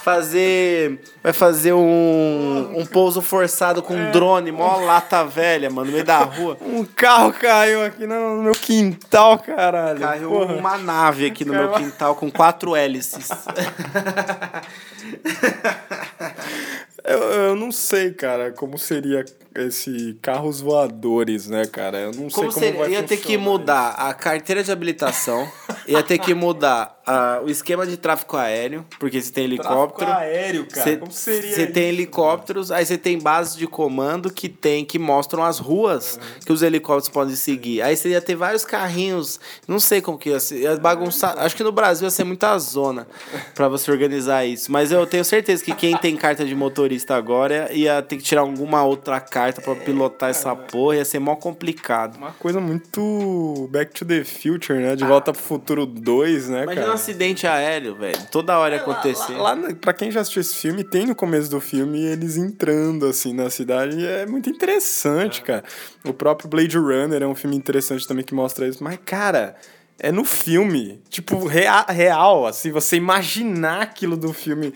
fazer. 0.04 1.00
Vai 1.22 1.32
fazer 1.32 1.72
um, 1.72 2.74
um 2.76 2.84
pouso 2.84 3.22
forçado 3.22 3.82
com 3.82 3.94
um 3.94 4.10
drone, 4.10 4.52
mó 4.52 4.76
lata 4.76 5.24
velha, 5.24 5.70
mano, 5.70 5.86
no 5.86 5.92
meio 5.92 6.04
da 6.04 6.18
rua. 6.18 6.58
Um 6.60 6.84
carro 6.84 7.32
caiu 7.32 7.82
aqui 7.82 8.06
no 8.06 8.42
meu 8.42 8.52
quintal, 8.52 9.38
caralho. 9.38 10.00
Caiu 10.00 10.28
Porra. 10.28 10.54
uma 10.54 10.76
nave 10.76 11.24
aqui 11.24 11.46
no 11.46 11.54
meu 11.54 11.72
quintal 11.72 12.14
com 12.14 12.30
quatro 12.30 12.76
hélices. 12.76 13.30
Eu, 17.04 17.18
eu 17.18 17.56
não 17.56 17.70
sei, 17.70 18.12
cara, 18.12 18.50
como 18.50 18.78
seria 18.78 19.24
esse 19.54 20.16
carros 20.22 20.60
voadores, 20.60 21.48
né, 21.48 21.66
cara? 21.66 21.98
Eu 21.98 22.12
não 22.12 22.30
sei 22.30 22.30
Como 22.30 22.52
como 22.52 22.64
seria? 22.64 22.80
vai 22.80 22.90
Ia 22.92 23.02
ter 23.02 23.18
que 23.18 23.36
mudar 23.36 23.90
a 23.90 24.12
carteira 24.14 24.64
de 24.64 24.72
habilitação, 24.72 25.46
ia 25.86 26.02
ter 26.02 26.18
que 26.18 26.34
mudar 26.34 27.00
ah, 27.06 27.40
o 27.44 27.50
esquema 27.50 27.86
de 27.86 27.98
tráfego 27.98 28.36
aéreo, 28.36 28.86
porque 28.98 29.20
você 29.20 29.30
tem 29.30 29.44
isso. 29.44 29.54
helicóptero. 29.54 30.10
Tráfico 30.10 30.22
aéreo, 30.22 30.66
cara. 30.66 30.82
Você 30.82 30.96
como 30.96 31.12
seria 31.12 31.54
você 31.54 31.66
tem 31.66 31.90
isso, 31.90 31.94
helicópteros, 31.94 32.70
aí 32.72 32.86
você 32.86 32.96
tem 32.96 33.18
bases 33.18 33.54
de 33.54 33.66
comando 33.66 34.32
que 34.32 34.48
tem 34.48 34.84
que 34.84 34.98
mostram 34.98 35.44
as 35.44 35.58
ruas 35.58 36.18
que 36.44 36.52
os 36.52 36.62
helicópteros 36.62 37.10
podem 37.10 37.36
seguir. 37.36 37.82
Aí 37.82 37.96
você 37.96 38.08
ia 38.08 38.22
ter 38.22 38.34
vários 38.34 38.64
carrinhos, 38.64 39.38
não 39.68 39.78
sei 39.78 40.00
como 40.00 40.16
que 40.16 40.30
ia 40.30 40.40
ser, 40.40 40.60
ia 40.60 40.76
bagunçar. 40.76 41.38
Acho 41.38 41.54
que 41.54 41.62
no 41.62 41.72
Brasil 41.72 42.06
ia 42.06 42.10
ser 42.10 42.24
muita 42.24 42.58
zona 42.58 43.06
pra 43.54 43.68
você 43.68 43.90
organizar 43.90 44.46
isso, 44.46 44.72
mas 44.72 44.90
eu 44.90 45.06
tenho 45.06 45.24
certeza 45.24 45.62
que 45.62 45.74
quem 45.74 45.96
tem 45.98 46.16
carta 46.16 46.44
de 46.44 46.54
motorista 46.54 46.93
agora 47.10 47.72
ia 47.72 48.02
ter 48.02 48.16
que 48.16 48.22
tirar 48.22 48.42
alguma 48.42 48.84
outra 48.84 49.20
carta 49.20 49.60
pra 49.60 49.74
pilotar 49.74 50.30
essa 50.30 50.54
porra, 50.54 50.96
ia 50.96 51.04
ser 51.04 51.18
mó 51.18 51.36
complicado. 51.36 52.16
Uma 52.16 52.32
coisa 52.32 52.60
muito 52.60 53.68
Back 53.70 53.92
to 53.92 54.04
the 54.04 54.24
Future, 54.24 54.78
né? 54.78 54.96
De 54.96 55.04
Volta 55.04 55.32
pro 55.32 55.40
Futuro 55.40 55.86
2, 55.86 56.48
né, 56.48 56.62
Imagina 56.62 56.72
um 56.72 56.84
cara? 56.84 56.94
acidente 56.94 57.46
aéreo, 57.46 57.94
velho, 57.94 58.18
toda 58.30 58.58
hora 58.58 58.76
ia 58.76 58.80
acontecer. 58.80 59.32
Lá, 59.32 59.54
lá, 59.54 59.74
pra 59.74 59.92
quem 59.92 60.10
já 60.10 60.20
assistiu 60.20 60.40
esse 60.40 60.56
filme, 60.56 60.84
tem 60.84 61.06
no 61.06 61.14
começo 61.14 61.50
do 61.50 61.60
filme 61.60 62.00
eles 62.00 62.36
entrando, 62.36 63.06
assim, 63.06 63.32
na 63.32 63.50
cidade. 63.50 63.98
E 63.98 64.06
é 64.06 64.26
muito 64.26 64.48
interessante, 64.50 65.42
cara. 65.42 65.64
O 66.04 66.12
próprio 66.12 66.48
Blade 66.48 66.76
Runner 66.76 67.22
é 67.22 67.26
um 67.26 67.34
filme 67.34 67.56
interessante 67.56 68.06
também 68.06 68.24
que 68.24 68.34
mostra 68.34 68.66
isso. 68.68 68.82
Mas, 68.82 68.98
cara, 69.04 69.56
é 69.98 70.10
no 70.10 70.24
filme. 70.24 71.00
Tipo, 71.08 71.46
rea 71.46 71.82
real, 71.88 72.46
assim, 72.46 72.70
você 72.70 72.96
imaginar 72.96 73.82
aquilo 73.82 74.16
do 74.16 74.32
filme. 74.32 74.72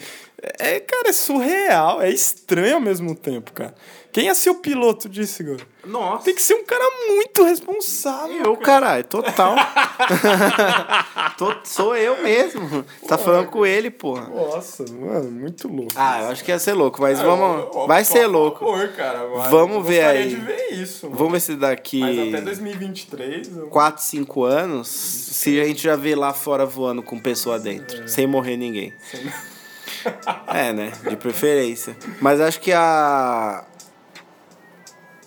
É, 0.58 0.78
cara, 0.78 1.08
é 1.08 1.12
surreal, 1.12 2.00
é 2.00 2.10
estranho 2.10 2.76
ao 2.76 2.80
mesmo 2.80 3.14
tempo, 3.14 3.52
cara. 3.52 3.74
Quem 4.12 4.26
ia 4.26 4.34
ser 4.34 4.50
o 4.50 4.54
piloto 4.56 5.08
disso, 5.08 5.42
Igor? 5.42 5.60
Nossa. 5.84 6.24
Tem 6.24 6.34
que 6.34 6.40
ser 6.42 6.54
um 6.54 6.64
cara 6.64 6.84
muito 7.08 7.42
responsável. 7.44 8.42
Eu, 8.44 8.56
caralho, 8.56 9.04
total. 9.04 9.54
Tô- 11.36 11.54
sou 11.64 11.94
eu 11.96 12.22
mesmo. 12.22 12.84
Tá 13.06 13.18
falando 13.18 13.48
com 13.48 13.66
ele, 13.66 13.90
porra. 13.90 14.28
Nossa, 14.28 14.84
mano, 14.90 15.30
muito 15.30 15.68
louco. 15.68 15.92
Ah, 15.94 16.22
eu 16.22 16.28
acho 16.28 16.42
que 16.44 16.50
ia 16.50 16.58
ser 16.58 16.72
louco, 16.72 17.00
mas 17.00 17.20
Ah, 17.20 17.24
vamos. 17.24 17.60
eu- 17.74 17.80
eu- 17.82 17.86
Vai 17.86 18.04
ser 18.04 18.26
louco. 18.26 18.60
favor, 18.60 18.88
cara, 18.88 19.26
vai. 19.26 19.50
Vamos 19.50 19.86
ver 19.86 20.04
aí. 20.04 20.28
de 20.30 20.36
ver 20.36 20.68
isso. 20.72 21.06
mano. 21.06 21.16
Vamos 21.18 21.32
ver 21.34 21.40
se 21.40 21.54
daqui 21.56 22.00
Mas 22.00 22.18
até 22.34 22.40
2023. 22.40 23.56
Eu... 23.56 23.66
4, 23.68 24.02
5 24.02 24.44
anos, 24.44 24.88
se 24.88 25.60
a 25.60 25.64
gente 25.64 25.82
já 25.82 25.96
vê 25.96 26.14
lá 26.14 26.32
fora 26.32 26.64
voando 26.64 27.02
com 27.02 27.18
pessoa 27.18 27.58
dentro, 27.58 28.08
sem 28.08 28.26
morrer 28.26 28.56
ninguém. 28.56 28.92
É, 30.46 30.72
né? 30.72 30.92
De 31.08 31.16
preferência. 31.16 31.96
Mas 32.20 32.40
acho 32.40 32.60
que 32.60 32.72
a. 32.72 33.64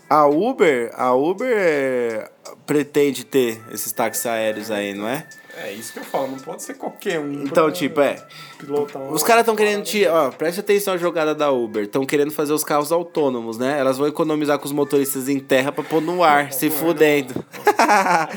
A 0.09 0.25
Uber, 0.25 0.91
a 0.93 1.13
Uber 1.13 2.29
pretende 2.65 3.23
ter 3.23 3.61
esses 3.71 3.91
táxis 3.93 4.25
aéreos 4.25 4.69
aí, 4.69 4.93
não 4.93 5.07
é? 5.07 5.25
É 5.57 5.73
isso 5.73 5.91
que 5.91 5.99
eu 5.99 6.03
falo, 6.03 6.27
não 6.27 6.39
pode 6.39 6.63
ser 6.63 6.75
qualquer 6.75 7.19
um. 7.19 7.43
Então, 7.43 7.69
tipo, 7.71 7.99
é. 7.99 8.25
Um 8.67 9.11
os 9.11 9.23
caras 9.23 9.41
estão 9.41 9.55
querendo 9.55 9.83
te. 9.83 10.05
Ó, 10.05 10.29
preste 10.31 10.59
atenção 10.59 10.93
à 10.93 10.97
jogada 10.97 11.35
da 11.35 11.51
Uber. 11.51 11.83
Estão 11.83 12.05
querendo 12.05 12.31
fazer 12.31 12.53
os 12.53 12.63
carros 12.63 12.91
autônomos, 12.91 13.57
né? 13.57 13.77
Elas 13.79 13.97
vão 13.97 14.07
economizar 14.07 14.59
com 14.59 14.65
os 14.65 14.71
motoristas 14.71 15.27
em 15.27 15.39
terra 15.39 15.71
pra 15.71 15.83
pôr 15.83 16.01
no 16.01 16.23
ar, 16.23 16.53
se 16.53 16.69
fudendo. 16.69 17.33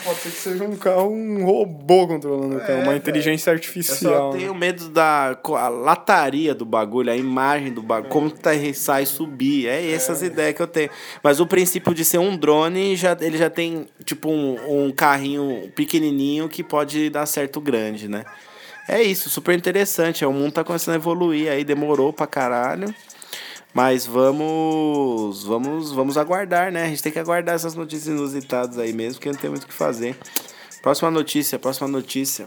Pode 0.04 0.20
ser 0.20 0.30
que 0.30 0.36
seja 0.36 0.64
um 0.64 0.76
carro, 0.76 1.10
um 1.10 1.44
robô 1.44 2.08
controlando 2.08 2.56
o 2.56 2.60
carro, 2.60 2.82
uma 2.82 2.96
inteligência 2.96 3.52
artificial. 3.52 4.12
Eu 4.12 4.32
só 4.32 4.38
tenho 4.38 4.54
medo 4.54 4.88
da 4.88 5.38
a 5.56 5.68
lataria 5.68 6.54
do 6.54 6.64
bagulho, 6.64 7.12
a 7.12 7.16
imagem 7.16 7.72
do 7.72 7.82
bagulho, 7.82 8.10
como 8.10 8.30
tá 8.30 8.50
sai 8.74 9.06
subir. 9.06 9.66
É 9.68 9.90
essas 9.92 10.22
é. 10.22 10.26
ideias 10.26 10.54
que 10.54 10.62
eu 10.62 10.66
tenho. 10.66 10.90
Mas 11.22 11.38
o 11.38 11.46
princípio 11.46 11.94
de 11.94 12.04
ser 12.04 12.18
um 12.18 12.36
drone, 12.36 12.96
já, 12.96 13.16
ele 13.20 13.38
já 13.38 13.50
tem 13.50 13.86
tipo 14.04 14.30
um, 14.30 14.86
um 14.86 14.90
carrinho 14.90 15.70
pequenininho 15.74 16.48
que 16.48 16.62
pode 16.62 17.03
dar 17.10 17.26
certo 17.26 17.60
grande, 17.60 18.08
né? 18.08 18.24
É 18.88 19.02
isso, 19.02 19.30
super 19.30 19.56
interessante. 19.56 20.24
O 20.24 20.32
mundo 20.32 20.52
tá 20.52 20.64
começando 20.64 20.94
a 20.94 20.98
evoluir 20.98 21.50
aí, 21.50 21.64
demorou 21.64 22.12
pra 22.12 22.26
caralho. 22.26 22.94
Mas 23.72 24.06
vamos, 24.06 25.42
vamos, 25.42 25.90
vamos 25.90 26.16
aguardar, 26.16 26.70
né? 26.70 26.84
A 26.84 26.88
gente 26.88 27.02
tem 27.02 27.10
que 27.10 27.18
aguardar 27.18 27.56
essas 27.56 27.74
notícias 27.74 28.06
inusitadas 28.06 28.78
aí 28.78 28.92
mesmo, 28.92 29.14
porque 29.14 29.32
não 29.32 29.38
tem 29.38 29.50
muito 29.50 29.64
o 29.64 29.66
que 29.66 29.74
fazer. 29.74 30.16
Próxima 30.80 31.10
notícia, 31.10 31.58
próxima 31.58 31.88
notícia. 31.88 32.46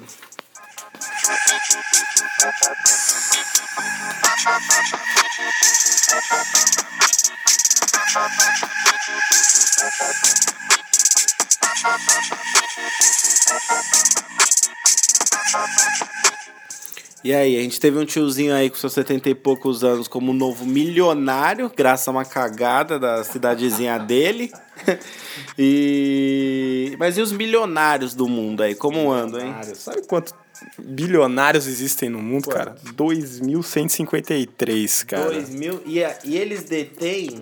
E 17.24 17.34
aí, 17.34 17.58
a 17.58 17.62
gente 17.62 17.80
teve 17.80 17.98
um 17.98 18.06
tiozinho 18.06 18.54
aí 18.54 18.70
com 18.70 18.76
seus 18.78 18.94
70 18.94 19.30
e 19.30 19.36
poucos 19.36 19.84
anos 19.84 20.08
como 20.08 20.32
novo 20.34 20.66
milionário, 20.66 21.70
graças 21.76 22.08
a 22.08 22.12
uma 22.12 22.24
cagada 22.24 22.98
da 22.98 23.22
cidadezinha 23.24 23.98
dele. 24.00 24.52
e 25.58 26.96
Mas 26.98 27.18
e 27.18 27.22
os 27.22 27.32
milionários 27.32 28.14
do 28.14 28.30
mundo 28.30 28.62
aí, 28.64 28.76
como 28.76 29.12
andam, 29.12 29.42
hein? 29.42 29.54
Sabe 29.76 30.06
quanto 30.08 30.34
bilionários 30.80 31.68
existem 31.68 32.10
no 32.10 32.22
mundo, 32.22 32.46
Quanto? 32.46 32.58
cara? 32.58 32.76
2.153, 32.96 35.06
cara. 35.06 35.26
2 35.26 35.50
mil. 35.50 35.82
E, 35.86 36.00
e 36.24 36.38
eles 36.38 36.64
detêm 36.64 37.42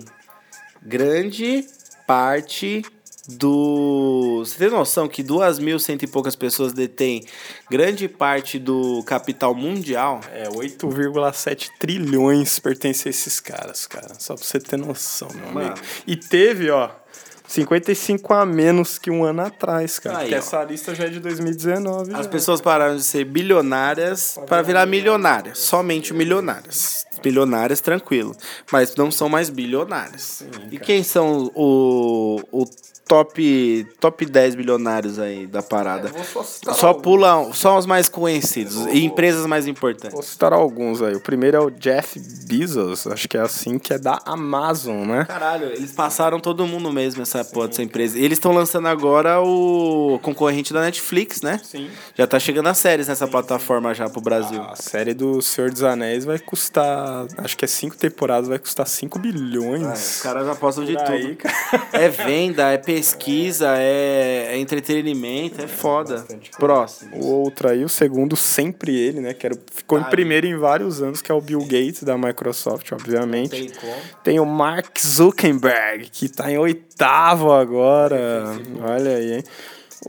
grande 0.82 1.64
parte 2.06 2.84
do. 3.28 4.42
Você 4.44 4.58
tem 4.58 4.70
noção 4.70 5.08
que 5.08 5.22
duas 5.22 5.58
mil 5.58 5.78
cento 5.78 6.02
e 6.04 6.06
poucas 6.06 6.36
pessoas 6.36 6.72
detêm 6.72 7.24
grande 7.70 8.08
parte 8.08 8.58
do 8.58 9.02
capital 9.04 9.54
mundial? 9.54 10.20
É, 10.32 10.48
8,7 10.48 11.70
trilhões 11.78 12.58
pertence 12.58 13.08
a 13.08 13.10
esses 13.10 13.40
caras, 13.40 13.86
cara. 13.86 14.14
Só 14.18 14.34
pra 14.34 14.44
você 14.44 14.58
ter 14.60 14.76
noção, 14.76 15.28
meu 15.34 15.52
Mano. 15.52 15.72
amigo. 15.72 15.80
E 16.06 16.16
teve, 16.16 16.70
ó. 16.70 16.90
55 17.46 18.34
a 18.34 18.46
menos 18.46 18.98
que 18.98 19.10
um 19.10 19.24
ano 19.24 19.42
atrás, 19.42 19.98
cara. 19.98 20.18
Aí, 20.18 20.24
porque 20.24 20.34
ó. 20.34 20.38
essa 20.38 20.64
lista 20.64 20.94
já 20.94 21.04
é 21.04 21.08
de 21.08 21.20
2019. 21.20 22.14
As 22.14 22.24
já. 22.24 22.30
pessoas 22.30 22.60
pararam 22.60 22.96
de 22.96 23.02
ser 23.02 23.24
bilionárias 23.24 24.38
para 24.46 24.62
virar 24.62 24.86
milionárias. 24.86 25.58
Somente 25.58 26.12
milionárias. 26.12 27.06
Bilionárias, 27.22 27.80
tranquilo. 27.80 28.36
Mas 28.70 28.94
não 28.94 29.10
são 29.10 29.28
mais 29.28 29.48
bilionárias. 29.50 30.22
Sim, 30.22 30.50
e 30.70 30.78
quem 30.78 31.02
são 31.02 31.50
o, 31.54 32.40
o 32.52 32.66
top, 33.06 33.86
top 34.00 34.26
10 34.26 34.54
bilionários 34.56 35.18
aí 35.18 35.46
da 35.46 35.62
parada. 35.62 36.10
É, 36.14 36.24
só, 36.24 36.42
só 36.42 36.94
pula 36.94 37.52
só 37.52 37.78
os 37.78 37.86
mais 37.86 38.08
conhecidos 38.08 38.74
vou, 38.74 38.88
e 38.88 39.04
empresas 39.04 39.46
mais 39.46 39.66
importantes. 39.66 40.12
Vou 40.12 40.22
citar 40.22 40.52
alguns 40.52 41.00
aí. 41.00 41.14
O 41.14 41.20
primeiro 41.20 41.56
é 41.56 41.60
o 41.60 41.70
Jeff 41.70 42.18
Bezos, 42.46 43.06
acho 43.06 43.28
que 43.28 43.36
é 43.36 43.40
assim, 43.40 43.78
que 43.78 43.94
é 43.94 43.98
da 43.98 44.20
Amazon, 44.24 45.06
né? 45.06 45.24
Caralho, 45.24 45.66
eles 45.66 45.92
passaram 45.92 46.40
todo 46.40 46.66
mundo 46.66 46.92
mesmo 46.92 47.22
essa 47.22 47.35
Sim. 47.44 47.54
porra 47.54 47.68
dessa 47.68 47.82
empresa. 47.82 48.18
E 48.18 48.24
eles 48.24 48.36
estão 48.38 48.52
lançando 48.52 48.88
agora 48.88 49.40
o 49.40 50.18
concorrente 50.22 50.72
da 50.72 50.80
Netflix, 50.80 51.42
né? 51.42 51.60
Sim. 51.62 51.88
Já 52.14 52.26
tá 52.26 52.38
chegando 52.38 52.68
as 52.68 52.78
séries 52.78 53.08
nessa 53.08 53.26
Sim. 53.26 53.30
plataforma 53.30 53.94
já 53.94 54.08
pro 54.08 54.20
Brasil. 54.20 54.62
A 54.62 54.76
série 54.76 55.14
do 55.14 55.40
Senhor 55.42 55.70
dos 55.70 55.82
Anéis 55.82 56.24
vai 56.24 56.38
custar, 56.38 57.26
acho 57.38 57.56
que 57.56 57.64
é 57.64 57.68
cinco 57.68 57.96
temporadas, 57.96 58.48
vai 58.48 58.58
custar 58.58 58.86
5 58.86 59.18
bilhões. 59.18 59.84
Ah, 59.84 59.92
os 59.92 60.22
caras 60.22 60.48
apostam 60.48 60.84
de 60.84 60.96
aí, 60.96 61.34
tudo. 61.34 61.36
Cara. 61.36 61.86
É 61.92 62.08
venda, 62.08 62.70
é 62.70 62.78
pesquisa, 62.78 63.74
é, 63.76 64.48
é 64.52 64.58
entretenimento, 64.58 65.62
é 65.62 65.66
foda. 65.66 66.24
Próximo. 66.58 67.16
O 67.16 67.26
outro 67.26 67.68
aí, 67.68 67.84
o 67.84 67.88
segundo, 67.88 68.36
sempre 68.36 68.94
ele, 68.96 69.20
né? 69.20 69.34
Que 69.34 69.46
era, 69.46 69.58
ficou 69.72 69.98
em 69.98 70.04
primeiro 70.04 70.46
em 70.46 70.56
vários 70.56 71.02
anos, 71.02 71.20
que 71.22 71.30
é 71.30 71.34
o 71.34 71.40
Bill 71.40 71.60
Gates 71.60 72.02
da 72.02 72.16
Microsoft, 72.16 72.90
obviamente. 72.92 73.50
Tem, 73.50 73.72
Tem 74.22 74.40
o 74.40 74.46
Mark 74.46 74.98
Zuckerberg, 74.98 76.08
que 76.10 76.28
tá 76.28 76.50
em 76.50 76.58
oitavo 76.58 76.96
agora. 77.52 78.16
Olha 78.82 79.16
aí, 79.16 79.34
hein? 79.36 79.44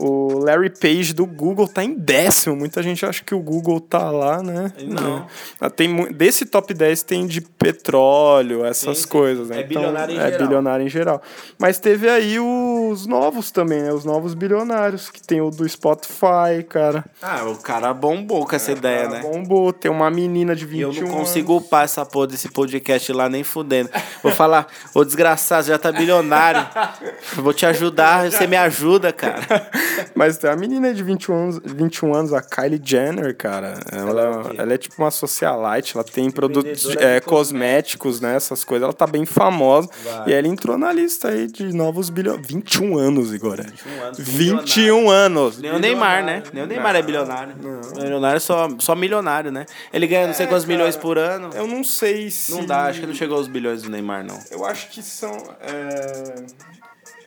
O 0.00 0.38
Larry 0.38 0.70
Page 0.70 1.12
do 1.12 1.26
Google 1.26 1.66
tá 1.66 1.82
em 1.82 1.92
décimo. 1.92 2.54
Muita 2.54 2.80
gente 2.84 3.04
acha 3.04 3.24
que 3.24 3.34
o 3.34 3.40
Google 3.40 3.80
tá 3.80 4.12
lá, 4.12 4.40
né? 4.40 4.72
Não. 4.86 5.26
É. 5.60 5.68
Tem, 5.68 6.12
desse 6.12 6.46
top 6.46 6.72
10 6.72 7.02
tem 7.02 7.26
de 7.26 7.40
petróleo, 7.40 8.64
essas 8.64 8.98
sim, 8.98 9.08
coisas, 9.08 9.48
né? 9.48 9.56
É 9.56 9.60
então, 9.62 9.82
bilionário 9.82 10.14
em 10.14 10.18
é 10.18 10.30
geral. 10.30 10.38
bilionário 10.46 10.86
em 10.86 10.88
geral. 10.88 11.22
Mas 11.58 11.80
teve 11.80 12.08
aí 12.08 12.38
os 12.38 13.06
novos 13.06 13.50
também, 13.50 13.82
né? 13.82 13.92
Os 13.92 14.04
novos 14.04 14.34
bilionários, 14.34 15.10
que 15.10 15.20
tem 15.20 15.40
o 15.40 15.50
do 15.50 15.68
Spotify, 15.68 16.62
cara. 16.68 17.04
Ah, 17.20 17.44
o 17.46 17.56
cara 17.56 17.92
bombou 17.92 18.46
com 18.46 18.54
essa 18.54 18.70
é, 18.70 18.74
ideia, 18.76 19.08
né? 19.08 19.20
Bombou. 19.20 19.72
Tem 19.72 19.90
uma 19.90 20.08
menina 20.12 20.54
de 20.54 20.64
21 20.64 20.92
Eu 20.92 21.08
não 21.08 21.18
consigo 21.18 21.54
anos. 21.54 21.66
upar 21.66 21.84
essa 21.84 22.06
porra 22.06 22.28
desse 22.28 22.48
podcast 22.48 23.12
lá 23.12 23.28
nem 23.28 23.42
fudendo. 23.42 23.90
Vou 24.22 24.30
falar, 24.30 24.68
ô 24.94 25.04
desgraçado, 25.04 25.64
você 25.64 25.70
já 25.72 25.78
tá 25.78 25.90
bilionário. 25.90 26.64
Vou 27.34 27.52
te 27.52 27.66
ajudar, 27.66 28.30
você 28.30 28.46
me 28.46 28.56
ajuda, 28.56 29.12
cara. 29.12 29.42
Mas 30.14 30.38
tem 30.38 30.50
a 30.50 30.56
menina 30.56 30.92
de 30.92 31.02
21 31.02 31.34
anos, 31.34 31.60
21 31.64 32.14
anos, 32.14 32.32
a 32.32 32.40
Kylie 32.40 32.80
Jenner, 32.82 33.36
cara. 33.36 33.78
Ela, 33.90 34.52
ela 34.56 34.74
é 34.74 34.78
tipo 34.78 35.02
uma 35.02 35.10
socialite, 35.10 35.96
ela 35.96 36.04
tem 36.04 36.30
produtos 36.30 36.96
é, 36.96 37.20
cosméticos, 37.20 38.20
né? 38.20 38.36
Essas 38.36 38.64
coisas. 38.64 38.84
Ela 38.84 38.92
tá 38.92 39.06
bem 39.06 39.24
famosa. 39.24 39.88
Vai. 40.04 40.30
E 40.30 40.32
ela 40.32 40.48
entrou 40.48 40.78
na 40.78 40.92
lista 40.92 41.28
aí 41.28 41.46
de 41.46 41.72
novos 41.72 42.10
bilhões. 42.10 42.46
21 42.46 42.98
anos, 42.98 43.32
Igor. 43.32 43.56
21 43.56 44.02
anos. 44.02 44.18
21 44.18 45.10
anos. 45.10 45.58
Nem 45.58 45.72
o 45.72 45.78
Neymar, 45.78 46.24
né? 46.24 46.42
Nem 46.52 46.64
o 46.64 46.66
Neymar 46.66 46.96
é 46.96 47.02
bilionário. 47.02 47.54
Não. 47.60 48.02
Milionário 48.02 48.36
é 48.36 48.40
só, 48.40 48.68
só 48.78 48.94
milionário, 48.94 49.50
né? 49.50 49.66
Ele 49.92 50.06
ganha 50.06 50.26
não 50.26 50.34
sei 50.34 50.46
é, 50.46 50.48
quantos 50.48 50.64
cara, 50.64 50.76
milhões 50.76 50.96
por 50.96 51.18
ano. 51.18 51.50
Eu 51.54 51.66
não 51.66 51.82
sei 51.84 52.30
se. 52.30 52.52
Não 52.52 52.64
dá, 52.64 52.86
acho 52.86 53.00
que 53.00 53.06
não 53.06 53.14
chegou 53.14 53.36
aos 53.36 53.48
bilhões 53.48 53.82
do 53.82 53.90
Neymar, 53.90 54.24
não. 54.24 54.38
Eu 54.50 54.64
acho 54.64 54.88
que 54.88 55.02
são. 55.02 55.36
É 55.60 56.46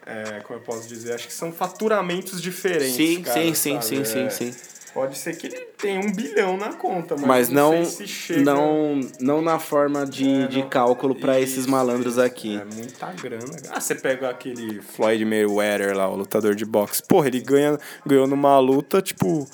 é, 0.05 0.39
como 0.41 0.59
eu 0.59 0.63
posso 0.63 0.87
dizer, 0.87 1.13
acho 1.13 1.27
que 1.27 1.33
são 1.33 1.51
faturamentos 1.51 2.41
diferentes. 2.41 2.95
Sim, 2.95 3.21
cara, 3.21 3.39
sim, 3.39 3.53
sim, 3.53 3.81
sim, 3.81 4.05
sim, 4.05 4.25
é, 4.25 4.29
sim. 4.29 4.55
Pode 4.93 5.17
ser 5.17 5.37
que 5.37 5.47
ele 5.47 5.57
tenha 5.77 6.01
um 6.01 6.11
bilhão 6.11 6.57
na 6.57 6.73
conta, 6.73 7.15
mas, 7.15 7.25
mas 7.25 7.49
não, 7.49 7.77
não, 7.77 7.85
se 7.85 8.05
chega... 8.05 8.41
não, 8.43 8.99
não 9.21 9.41
na 9.41 9.57
forma 9.57 10.05
de, 10.05 10.43
é, 10.43 10.47
de 10.47 10.63
cálculo 10.63 11.15
para 11.15 11.39
esses 11.39 11.65
malandros 11.65 12.13
isso, 12.13 12.21
aqui. 12.21 12.59
É 12.59 12.65
muita 12.65 13.07
grana. 13.13 13.55
Ah, 13.69 13.79
você 13.79 13.95
pega 13.95 14.29
aquele 14.29 14.81
Floyd 14.81 15.23
Mayweather 15.23 15.95
lá, 15.95 16.09
o 16.09 16.15
lutador 16.17 16.55
de 16.55 16.65
boxe. 16.65 17.01
Porra, 17.03 17.27
ele 17.27 17.39
ganha, 17.39 17.79
ganhou 18.05 18.27
numa 18.27 18.59
luta, 18.59 19.01
tipo, 19.01 19.47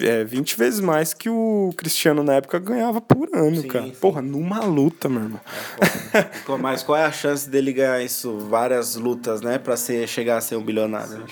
é, 0.00 0.24
20 0.24 0.56
vezes 0.56 0.80
mais 0.80 1.14
que 1.14 1.30
o 1.30 1.72
Cristiano 1.76 2.22
na 2.22 2.34
época 2.34 2.58
ganhava 2.58 3.00
por 3.00 3.28
ano, 3.32 3.62
sim, 3.62 3.68
cara. 3.68 3.86
Sim. 3.86 3.92
Porra, 3.92 4.20
numa 4.20 4.60
luta, 4.60 5.08
meu 5.08 5.22
irmão. 5.22 5.40
É, 6.12 6.56
Mas 6.58 6.82
qual 6.82 6.98
é 6.98 7.04
a 7.04 7.12
chance 7.12 7.48
dele 7.48 7.72
ganhar 7.72 8.02
isso? 8.02 8.36
Várias 8.38 8.96
lutas, 8.96 9.40
né? 9.40 9.58
Pra 9.58 9.76
ser, 9.76 10.06
chegar 10.06 10.36
a 10.36 10.40
ser 10.40 10.56
um 10.56 10.62
bilionário. 10.62 11.24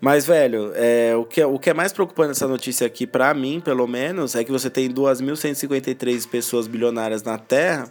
Mas, 0.00 0.26
velho, 0.26 0.72
é, 0.74 1.14
o, 1.16 1.24
que, 1.24 1.40
é, 1.40 1.46
o 1.46 1.58
que 1.58 1.70
é 1.70 1.74
mais 1.74 1.92
preocupante 1.92 2.28
nessa 2.28 2.46
notícia 2.46 2.86
aqui, 2.86 3.06
para 3.06 3.32
mim, 3.32 3.60
pelo 3.60 3.86
menos, 3.86 4.34
é 4.34 4.44
que 4.44 4.50
você 4.50 4.68
tem 4.68 4.90
2.153 4.90 6.28
pessoas 6.28 6.66
bilionárias 6.66 7.22
na 7.22 7.38
Terra 7.38 7.88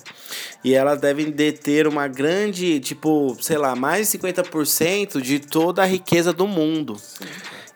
e 0.64 0.74
elas 0.74 1.00
devem 1.00 1.32
deter 1.32 1.88
uma 1.88 2.08
grande, 2.08 2.80
tipo, 2.80 3.36
sei 3.42 3.58
lá, 3.58 3.76
mais 3.76 4.12
de 4.12 4.18
50% 4.18 5.22
de 5.22 5.40
toda 5.40 5.82
a 5.82 5.86
riqueza 5.86 6.32
do 6.32 6.48
mundo. 6.48 6.96
Sim. 6.98 7.26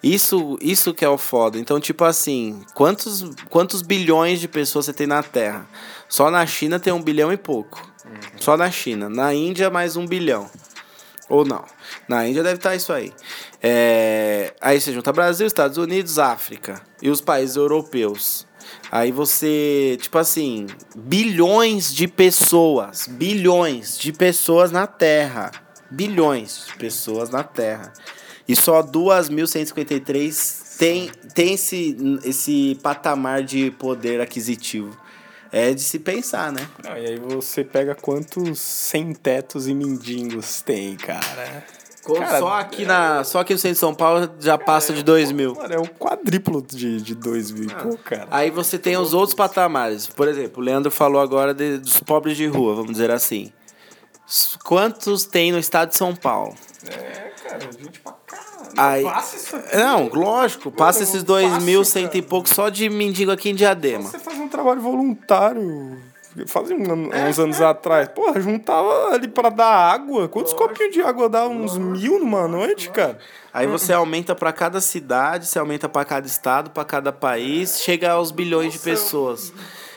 Isso, 0.01 0.57
isso 0.61 0.93
que 0.93 1.03
é 1.03 1.09
o 1.09 1.17
foda. 1.17 1.57
Então, 1.57 1.79
tipo 1.79 2.05
assim, 2.05 2.63
quantos, 2.73 3.25
quantos 3.49 3.81
bilhões 3.81 4.39
de 4.39 4.47
pessoas 4.47 4.85
você 4.85 4.93
tem 4.93 5.05
na 5.05 5.21
Terra? 5.21 5.67
Só 6.07 6.31
na 6.31 6.45
China 6.45 6.79
tem 6.79 6.93
um 6.93 7.01
bilhão 7.01 7.33
e 7.33 7.37
pouco. 7.37 7.85
Uhum. 8.05 8.39
Só 8.39 8.55
na 8.55 8.71
China. 8.71 9.09
Na 9.09 9.33
Índia, 9.33 9.69
mais 9.69 9.97
um 9.97 10.07
bilhão. 10.07 10.49
Ou 11.27 11.45
não. 11.45 11.65
Na 12.07 12.27
Índia 12.27 12.41
deve 12.41 12.55
estar 12.55 12.75
isso 12.75 12.93
aí. 12.93 13.13
É... 13.61 14.53
Aí 14.61 14.79
você 14.79 14.93
junta 14.93 15.11
Brasil, 15.11 15.45
Estados 15.45 15.77
Unidos, 15.77 16.17
África 16.17 16.81
e 17.01 17.09
os 17.09 17.19
países 17.19 17.57
europeus. 17.57 18.47
Aí 18.91 19.11
você, 19.11 19.97
tipo 20.01 20.17
assim, 20.17 20.65
bilhões 20.95 21.93
de 21.93 22.07
pessoas, 22.07 23.07
bilhões 23.07 23.97
de 23.97 24.11
pessoas 24.13 24.71
na 24.71 24.87
Terra. 24.87 25.51
Bilhões 25.91 26.67
de 26.67 26.77
pessoas 26.77 27.29
na 27.29 27.43
Terra. 27.43 27.93
E 28.49 28.55
só 28.55 28.81
2.153 28.81 30.77
tem, 30.79 31.11
tem 31.35 31.53
esse, 31.53 31.95
esse 32.23 32.79
patamar 32.81 33.43
de 33.43 33.69
poder 33.69 34.19
aquisitivo. 34.19 34.97
É 35.51 35.71
de 35.71 35.81
se 35.81 35.99
pensar, 35.99 36.51
né? 36.51 36.67
Não, 36.83 36.97
e 36.97 37.05
aí 37.05 37.19
você 37.19 37.63
pega 37.63 37.93
quantos 37.93 38.57
sem 38.59 39.13
tetos 39.13 39.67
e 39.67 39.73
mendigos 39.75 40.63
tem, 40.63 40.95
cara. 40.95 41.63
Cara, 42.17 42.39
só, 42.39 42.53
aqui 42.57 42.85
na, 42.85 43.23
só 43.23 43.39
aqui 43.41 43.53
no 43.53 43.59
centro 43.59 43.75
de 43.75 43.79
São 43.79 43.93
Paulo 43.93 44.27
já 44.39 44.57
passa 44.57 44.93
de 44.93 45.03
2 45.03 45.31
mil. 45.31 45.53
Mano, 45.53 45.71
é 45.71 45.77
o 45.77 45.87
quadriplo 45.87 46.59
de, 46.59 46.99
de 47.03 47.13
2 47.13 47.51
mil, 47.51 47.69
ah, 47.71 47.83
pô, 47.83 47.97
cara. 47.97 48.27
Aí 48.31 48.49
você 48.49 48.79
tem 48.79 48.97
os 48.97 49.13
outros 49.13 49.35
patamares. 49.35 50.07
Por 50.07 50.27
exemplo, 50.27 50.63
o 50.63 50.65
Leandro 50.65 50.89
falou 50.89 51.21
agora 51.21 51.53
de, 51.53 51.77
dos 51.77 51.99
pobres 51.99 52.35
de 52.35 52.47
rua, 52.47 52.73
vamos 52.73 52.93
dizer 52.93 53.11
assim. 53.11 53.53
Quantos 54.63 55.25
tem 55.25 55.51
no 55.51 55.59
estado 55.59 55.89
de 55.89 55.97
São 55.97 56.15
Paulo? 56.15 56.55
É, 56.87 57.31
cara, 57.43 57.59
gente 57.71 57.99
pra 57.99 58.18
Aí, 58.77 59.03
não, 59.73 60.07
lógico, 60.07 60.71
passa 60.71 61.03
esses 61.03 61.23
dois 61.23 61.63
mil, 61.63 61.83
cento 61.83 62.15
e 62.15 62.21
pouco 62.21 62.47
só 62.47 62.69
de 62.69 62.89
mendigo 62.89 63.31
aqui 63.31 63.49
em 63.49 63.55
Diadema. 63.55 64.03
Você 64.09 64.19
faz 64.19 64.37
um 64.37 64.47
trabalho 64.47 64.81
voluntário 64.81 65.97
Fazia 66.45 66.75
um, 66.75 67.11
é, 67.11 67.27
uns 67.27 67.39
anos 67.39 67.59
é. 67.59 67.65
atrás. 67.65 68.07
Porra, 68.09 68.39
juntava 68.39 69.13
ali 69.13 69.27
pra 69.27 69.49
dar 69.49 69.65
água. 69.65 70.27
Quantos 70.29 70.53
Lógico. 70.53 70.69
copinhos 70.69 70.93
de 70.93 71.01
água 71.01 71.27
dá? 71.27 71.47
Uns 71.47 71.75
Lógico. 71.75 71.85
mil 71.85 72.19
numa 72.19 72.47
noite, 72.47 72.87
Lógico. 72.87 72.95
cara? 72.95 73.17
Aí 73.51 73.65
você 73.65 73.91
aumenta 73.91 74.35
para 74.35 74.53
cada 74.53 74.79
cidade, 74.79 75.47
você 75.47 75.57
aumenta 75.57 75.89
para 75.89 76.05
cada 76.05 76.27
estado, 76.27 76.69
para 76.69 76.85
cada 76.85 77.11
país, 77.11 77.81
chega 77.81 78.11
aos 78.11 78.31
bilhões 78.31 78.67
Nossa, 78.67 78.77
de 78.77 78.83
pessoas. 78.83 79.53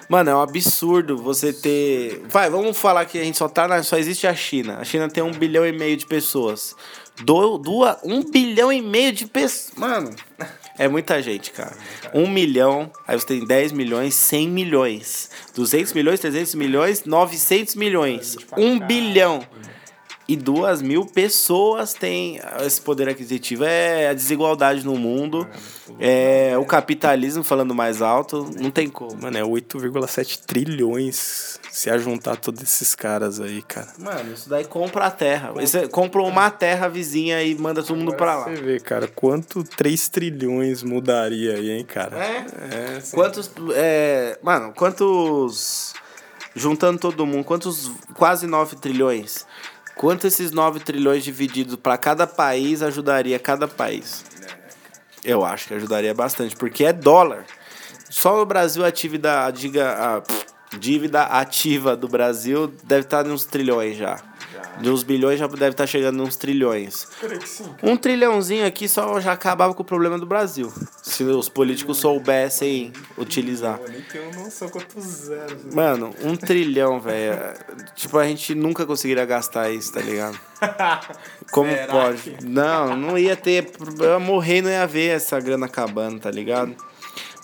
Mano, 0.09 0.31
é 0.31 0.35
um 0.35 0.41
absurdo 0.41 1.17
você 1.17 1.53
ter. 1.53 2.23
Vai, 2.29 2.49
vamos 2.51 2.77
falar 2.79 3.05
que 3.05 3.19
a 3.19 3.25
gente 3.25 3.37
só 3.37 3.49
tá 3.49 3.69
na. 3.69 3.83
Só 3.83 3.97
existe 3.97 4.27
a 4.27 4.35
China. 4.35 4.79
A 4.79 4.85
China 4.85 5.09
tem 5.09 5.23
um 5.23 5.31
bilhão 5.31 5.67
e 5.67 5.73
meio 5.73 5.97
de 5.97 6.07
pessoas. 6.07 6.75
Do, 7.21 7.59
duas, 7.59 7.97
um 8.03 8.23
bilhão 8.23 8.73
e 8.73 8.81
meio 8.81 9.13
de 9.13 9.27
pessoas. 9.27 9.77
Mano. 9.77 10.15
É 10.79 10.89
muita 10.89 11.23
gente, 11.23 11.53
cara. 11.53 11.77
Um 12.15 12.27
milhão, 12.27 12.91
aí 13.07 13.19
você 13.19 13.27
tem 13.27 13.45
10 13.45 13.73
milhões, 13.73 14.15
100 14.15 14.49
milhões. 14.49 15.31
200 15.55 15.93
milhões, 15.93 16.21
300 16.21 16.55
milhões, 16.55 17.05
900 17.05 17.75
milhões. 17.75 18.37
Um 18.57 18.79
bilhão. 18.79 19.47
E 20.33 20.37
duas 20.37 20.81
mil 20.81 21.05
pessoas 21.05 21.93
têm 21.93 22.41
esse 22.65 22.81
poder 22.81 23.07
aquisitivo. 23.07 23.65
É 23.65 24.09
a 24.09 24.15
desigualdade 24.15 24.83
no 24.83 24.97
mundo. 24.97 25.47
É 26.01 26.57
o 26.57 26.65
capitalismo 26.65 27.45
falando 27.45 27.75
mais 27.75 28.01
alto. 28.01 28.51
Não 28.59 28.71
tem 28.71 28.89
como. 28.89 29.21
Mano, 29.21 29.37
é 29.37 29.43
8,7 29.43 30.41
trilhões 30.47 31.61
se 31.71 31.91
ajuntar 31.91 32.39
todos 32.39 32.63
esses 32.63 32.95
caras 32.95 33.41
aí, 33.41 33.61
cara. 33.61 33.93
Mano, 33.99 34.33
isso 34.33 34.49
daí 34.49 34.65
compra 34.65 35.05
a 35.05 35.11
terra. 35.11 35.53
Você 35.53 35.87
compra 35.87 36.23
uma 36.23 36.51
terra 36.51 36.89
vizinha 36.89 37.43
e 37.43 37.55
manda 37.55 37.83
todo 37.83 37.95
mundo 37.99 38.15
pra 38.15 38.37
lá. 38.37 38.45
Você 38.45 38.63
vê, 38.63 38.81
cara, 38.81 39.07
quanto 39.09 39.63
3 39.63 40.09
trilhões 40.09 40.83
mudaria 40.83 41.57
aí, 41.57 41.73
hein, 41.73 41.85
cara? 41.85 42.17
É? 42.17 42.37
é 42.39 43.03
quantos. 43.13 43.51
É, 43.75 44.39
mano, 44.43 44.73
quantos. 44.73 45.93
Juntando 46.55 46.99
todo 46.99 47.27
mundo, 47.27 47.45
quantos. 47.45 47.91
Quase 48.15 48.47
9 48.47 48.77
trilhões. 48.77 49.47
Quanto 50.03 50.27
esses 50.27 50.51
9 50.51 50.81
trilhões 50.81 51.23
divididos 51.23 51.77
para 51.77 51.97
cada 51.97 52.27
país 52.27 52.83
ajudaria 52.83 53.39
cada 53.39 53.69
país? 53.69 54.25
Eu 55.23 55.45
acho 55.45 55.69
que 55.69 55.75
ajudaria 55.75 56.13
bastante, 56.13 56.57
porque 56.57 56.85
é 56.85 56.93
dólar. 56.93 57.47
Só 58.11 58.43
o 58.43 58.45
Brasil 58.45 58.85
atividade, 58.85 59.61
diga, 59.61 59.93
a, 59.93 60.77
dívida 60.77 61.23
ativa 61.23 61.97
do 61.97 62.09
Brasil 62.09 62.67
deve 62.83 63.03
estar 63.03 63.25
nos 63.25 63.45
trilhões 63.45 63.97
já. 63.97 64.21
De 64.81 64.91
uns 64.91 65.03
bilhões 65.03 65.39
já 65.39 65.47
deve 65.47 65.71
estar 65.71 65.87
chegando 65.87 66.17
nos 66.17 66.37
trilhões. 66.37 67.07
Um 67.83 67.97
trilhãozinho 67.97 68.67
aqui 68.67 68.89
só 68.89 69.21
já 69.21 69.33
acabava 69.33 69.75
com 69.75 69.83
o 69.83 69.85
problema 69.87 70.19
do 70.19 70.27
Brasil. 70.27 70.73
Se 71.03 71.23
os 71.25 71.49
políticos 71.49 71.99
soubessem 71.99 72.93
utilizar. 73.17 73.79
Mano, 75.73 76.15
um 76.23 76.37
trilhão, 76.37 77.01
velho. 77.01 77.39
Tipo, 77.95 78.19
a 78.19 78.27
gente 78.27 78.55
nunca 78.55 78.87
conseguiria 78.87 79.25
gastar 79.25 79.71
isso, 79.71 79.93
tá 79.93 80.01
ligado? 80.01 80.39
Como 81.53 81.71
Será 81.71 81.93
pode? 81.93 82.31
Que... 82.31 82.45
Não, 82.45 82.97
não 82.97 83.19
ia 83.19 83.37
ter. 83.37 83.71
Eu 84.01 84.21
morrer 84.21 84.63
não 84.63 84.71
ia 84.71 84.87
ver 84.87 85.17
essa 85.17 85.39
grana 85.39 85.67
acabando, 85.67 86.21
tá 86.21 86.31
ligado? 86.31 86.75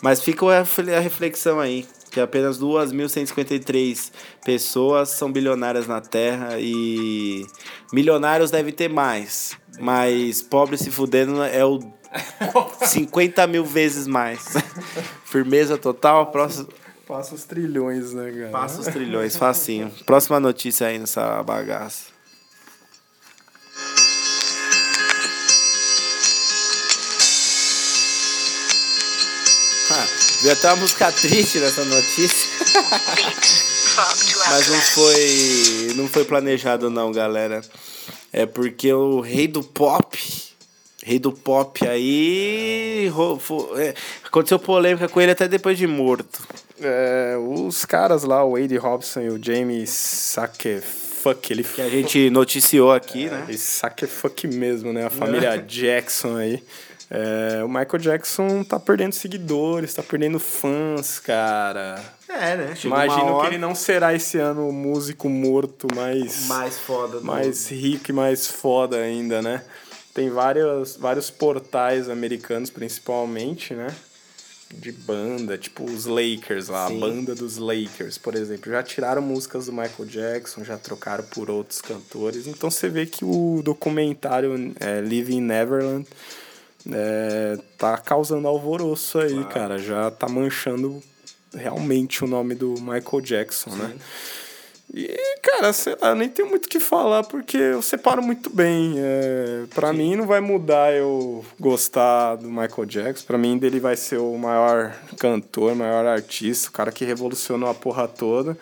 Mas 0.02 0.22
fica 0.22 0.46
a 0.46 1.00
reflexão 1.00 1.60
aí 1.60 1.86
que 2.10 2.20
apenas 2.20 2.58
2.153 2.58 4.10
pessoas 4.44 5.10
são 5.10 5.30
bilionárias 5.30 5.86
na 5.86 6.00
Terra 6.00 6.58
e 6.58 7.46
milionários 7.92 8.50
deve 8.50 8.72
ter 8.72 8.88
mais, 8.88 9.56
mas 9.80 10.42
pobre 10.42 10.76
se 10.76 10.90
fudendo 10.90 11.42
é 11.42 11.64
o 11.64 11.80
50 12.84 13.46
mil 13.46 13.64
vezes 13.64 14.06
mais. 14.06 14.54
Firmeza 15.24 15.76
total, 15.76 16.26
próximo... 16.30 16.68
Passa 17.06 17.34
os 17.34 17.44
trilhões, 17.44 18.12
né, 18.12 18.30
cara? 18.30 18.50
Passa 18.50 18.80
os 18.80 18.86
trilhões, 18.86 19.34
facinho. 19.34 19.90
Próxima 20.04 20.38
notícia 20.38 20.88
aí 20.88 20.98
nessa 20.98 21.42
bagaça. 21.42 22.17
Viu 30.40 30.52
até 30.52 30.68
uma 30.68 30.76
música 30.76 31.10
triste 31.10 31.58
nessa 31.58 31.84
notícia. 31.84 32.48
Mas 34.50 34.68
não 34.68 34.80
foi, 34.80 35.92
não 35.96 36.08
foi 36.08 36.24
planejado 36.24 36.88
não, 36.88 37.10
galera. 37.10 37.60
É 38.32 38.46
porque 38.46 38.92
o 38.92 39.20
rei 39.20 39.48
do 39.48 39.64
pop, 39.64 40.16
rei 41.02 41.18
do 41.18 41.32
pop 41.32 41.86
aí, 41.88 43.10
é, 43.76 43.94
aconteceu 44.24 44.58
polêmica 44.58 45.08
com 45.08 45.20
ele 45.20 45.32
até 45.32 45.48
depois 45.48 45.76
de 45.76 45.86
morto. 45.86 46.40
É, 46.80 47.36
os 47.36 47.84
caras 47.84 48.22
lá, 48.22 48.44
o 48.44 48.52
Wade 48.52 48.76
Robson 48.76 49.22
e 49.22 49.28
o 49.30 49.42
James 49.42 49.90
Sake 49.90 50.80
Fuck, 50.80 51.52
ele 51.52 51.64
que 51.64 51.82
a 51.82 51.88
gente 51.88 52.30
noticiou 52.30 52.92
aqui, 52.92 53.26
é, 53.26 53.30
né? 53.30 53.46
Sake 53.56 54.06
Fuck 54.06 54.46
mesmo, 54.46 54.92
né? 54.92 55.06
A 55.06 55.10
família 55.10 55.56
Jackson 55.56 56.36
aí. 56.36 56.62
É, 57.10 57.64
o 57.64 57.68
Michael 57.68 57.98
Jackson 57.98 58.62
tá 58.62 58.78
perdendo 58.78 59.14
seguidores, 59.14 59.94
tá 59.94 60.02
perdendo 60.02 60.38
fãs, 60.38 61.18
cara. 61.18 62.02
É, 62.28 62.56
né? 62.56 62.76
Chegou 62.76 62.98
Imagino 62.98 63.40
que 63.40 63.46
ele 63.46 63.58
não 63.58 63.74
será 63.74 64.12
esse 64.12 64.38
ano 64.38 64.68
o 64.68 64.72
músico 64.72 65.28
morto 65.28 65.88
mais. 65.94 66.46
Mais 66.46 66.78
foda, 66.78 67.20
Mais 67.20 67.68
rico 67.68 68.10
e 68.10 68.12
mais 68.12 68.46
foda 68.46 68.98
ainda, 68.98 69.40
né? 69.40 69.62
Tem 70.12 70.28
vários, 70.28 70.96
vários 70.96 71.30
portais 71.30 72.10
americanos, 72.10 72.68
principalmente, 72.68 73.72
né? 73.72 73.88
De 74.70 74.92
banda, 74.92 75.56
tipo 75.56 75.84
os 75.84 76.04
Lakers 76.04 76.68
lá, 76.68 76.88
Sim. 76.88 76.98
a 76.98 77.00
banda 77.00 77.34
dos 77.34 77.56
Lakers, 77.56 78.18
por 78.18 78.34
exemplo. 78.34 78.70
Já 78.70 78.82
tiraram 78.82 79.22
músicas 79.22 79.64
do 79.64 79.72
Michael 79.72 80.04
Jackson, 80.06 80.62
já 80.62 80.76
trocaram 80.76 81.24
por 81.24 81.48
outros 81.48 81.80
cantores. 81.80 82.46
Então 82.46 82.70
você 82.70 82.90
vê 82.90 83.06
que 83.06 83.24
o 83.24 83.62
documentário 83.64 84.74
é, 84.78 85.00
Living 85.00 85.40
Neverland 85.40 86.06
é, 86.90 87.58
tá 87.76 87.96
causando 87.98 88.46
alvoroço 88.46 89.18
aí, 89.18 89.32
claro. 89.32 89.48
cara. 89.48 89.78
Já 89.78 90.10
tá 90.10 90.28
manchando 90.28 91.02
realmente 91.54 92.24
o 92.24 92.26
nome 92.26 92.54
do 92.54 92.74
Michael 92.80 93.20
Jackson, 93.22 93.70
né? 93.70 93.86
Sim. 93.86 93.94
né? 93.94 94.00
E, 94.94 95.38
cara, 95.42 95.70
sei 95.74 95.94
lá, 96.00 96.14
nem 96.14 96.30
tenho 96.30 96.48
muito 96.48 96.64
o 96.64 96.68
que 96.68 96.80
falar 96.80 97.22
porque 97.24 97.58
eu 97.58 97.82
separo 97.82 98.22
muito 98.22 98.48
bem. 98.48 98.94
É, 98.96 99.64
para 99.74 99.92
mim 99.92 100.16
não 100.16 100.26
vai 100.26 100.40
mudar 100.40 100.94
eu 100.94 101.44
gostar 101.60 102.36
do 102.36 102.48
Michael 102.48 102.86
Jackson. 102.86 103.26
Para 103.26 103.36
mim 103.36 103.60
ele 103.62 103.80
vai 103.80 103.96
ser 103.96 104.16
o 104.16 104.36
maior 104.38 104.94
cantor, 105.18 105.74
maior 105.74 106.06
artista, 106.06 106.70
o 106.70 106.72
cara 106.72 106.90
que 106.90 107.04
revolucionou 107.04 107.68
a 107.68 107.74
porra 107.74 108.08
toda. 108.08 108.56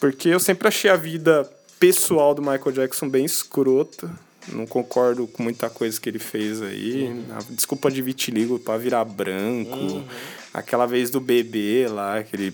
Porque 0.00 0.30
eu 0.30 0.40
sempre 0.40 0.68
achei 0.68 0.90
a 0.90 0.96
vida 0.96 1.48
pessoal 1.78 2.34
do 2.34 2.40
Michael 2.40 2.72
Jackson 2.72 3.08
bem 3.08 3.26
escrota. 3.26 4.10
Não 4.52 4.66
concordo 4.66 5.26
com 5.26 5.42
muita 5.42 5.68
coisa 5.68 6.00
que 6.00 6.08
ele 6.08 6.18
fez 6.18 6.62
aí. 6.62 7.04
Uhum. 7.04 7.38
Desculpa 7.50 7.90
de 7.90 8.02
vitiligo 8.02 8.58
para 8.58 8.78
virar 8.78 9.04
branco. 9.04 9.76
Uhum. 9.76 10.04
Aquela 10.52 10.86
vez 10.86 11.10
do 11.10 11.20
bebê 11.20 11.86
lá, 11.88 12.22
que 12.22 12.34
ele 12.34 12.52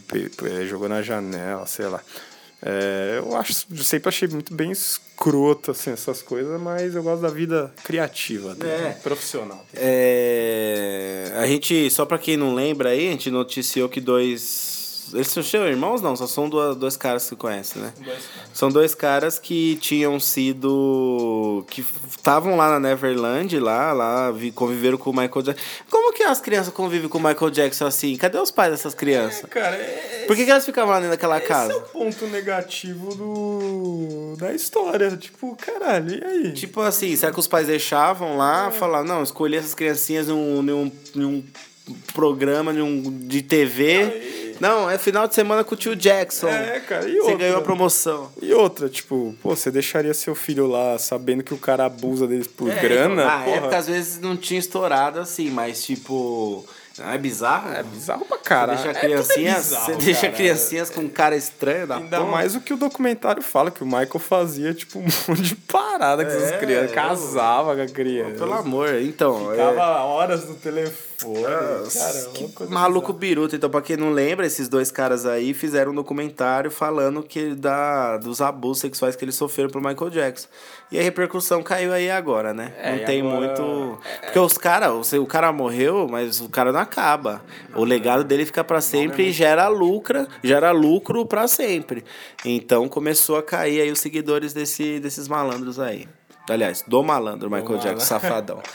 jogou 0.67 0.89
na 0.89 1.03
janela, 1.03 1.67
sei 1.67 1.87
lá. 1.87 2.01
É, 2.67 3.19
eu 3.19 3.37
acho, 3.37 3.67
eu 3.71 3.85
sempre 3.85 4.09
achei 4.09 4.27
muito 4.27 4.55
bem 4.55 4.71
escroto 4.71 5.71
assim, 5.71 5.91
essas 5.91 6.23
coisas, 6.23 6.59
mas 6.59 6.95
eu 6.95 7.03
gosto 7.03 7.21
da 7.21 7.29
vida 7.29 7.71
criativa, 7.85 8.57
é. 8.65 8.93
profissional. 9.03 9.67
É, 9.75 11.31
a 11.37 11.47
gente, 11.47 11.91
só 11.91 12.07
para 12.07 12.17
quem 12.17 12.39
não 12.39 12.55
lembra 12.55 12.89
aí, 12.89 13.09
a 13.09 13.11
gente 13.11 13.31
noticiou 13.31 13.87
que 13.87 14.01
dois 14.01 14.84
Eles 15.15 15.29
são 15.29 15.67
irmãos? 15.67 16.03
Não, 16.03 16.17
só 16.17 16.27
são 16.27 16.49
dois, 16.49 16.77
dois 16.77 16.97
caras 16.97 17.23
que 17.23 17.31
você 17.31 17.37
conhece, 17.37 17.79
né? 17.79 17.93
São 18.53 18.69
dois 18.69 18.95
caras 18.95 19.39
que 19.39 19.77
tinham 19.77 20.19
sido. 20.19 21.65
que 21.71 21.85
estavam 22.11 22.57
lá 22.57 22.69
na 22.71 22.81
Neverland, 22.81 23.59
lá, 23.61 23.93
lá, 23.93 24.33
conviveram 24.55 24.99
com 24.99 25.11
o 25.11 25.13
Michael 25.13 25.43
Jackson. 25.43 25.65
Como 25.89 26.13
que 26.13 26.25
as 26.25 26.41
crianças 26.41 26.73
convivem 26.73 27.09
com 27.09 27.19
o 27.19 27.23
Michael 27.23 27.51
Jackson 27.51 27.87
assim? 27.87 28.17
Cadê 28.17 28.39
os 28.39 28.51
pais 28.51 28.73
dessas 28.73 28.95
crianças? 28.95 29.45
É, 29.45 29.47
cara, 29.47 29.77
é, 29.77 30.25
Por 30.27 30.35
que, 30.37 30.45
que 30.45 30.51
elas 30.51 30.65
ficavam 30.65 30.91
lá 30.91 30.97
dentro 30.99 31.13
daquela 31.13 31.39
esse 31.39 31.47
casa? 31.47 31.73
é 31.73 31.77
o 31.77 31.81
ponto 31.81 32.27
negativo 32.27 33.15
do 33.15 34.37
da 34.37 34.53
história. 34.53 35.17
Tipo, 35.17 35.57
caralho, 35.57 36.19
e 36.19 36.25
aí? 36.25 36.53
Tipo 36.53 36.81
assim, 36.81 37.15
será 37.17 37.33
que 37.33 37.39
os 37.39 37.47
pais 37.47 37.67
deixavam 37.67 38.37
lá, 38.37 38.71
falavam, 38.71 39.07
não, 39.07 39.23
escolhi 39.23 39.57
essas 39.57 39.75
criancinhas 39.75 40.29
num, 40.29 40.63
num, 40.63 40.93
num 41.15 41.45
programa 42.13 42.73
num, 42.73 43.03
de 43.27 43.43
TV. 43.43 44.55
Não, 44.61 44.89
é 44.89 44.97
final 44.97 45.27
de 45.27 45.35
semana 45.35 45.65
com 45.65 45.75
o 45.75 45.77
tio 45.79 45.97
Jackson. 45.97 46.49
É, 46.49 46.79
cara, 46.81 47.09
e 47.09 47.13
Você 47.15 47.19
outra? 47.21 47.37
ganhou 47.37 47.59
a 47.59 47.63
promoção. 47.63 48.31
E 48.41 48.53
outra, 48.55 48.89
tipo, 48.89 49.35
pô, 49.43 49.55
você 49.55 49.71
deixaria 49.71 50.15
seu 50.15 50.35
filho 50.35 50.67
lá 50.67 50.97
sabendo 50.99 51.43
que 51.43 51.53
o 51.53 51.59
cara 51.59 51.85
abusa 51.87 52.27
deles 52.27 52.47
por 52.47 52.71
É, 52.71 52.81
grana? 52.81 53.15
então, 53.15 53.27
na 53.27 53.39
Porra, 53.45 53.57
época, 53.57 53.77
às 53.79 53.87
vezes, 53.89 54.21
não 54.21 54.37
tinha 54.37 54.61
estourado 54.61 55.19
assim, 55.19 55.51
mas 55.51 55.85
tipo. 55.85 56.65
Não 56.99 57.11
é 57.11 57.19
bizarro? 57.19 57.73
É 57.73 57.83
bizarro 57.83 58.25
pra 58.25 58.37
Você 58.37 58.43
caralho. 58.45 58.79
deixa 58.79 58.91
É, 58.91 58.93
tudo 58.95 58.99
é 58.99 59.01
criancinhas, 59.01 59.65
bizarro, 59.65 59.85
você 59.87 59.97
deixa 59.97 60.21
cara. 60.23 60.33
criancinhas 60.33 60.91
com 60.91 61.09
cara 61.09 61.35
estranha 61.37 61.87
da 61.87 61.97
Ainda 61.97 62.19
porra. 62.19 62.31
mais 62.31 62.55
o 62.55 62.61
que 62.61 62.73
o 62.73 62.77
documentário 62.77 63.43
fala, 63.43 63.71
que 63.71 63.83
o 63.83 63.87
Michael 63.87 64.19
fazia, 64.21 64.73
tipo, 64.73 65.01
um 65.01 65.03
monte 65.29 65.43
de 65.43 65.57
parada 65.57 66.25
com 66.25 66.31
É, 66.31 66.37
essas 66.37 66.59
crianças. 66.61 66.91
eu- 66.91 66.95
Casava 66.95 67.75
com 67.75 67.83
a 67.83 67.87
criança. 67.87 68.39
Pelo 68.39 68.53
amor, 68.55 68.95
então. 69.01 69.53
é- 69.53 69.57
Ficava 69.57 70.03
horas 70.05 70.49
no 70.49 70.55
telefone. 70.55 71.43
cara, 71.43 72.19
é 72.19 72.25
Que 72.35 72.49
coisa 72.53 72.73
maluco 72.73 73.13
bizarra. 73.13 73.19
biruta. 73.19 73.57
Então, 73.57 73.71
pra 73.71 73.81
quem 73.83 73.97
não 73.97 74.11
lembra, 74.13 74.47
esses 74.47 74.69
dois 74.69 74.91
caras 74.91 75.25
aí 75.27 75.55
fizeram 75.55 75.93
um 75.93 75.95
documentário 75.95 76.71
falando 76.71 77.23
que 77.23 77.55
da, 77.55 78.19
dos 78.19 78.41
abusos 78.41 78.79
sexuais 78.81 79.17
que 79.17 79.25
eles 79.25 79.35
sofreram 79.35 79.71
pro 79.71 79.81
Michael 79.81 80.11
Jackson. 80.11 80.49
E 80.95 81.01
a 81.01 81.03
repercussão 81.03 81.61
caiu 81.61 81.93
aí 81.93 82.09
agora, 82.09 82.55
né? 82.55 82.73
É, 82.79 82.93
não 82.93 83.05
tem 83.05 83.21
agora- 83.21 83.39
muito. 83.61 83.99
Porque 84.23 84.39
os 84.39 84.57
caras, 84.57 85.13
o 85.13 85.27
cara 85.27 85.53
morreu, 85.53 86.07
mas 86.09 86.41
o 86.41 86.49
cara 86.49 86.71
não 86.71 86.79
acaba. 86.79 87.43
O 87.75 87.83
legado 87.85 88.23
dele 88.23 88.47
fica 88.47 88.63
pra 88.63 88.81
sempre 88.81 89.25
e 89.25 89.33
gera 89.33 89.67
lucro, 89.67 90.25
gera 90.43 90.71
lucro 90.71 91.27
pra 91.27 91.49
sempre. 91.49 92.05
Então 92.45 92.89
começou 92.89 93.37
a 93.37 93.43
cair 93.43 93.81
aí 93.81 93.91
os 93.91 93.99
seguidores 93.99 94.53
desse, 94.53 95.01
desses 95.01 95.27
malandros 95.27 95.81
aí. 95.81 96.07
Aliás, 96.49 96.85
do 96.87 97.03
malandro 97.03 97.49
Michael 97.51 97.65
malandro. 97.65 97.89
Jackson, 97.89 98.07
safadão. 98.07 98.63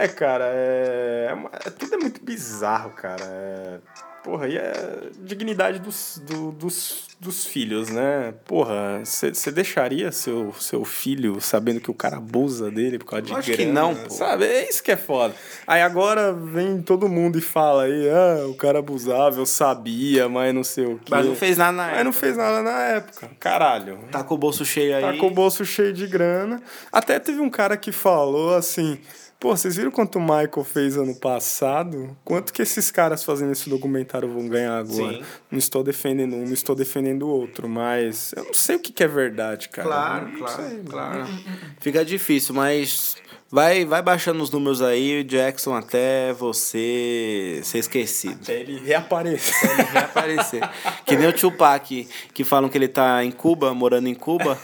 É, 0.00 0.06
cara, 0.06 0.44
é... 0.46 1.34
é 1.34 1.66
é- 1.66 1.70
Tudo 1.70 1.94
é 1.94 1.98
muito 1.98 2.22
bizarro, 2.22 2.90
cara. 2.90 3.24
É... 3.24 3.78
Porra, 4.24 4.48
e 4.48 4.56
é 4.56 4.72
dignidade 5.20 5.78
dos, 5.78 6.20
do- 6.26 6.52
dos, 6.52 7.06
dos 7.18 7.46
filhos, 7.46 7.88
né? 7.88 8.34
Porra, 8.44 9.00
você 9.04 9.50
deixaria 9.50 10.12
seu, 10.12 10.52
seu 10.58 10.84
filho 10.84 11.40
sabendo 11.40 11.80
que 11.80 11.90
o 11.90 11.94
cara 11.94 12.16
abusa 12.18 12.70
dele 12.70 12.98
por 12.98 13.06
causa 13.06 13.22
de 13.24 13.32
Acho 13.32 13.50
que 13.52 13.56
grana? 13.64 13.72
não, 13.72 13.94
pô. 13.94 14.10
Sabe? 14.10 14.44
É 14.44 14.68
isso 14.68 14.82
que 14.82 14.90
é 14.92 14.96
foda. 14.96 15.34
Aí 15.66 15.80
agora 15.80 16.32
vem 16.32 16.82
todo 16.82 17.08
mundo 17.08 17.38
e 17.38 17.40
fala 17.40 17.84
aí, 17.84 18.10
ah, 18.10 18.46
o 18.48 18.54
cara 18.54 18.80
abusava, 18.80 19.38
eu 19.40 19.46
sabia, 19.46 20.28
mas 20.28 20.54
não 20.54 20.64
sei 20.64 20.84
o 20.84 20.98
quê. 20.98 21.10
Mas 21.10 21.24
não 21.24 21.34
fez 21.34 21.56
nada 21.56 21.72
na 21.72 21.82
Mas 21.84 21.90
época. 21.92 22.04
não 22.04 22.12
fez 22.12 22.36
nada 22.36 22.62
na 22.62 22.82
época. 22.82 23.30
Caralho. 23.40 23.98
Tá 24.10 24.22
com 24.22 24.34
o 24.34 24.38
bolso 24.38 24.64
cheio 24.64 24.94
aí. 24.96 25.02
Tá 25.02 25.14
com 25.16 25.28
o 25.28 25.30
bolso 25.30 25.64
cheio 25.64 25.92
de 25.92 26.06
grana. 26.06 26.60
Até 26.92 27.18
teve 27.18 27.40
um 27.40 27.48
cara 27.48 27.76
que 27.76 27.92
falou 27.92 28.54
assim: 28.54 28.98
pô, 29.38 29.56
vocês 29.56 29.76
viram 29.76 29.90
quanto 29.90 30.18
o 30.18 30.20
Michael 30.20 30.64
fez 30.64 30.96
ano 30.96 31.14
passado? 31.14 32.16
Quanto 32.24 32.52
que 32.52 32.62
esses 32.62 32.90
caras 32.90 33.22
fazendo 33.22 33.52
esse 33.52 33.68
documentário 33.70 34.28
vão 34.28 34.48
ganhar 34.48 34.76
agora? 34.76 35.18
Sim. 35.18 35.24
Não 35.50 35.58
estou 35.58 35.82
defendendo 35.82 36.34
um, 36.34 36.44
não 36.44 36.52
estou 36.52 36.74
defendendo 36.74 37.22
o 37.22 37.28
outro, 37.28 37.68
mas 37.68 38.32
eu 38.36 38.44
não 38.44 38.54
sei 38.54 38.76
o 38.76 38.80
que, 38.80 38.92
que 38.92 39.04
é 39.04 39.08
verdade, 39.08 39.68
cara. 39.68 39.88
Claro, 39.88 40.38
claro, 40.38 40.62
sei, 40.62 40.82
claro. 40.82 41.26
Fica 41.80 42.04
difícil, 42.04 42.54
mas 42.54 43.16
vai, 43.50 43.84
vai 43.84 44.02
baixando 44.02 44.42
os 44.42 44.50
números 44.50 44.80
aí, 44.82 45.22
Jackson, 45.24 45.74
até 45.74 46.32
você 46.32 47.60
ser 47.62 47.78
esquecido. 47.78 48.38
Até 48.42 48.60
ele 48.60 48.80
reaparecer. 48.84 49.70
Ele 49.70 49.82
reaparecer. 49.90 50.70
que 51.04 51.16
nem 51.16 51.28
o 51.28 51.32
Tupac, 51.32 52.08
que 52.34 52.44
falam 52.44 52.68
que 52.68 52.76
ele 52.78 52.88
tá 52.88 53.24
em 53.24 53.30
Cuba, 53.30 53.72
morando 53.74 54.08
em 54.08 54.14
Cuba. 54.14 54.58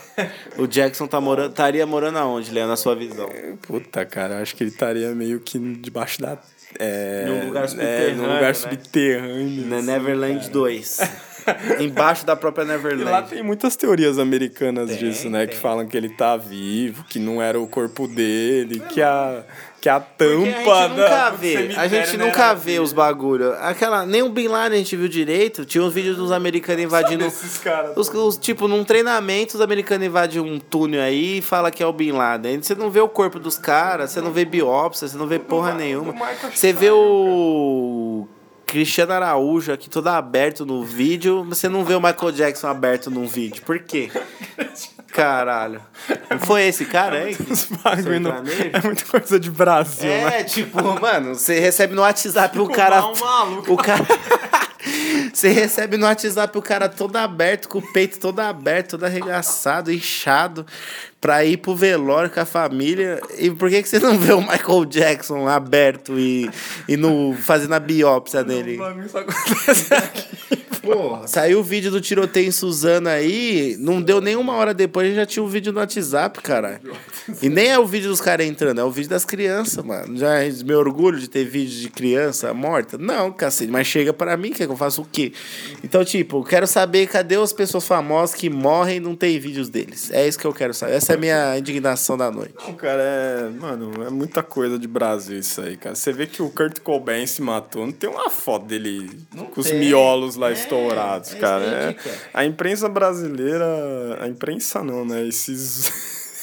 O 0.59 0.66
Jackson 0.66 1.07
tá 1.07 1.20
morando, 1.20 1.51
estaria 1.51 1.87
morando 1.87 2.18
aonde, 2.18 2.51
Léo, 2.51 2.66
na 2.68 2.76
sua 2.76 2.95
visão? 2.95 3.28
Puta, 3.62 4.05
cara, 4.05 4.41
acho 4.41 4.55
que 4.57 4.62
ele 4.64 4.70
estaria 4.70 5.11
meio 5.14 5.41
que 5.41 5.59
debaixo 5.59 6.20
da. 6.20 6.39
É, 6.78 7.24
Num 7.26 7.47
lugar 7.47 7.64
É, 7.64 7.68
subterrâneo, 7.68 8.16
num 8.16 8.22
lugar 8.22 8.43
né? 8.43 8.55
subterrâneo. 8.55 9.66
Na 9.66 9.76
assim, 9.76 9.87
Neverland 9.87 10.41
cara. 10.41 10.53
2. 10.53 10.99
Embaixo 11.80 12.24
da 12.24 12.36
própria 12.36 12.64
E 12.64 12.66
lá 12.66 12.72
Neverland. 12.74 13.28
tem 13.28 13.42
muitas 13.42 13.76
teorias 13.76 14.18
americanas 14.18 14.90
Tem, 14.90 14.99
disso, 14.99 15.28
né? 15.28 15.47
Que 15.47 15.53
tem. 15.53 15.61
falam 15.61 15.86
que 15.86 15.97
ele 15.97 16.09
tá 16.09 16.36
vivo, 16.36 17.05
que 17.05 17.18
não 17.18 17.42
era 17.42 17.59
o 17.59 17.66
corpo 17.66 18.07
dele, 18.07 18.80
que 18.88 19.03
a, 19.03 19.42
que 19.80 19.88
a 19.88 20.01
Porque 20.01 20.51
tampa 20.53 20.72
a 20.72 20.88
gente 20.88 20.97
nunca 20.97 21.30
vê, 21.30 21.74
a 21.76 21.88
gente 21.88 22.16
nunca 22.16 22.55
vê 22.55 22.80
os 22.80 22.92
bagulho. 22.92 23.53
Aquela, 23.61 24.07
nem 24.07 24.22
o 24.22 24.28
Bin 24.28 24.49
Laden 24.49 24.76
a 24.76 24.82
gente 24.82 24.97
viu 24.97 25.09
direito. 25.09 25.64
Tinha 25.64 25.84
uns 25.84 25.92
vídeos 25.92 26.16
dos 26.16 26.32
americanos 26.32 26.82
invadindo. 26.82 27.24
Esses 27.24 27.59
caras. 27.59 27.97
Os, 27.97 28.09
os, 28.09 28.36
tipo, 28.36 28.66
num 28.66 28.82
treinamento, 28.84 29.57
os 29.57 29.61
americanos 29.61 30.07
invadem 30.07 30.40
um 30.40 30.59
túnel 30.59 31.03
aí 31.03 31.38
e 31.38 31.42
fala 31.42 31.70
que 31.70 31.82
é 31.82 31.86
o 31.86 31.92
Bin 31.92 32.12
Laden. 32.12 32.62
Você 32.62 32.74
não 32.74 32.90
vê 32.90 33.01
o 33.01 33.09
corpo 33.09 33.38
dos 33.38 33.59
caras, 33.59 34.11
você 34.11 34.20
não 34.20 34.32
vê 34.32 34.45
biópsia, 34.45 35.07
você 35.07 35.16
não 35.16 35.26
vê 35.26 35.38
porra 35.38 35.74
nenhuma. 35.74 36.14
Você 36.53 36.72
vê 36.72 36.90
o 36.90 38.26
Cristiano 38.74 39.12
Araújo 39.12 39.72
aqui 39.72 39.88
todo 39.88 40.08
aberto 40.08 40.66
no 40.66 40.82
vídeo, 40.82 41.44
você 41.44 41.68
não 41.68 41.84
vê 41.84 41.94
o 41.94 42.00
Michael 42.00 42.32
Jackson 42.32 42.66
aberto 42.66 43.08
num 43.08 43.24
vídeo. 43.24 43.62
Por 43.62 43.78
quê? 43.78 44.10
Caralho. 45.12 45.80
Não 46.28 46.40
foi 46.40 46.64
esse 46.64 46.84
cara 46.84 47.20
bagulho 47.84 48.18
não- 48.18 48.44
sertanejo? 48.44 48.70
é 48.72 48.82
muita 48.82 49.04
coisa 49.04 49.38
de 49.38 49.48
Brasil, 49.48 50.08
né? 50.08 50.40
É, 50.40 50.42
tipo, 50.42 50.82
mano, 51.00 51.36
você 51.36 51.60
recebe 51.60 51.94
no 51.94 52.02
WhatsApp 52.02 52.58
o 52.58 52.68
cara. 52.68 53.06
Um 53.06 53.14
maluco. 53.16 53.72
O 53.74 53.76
cara. 53.76 54.04
Você 55.32 55.48
recebe 55.48 55.96
no 55.96 56.04
WhatsApp 56.04 56.56
o 56.56 56.62
cara 56.62 56.88
todo 56.88 57.16
aberto, 57.16 57.68
com 57.68 57.78
o 57.78 57.92
peito 57.92 58.20
todo 58.20 58.40
aberto, 58.40 58.90
todo 58.92 59.04
arregaçado, 59.04 59.90
inchado, 59.90 60.66
pra 61.24 61.42
ir 61.42 61.56
pro 61.56 61.74
velório 61.74 62.28
com 62.28 62.38
a 62.38 62.44
família. 62.44 63.18
E 63.38 63.50
por 63.50 63.70
que, 63.70 63.82
que 63.82 63.88
você 63.88 63.98
não 63.98 64.18
vê 64.18 64.34
o 64.34 64.42
Michael 64.42 64.84
Jackson 64.84 65.48
aberto 65.48 66.18
e, 66.18 66.50
e 66.86 66.98
no, 66.98 67.32
fazendo 67.32 67.72
a 67.72 67.80
biópsia 67.80 68.42
O 68.42 68.44
dele? 68.44 68.76
bagulho 68.76 69.08
só 69.08 69.20
acontece 69.20 69.94
aqui. 69.94 70.26
Porra, 70.84 71.26
saiu 71.26 71.60
o 71.60 71.62
vídeo 71.62 71.90
do 71.90 71.98
tiroteio 71.98 72.48
em 72.48 72.50
Suzana 72.50 73.12
aí, 73.12 73.74
não 73.78 74.02
deu 74.02 74.20
nem 74.20 74.36
uma 74.36 74.52
hora 74.52 74.74
depois, 74.74 75.14
já 75.14 75.24
tinha 75.24 75.42
um 75.42 75.48
vídeo 75.48 75.72
no 75.72 75.80
WhatsApp, 75.80 76.42
cara. 76.42 76.78
E 77.40 77.48
nem 77.48 77.68
é 77.68 77.78
o 77.78 77.86
vídeo 77.86 78.10
dos 78.10 78.20
caras 78.20 78.46
entrando, 78.46 78.82
é 78.82 78.84
o 78.84 78.90
vídeo 78.90 79.08
das 79.08 79.24
crianças, 79.24 79.82
mano. 79.82 80.14
Já 80.18 80.42
é 80.42 80.52
meu 80.62 80.78
orgulho 80.78 81.18
de 81.18 81.26
ter 81.26 81.46
vídeo 81.46 81.80
de 81.80 81.88
criança 81.88 82.52
morta? 82.52 82.98
Não, 82.98 83.32
cacete, 83.32 83.70
mas 83.72 83.86
chega 83.86 84.12
pra 84.12 84.36
mim, 84.36 84.50
quer 84.50 84.66
que 84.66 84.72
eu 84.72 84.76
faça 84.76 85.00
o 85.00 85.06
quê? 85.10 85.32
Então, 85.82 86.04
tipo, 86.04 86.44
quero 86.44 86.66
saber 86.66 87.06
cadê 87.06 87.36
as 87.36 87.52
pessoas 87.54 87.86
famosas 87.86 88.34
que 88.34 88.50
morrem 88.50 88.98
e 88.98 89.00
não 89.00 89.16
tem 89.16 89.38
vídeos 89.38 89.70
deles. 89.70 90.10
É 90.12 90.28
isso 90.28 90.38
que 90.38 90.46
eu 90.46 90.52
quero 90.52 90.74
saber. 90.74 90.92
Essa 90.92 91.13
é 91.14 91.16
a 91.16 91.20
minha 91.20 91.58
indignação 91.58 92.16
da 92.16 92.30
noite. 92.30 92.54
Não, 92.66 92.74
cara, 92.74 93.00
é. 93.02 93.48
Mano, 93.48 94.04
é 94.06 94.10
muita 94.10 94.42
coisa 94.42 94.78
de 94.78 94.86
Brasil 94.86 95.38
isso 95.38 95.60
aí, 95.60 95.76
cara. 95.76 95.94
Você 95.94 96.12
vê 96.12 96.26
que 96.26 96.42
o 96.42 96.50
Kurt 96.50 96.80
Cobain 96.80 97.26
se 97.26 97.40
matou, 97.42 97.86
não 97.86 97.92
tem 97.92 98.08
uma 98.10 98.28
foto 98.30 98.66
dele 98.66 99.10
com 99.52 99.60
os 99.60 99.68
tem. 99.68 99.78
miolos 99.78 100.36
lá 100.36 100.50
É, 100.50 100.52
estourados, 100.52 101.34
é 101.34 101.38
cara. 101.38 101.64
É, 101.64 101.96
a 102.32 102.44
imprensa 102.44 102.88
brasileira. 102.88 103.64
A 104.20 104.28
imprensa 104.28 104.82
não, 104.82 105.04
né? 105.04 105.26
Esses. 105.26 105.90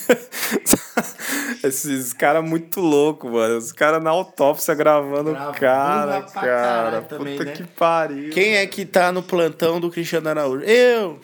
Esses 1.63 2.11
caras 2.11 2.43
muito 2.43 2.79
loucos, 2.81 3.31
mano. 3.31 3.57
Os 3.57 3.71
caras 3.71 4.03
na 4.03 4.09
autópsia 4.09 4.73
gravando 4.73 5.31
o 5.31 5.53
cara, 5.53 6.21
cara. 6.23 7.01
Puta 7.03 7.17
também, 7.17 7.37
né? 7.37 7.51
que 7.51 7.63
pariu. 7.63 8.29
Quem 8.31 8.55
é 8.55 8.65
que 8.65 8.83
tá 8.83 9.11
no 9.11 9.21
plantão 9.21 9.79
do 9.79 9.91
Cristiano 9.91 10.27
Araújo? 10.29 10.63
Eu! 10.65 11.19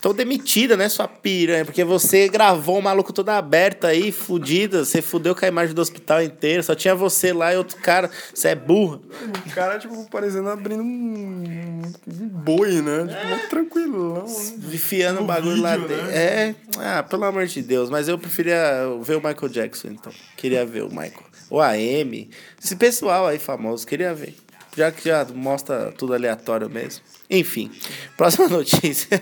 Tô 0.00 0.14
demitida, 0.14 0.78
né, 0.78 0.88
sua 0.88 1.06
piranha? 1.06 1.62
Porque 1.64 1.84
você 1.84 2.26
gravou 2.26 2.78
um 2.78 2.80
maluco 2.80 3.12
todo 3.12 3.28
aberto 3.28 3.86
aí, 3.86 4.10
fudida. 4.10 4.82
Você 4.82 5.02
fudeu 5.02 5.34
com 5.34 5.44
a 5.44 5.48
imagem 5.48 5.74
do 5.74 5.82
hospital 5.82 6.22
inteiro. 6.22 6.62
Só 6.62 6.74
tinha 6.74 6.94
você 6.94 7.34
lá 7.34 7.52
e 7.52 7.58
outro 7.58 7.76
cara. 7.76 8.10
Você 8.32 8.48
é 8.48 8.54
burra. 8.54 8.98
O 9.46 9.50
cara, 9.54 9.78
tipo, 9.78 10.08
parecendo 10.10 10.48
abrindo 10.48 10.82
um, 10.82 11.82
um 12.08 12.28
boi, 12.28 12.80
né? 12.80 13.06
Tipo, 13.08 13.28
mó 13.28 13.36
tranquilão. 13.50 14.14
né? 14.24 14.74
Enfiando 14.74 15.20
o 15.20 15.24
bagulho 15.24 15.60
lá 15.60 15.76
vídeo, 15.76 15.88
dentro. 15.88 16.06
né? 16.06 16.16
É, 16.16 16.54
ah, 16.78 17.02
pelo 17.02 17.24
amor 17.24 17.46
de 17.46 17.60
Deus. 17.60 17.90
Mas 17.90 18.08
eu 18.08 18.18
preferia 18.18 18.58
ver 19.02 19.16
o 19.16 19.20
Michael 19.22 19.48
Jackson, 19.50 19.88
então. 19.88 20.12
Queria 20.36 20.64
ver 20.64 20.82
o 20.82 20.88
Michael. 20.88 21.24
O 21.50 21.60
AM. 21.60 22.30
Esse 22.62 22.74
pessoal 22.76 23.26
aí 23.26 23.38
famoso, 23.38 23.86
queria 23.86 24.14
ver. 24.14 24.34
Já 24.76 24.90
que 24.90 25.08
já 25.08 25.24
mostra 25.34 25.92
tudo 25.92 26.14
aleatório 26.14 26.68
mesmo. 26.68 27.02
Enfim, 27.28 27.70
próxima 28.16 28.48
notícia. 28.48 29.20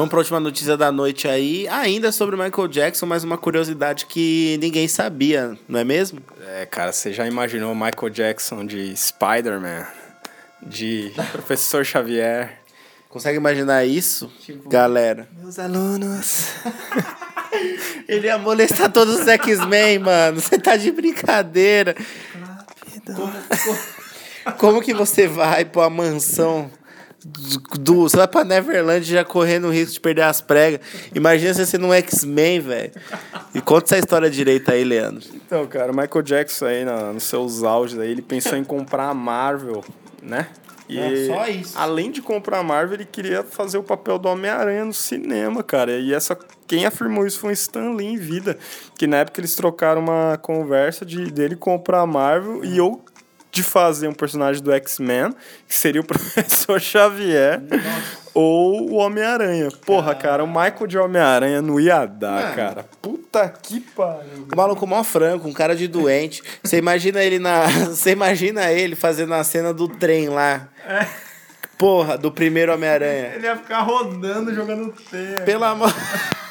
Vamos 0.00 0.08
pra 0.08 0.20
última 0.20 0.40
notícia 0.40 0.78
da 0.78 0.90
noite 0.90 1.28
aí. 1.28 1.68
Ainda 1.68 2.10
sobre 2.10 2.34
o 2.34 2.38
Michael 2.38 2.68
Jackson, 2.68 3.04
mas 3.04 3.22
uma 3.22 3.36
curiosidade 3.36 4.06
que 4.06 4.56
ninguém 4.58 4.88
sabia, 4.88 5.58
não 5.68 5.78
é 5.78 5.84
mesmo? 5.84 6.22
É, 6.56 6.64
cara, 6.64 6.90
você 6.90 7.12
já 7.12 7.26
imaginou 7.26 7.70
o 7.70 7.74
Michael 7.74 8.08
Jackson 8.08 8.64
de 8.64 8.96
Spider-Man? 8.96 9.86
De 10.62 11.12
Professor 11.32 11.84
Xavier? 11.84 12.60
Consegue 13.10 13.36
imaginar 13.36 13.84
isso, 13.84 14.32
galera? 14.66 15.28
Meus 15.38 15.58
alunos. 15.58 16.46
Ele 18.08 18.26
ia 18.26 18.38
molestar 18.38 18.90
todos 18.90 19.20
os 19.20 19.28
X-Men, 19.28 19.98
mano. 19.98 20.40
Você 20.40 20.58
tá 20.58 20.78
de 20.78 20.90
brincadeira. 20.92 21.94
Como, 23.04 24.56
como 24.56 24.80
que 24.80 24.94
você 24.94 25.28
vai 25.28 25.66
pra 25.66 25.90
mansão 25.90 26.70
do, 27.24 28.02
Você 28.02 28.16
vai 28.16 28.26
pra 28.28 28.44
Neverland 28.44 29.04
já 29.04 29.24
correndo 29.24 29.66
o 29.68 29.70
risco 29.70 29.94
de 29.94 30.00
perder 30.00 30.22
as 30.22 30.40
pregas. 30.40 30.80
Imagina 31.14 31.52
você 31.54 31.66
sendo 31.66 31.86
um 31.86 31.92
X-Men, 31.92 32.60
velho. 32.60 32.92
E 33.54 33.60
conta 33.60 33.84
essa 33.86 33.98
história 33.98 34.30
direita 34.30 34.72
aí, 34.72 34.84
Leandro. 34.84 35.28
Então, 35.34 35.66
cara, 35.66 35.92
o 35.92 35.96
Michael 35.96 36.22
Jackson 36.22 36.66
aí, 36.66 36.84
na- 36.84 37.12
nos 37.12 37.24
seus 37.24 37.62
auges 37.62 37.98
aí, 37.98 38.10
ele 38.10 38.22
pensou 38.22 38.56
em 38.56 38.64
comprar 38.64 39.08
a 39.08 39.14
Marvel, 39.14 39.84
né? 40.22 40.48
E 40.88 40.98
É, 40.98 41.26
só 41.26 41.46
isso. 41.46 41.78
Além 41.78 42.10
de 42.10 42.20
comprar 42.20 42.58
a 42.58 42.62
Marvel, 42.64 42.94
ele 42.94 43.04
queria 43.04 43.44
fazer 43.44 43.78
o 43.78 43.82
papel 43.82 44.18
do 44.18 44.28
Homem-Aranha 44.28 44.84
no 44.84 44.92
cinema, 44.92 45.62
cara. 45.62 45.92
E 45.92 46.12
essa 46.12 46.36
quem 46.66 46.84
afirmou 46.84 47.24
isso 47.26 47.38
foi 47.38 47.50
o 47.50 47.52
Stan 47.52 47.92
Lee 47.92 48.08
em 48.08 48.16
vida, 48.16 48.58
que 48.98 49.06
na 49.06 49.18
época 49.18 49.40
eles 49.40 49.54
trocaram 49.54 50.00
uma 50.00 50.36
conversa 50.42 51.04
de 51.06 51.30
dele 51.30 51.54
comprar 51.54 52.00
a 52.00 52.06
Marvel 52.06 52.64
e 52.64 52.76
eu 52.78 53.00
de 53.50 53.62
fazer 53.62 54.08
um 54.08 54.12
personagem 54.14 54.62
do 54.62 54.72
X-Men, 54.72 55.34
que 55.66 55.74
seria 55.74 56.00
o 56.00 56.04
Professor 56.06 56.80
Xavier, 56.80 57.60
ou 58.32 58.90
o 58.90 58.94
Homem-Aranha. 58.96 59.68
Porra, 59.84 60.14
cara, 60.14 60.44
o 60.44 60.46
Michael 60.46 60.86
de 60.86 60.98
Homem-Aranha 60.98 61.60
não 61.60 61.80
ia 61.80 62.06
dar, 62.06 62.42
Mano. 62.42 62.54
cara. 62.56 62.84
Puta 63.02 63.48
que 63.48 63.80
pariu. 63.80 64.46
O 64.52 64.56
maluco 64.56 64.86
mó 64.86 65.02
franco, 65.02 65.48
um 65.48 65.52
cara 65.52 65.74
de 65.74 65.88
doente. 65.88 66.42
Você 66.62 66.76
imagina 66.78 67.22
ele 67.22 67.38
na. 67.38 67.66
Você 67.90 68.10
imagina 68.10 68.70
ele 68.70 68.94
fazendo 68.94 69.34
a 69.34 69.42
cena 69.42 69.72
do 69.74 69.88
trem 69.88 70.28
lá. 70.28 70.68
Porra, 71.76 72.18
do 72.18 72.30
primeiro 72.30 72.72
Homem-Aranha. 72.74 73.32
Ele 73.34 73.46
ia 73.46 73.56
ficar 73.56 73.80
rodando, 73.80 74.54
jogando 74.54 74.94
teia. 75.10 75.40
Pelo 75.40 75.64
amor. 75.64 75.92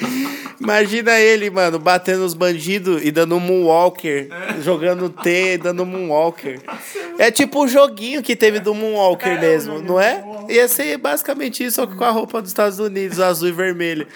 Imagina 0.60 1.18
ele, 1.18 1.50
mano, 1.50 1.78
batendo 1.78 2.24
os 2.24 2.34
bandidos 2.34 3.00
e 3.04 3.10
dando 3.10 3.36
um 3.36 3.40
moonwalker, 3.40 4.28
jogando 4.60 5.08
T 5.08 5.54
e 5.54 5.58
dando 5.58 5.82
um 5.82 5.86
moonwalker. 5.86 6.60
É 7.18 7.32
tipo 7.32 7.64
o 7.64 7.66
joguinho 7.66 8.22
que 8.22 8.36
teve 8.36 8.60
do 8.60 8.72
moonwalker 8.72 9.32
É, 9.32 9.40
mesmo, 9.40 9.82
não 9.82 10.00
é? 10.00 10.22
Ia 10.48 10.68
ser 10.68 10.96
basicamente 10.98 11.64
isso, 11.64 11.74
só 11.74 11.86
que 11.86 11.96
com 11.96 12.04
a 12.04 12.10
roupa 12.10 12.40
dos 12.40 12.48
Estados 12.48 12.78
Unidos, 12.78 13.18
azul 13.18 13.48
e 13.48 13.52
vermelho. 13.52 14.06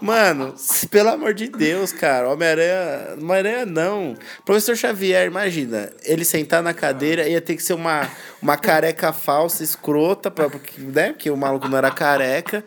Mano, 0.00 0.54
pelo 0.88 1.08
amor 1.08 1.34
de 1.34 1.48
Deus, 1.48 1.90
cara, 1.92 2.30
Homem-Aranha. 2.30 3.16
Homem-Aranha 3.20 3.66
não. 3.66 4.14
Professor 4.44 4.76
Xavier, 4.76 5.26
imagina, 5.26 5.92
ele 6.04 6.24
sentar 6.24 6.62
na 6.62 6.72
cadeira 6.72 7.28
ia 7.28 7.40
ter 7.40 7.56
que 7.56 7.62
ser 7.64 7.74
uma, 7.74 8.08
uma 8.40 8.56
careca 8.56 9.12
falsa, 9.12 9.64
escrota, 9.64 10.30
pra, 10.30 10.48
né? 10.78 11.12
Porque 11.12 11.30
o 11.30 11.36
maluco 11.36 11.68
não 11.68 11.78
era 11.78 11.90
careca. 11.90 12.64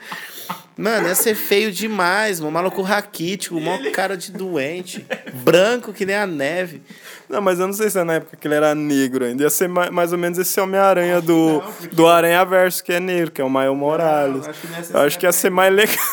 Mano, 0.78 1.08
ia 1.08 1.16
ser 1.16 1.36
feio 1.36 1.72
demais, 1.72 2.40
mano. 2.42 2.52
Maluco 2.52 2.82
raquítico, 2.82 3.60
mó 3.62 3.78
cara 3.94 4.18
de 4.18 4.32
doente. 4.32 5.06
Branco 5.36 5.94
que 5.94 6.06
nem 6.06 6.16
a 6.16 6.28
neve. 6.28 6.82
Não, 7.30 7.42
mas 7.42 7.60
eu 7.60 7.66
não 7.68 7.74
sei 7.74 7.90
se 7.90 7.98
é 7.98 8.04
na 8.04 8.16
época 8.16 8.36
que 8.36 8.46
ele 8.48 8.56
era 8.56 8.76
negro 8.76 9.24
ainda. 9.26 9.42
Ia 9.44 9.50
ser 9.50 9.70
ma- 9.70 9.90
mais 9.90 10.12
ou 10.12 10.18
menos 10.18 10.38
esse 10.38 10.60
Homem-Aranha 10.60 11.22
do, 11.22 11.64
do 11.94 12.06
Aranha 12.08 12.44
Verso, 12.44 12.84
que 12.84 12.92
é 12.92 13.00
negro, 13.00 13.32
que 13.32 13.42
é 13.42 13.44
o 13.44 13.50
Miles 13.50 13.76
Morales. 13.76 14.48
acho 14.48 14.60
que 14.62 14.68
não 14.68 14.78
ia 14.78 14.84
ser 14.84 14.94
eu 14.96 15.00
acho 15.00 15.20
que 15.20 15.26
ia 15.26 15.32
ser 15.32 15.50
mais 15.50 15.74
legal. 15.74 15.96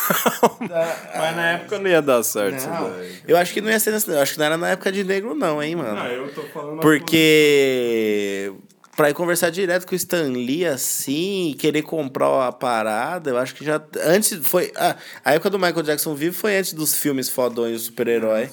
Tá. 0.67 0.97
mas 1.17 1.35
na 1.35 1.51
época 1.51 1.77
não 1.79 1.89
ia 1.89 2.01
dar 2.01 2.23
certo 2.23 2.65
Não, 2.67 2.91
eu 3.27 3.35
acho 3.37 3.53
que 3.53 3.59
não 3.61 3.69
ia 3.69 3.79
ser 3.79 3.91
nessa. 3.91 4.11
Eu 4.11 4.21
acho 4.21 4.33
que 4.33 4.39
não 4.39 4.45
era 4.45 4.57
na 4.57 4.69
época 4.69 4.91
de 4.91 5.03
negro, 5.03 5.35
não, 5.35 5.61
hein, 5.61 5.75
mano. 5.75 5.99
eu 6.07 6.29
tô 6.33 6.41
falando. 6.43 6.79
Porque 6.79 8.51
pra 8.95 9.09
ir 9.09 9.13
conversar 9.13 9.49
direto 9.49 9.87
com 9.87 9.93
o 9.93 9.95
Stan 9.95 10.29
Lee 10.29 10.65
assim, 10.65 11.49
e 11.49 11.53
querer 11.55 11.81
comprar 11.81 12.47
a 12.47 12.51
parada, 12.51 13.31
eu 13.31 13.37
acho 13.37 13.55
que 13.55 13.65
já. 13.65 13.81
Antes 14.05 14.39
foi. 14.43 14.71
Ah, 14.75 14.95
a 15.23 15.33
época 15.33 15.49
do 15.49 15.59
Michael 15.59 15.83
Jackson 15.83 16.13
vivo 16.15 16.35
foi 16.35 16.57
antes 16.57 16.73
dos 16.73 16.95
filmes 16.95 17.29
fodões 17.29 17.73
do 17.73 17.79
super-herói. 17.79 18.49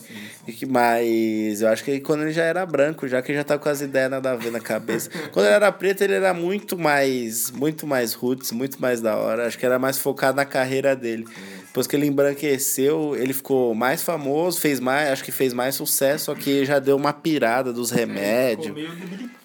Mas 0.68 1.62
eu 1.62 1.68
acho 1.68 1.84
que 1.84 2.00
quando 2.00 2.22
ele 2.22 2.32
já 2.32 2.44
era 2.44 2.64
branco, 2.64 3.06
já 3.06 3.22
que 3.22 3.30
ele 3.30 3.38
já 3.38 3.44
tá 3.44 3.58
com 3.58 3.68
as 3.68 3.80
ideias 3.80 4.10
nada 4.10 4.32
a 4.32 4.36
ver 4.36 4.50
na 4.50 4.60
cabeça. 4.60 5.10
quando 5.32 5.46
ele 5.46 5.54
era 5.54 5.70
preto, 5.70 6.02
ele 6.02 6.14
era 6.14 6.32
muito 6.34 6.76
mais. 6.76 7.50
Muito 7.50 7.86
mais 7.86 8.14
roots, 8.14 8.50
muito 8.52 8.80
mais 8.80 9.00
da 9.00 9.16
hora. 9.16 9.46
Acho 9.46 9.58
que 9.58 9.66
era 9.66 9.78
mais 9.78 9.98
focado 9.98 10.36
na 10.36 10.44
carreira 10.44 10.96
dele. 10.96 11.26
Depois 11.66 11.86
que 11.86 11.94
ele 11.94 12.06
embranqueceu, 12.06 13.14
ele 13.16 13.32
ficou 13.32 13.74
mais 13.76 14.02
famoso, 14.02 14.60
fez 14.60 14.80
mais, 14.80 15.10
acho 15.10 15.22
que 15.22 15.30
fez 15.30 15.52
mais 15.52 15.76
sucesso, 15.76 16.24
só 16.24 16.34
que 16.34 16.64
já 16.64 16.80
deu 16.80 16.96
uma 16.96 17.12
pirada 17.12 17.72
dos 17.72 17.92
remédios. 17.92 18.74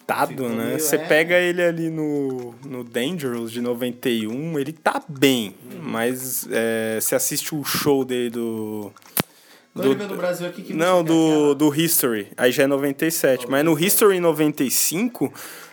Tado, 0.06 0.48
né? 0.48 0.64
meio- 0.66 0.80
Você 0.80 0.96
é. 0.96 0.98
pega 0.98 1.34
ele 1.36 1.62
ali 1.62 1.90
no, 1.90 2.54
no 2.64 2.84
Dangerous 2.84 3.50
de 3.50 3.60
91, 3.60 4.58
ele 4.58 4.72
tá 4.72 5.02
bem. 5.08 5.54
Mas 5.82 6.46
é, 6.50 6.98
você 7.00 7.14
assiste 7.14 7.54
o 7.54 7.64
show 7.64 8.04
dele 8.04 8.30
do. 8.30 8.92
Veio 9.74 9.94
do 9.94 10.16
Brasil 10.16 10.46
aqui, 10.46 10.62
que 10.62 10.72
Não, 10.72 11.04
do, 11.04 11.54
do 11.54 11.74
History. 11.74 12.28
Aí 12.36 12.50
já 12.50 12.62
é 12.62 12.66
97. 12.66 13.46
Mas 13.50 13.62
no 13.64 13.78
History 13.78 14.18
95, 14.20 15.30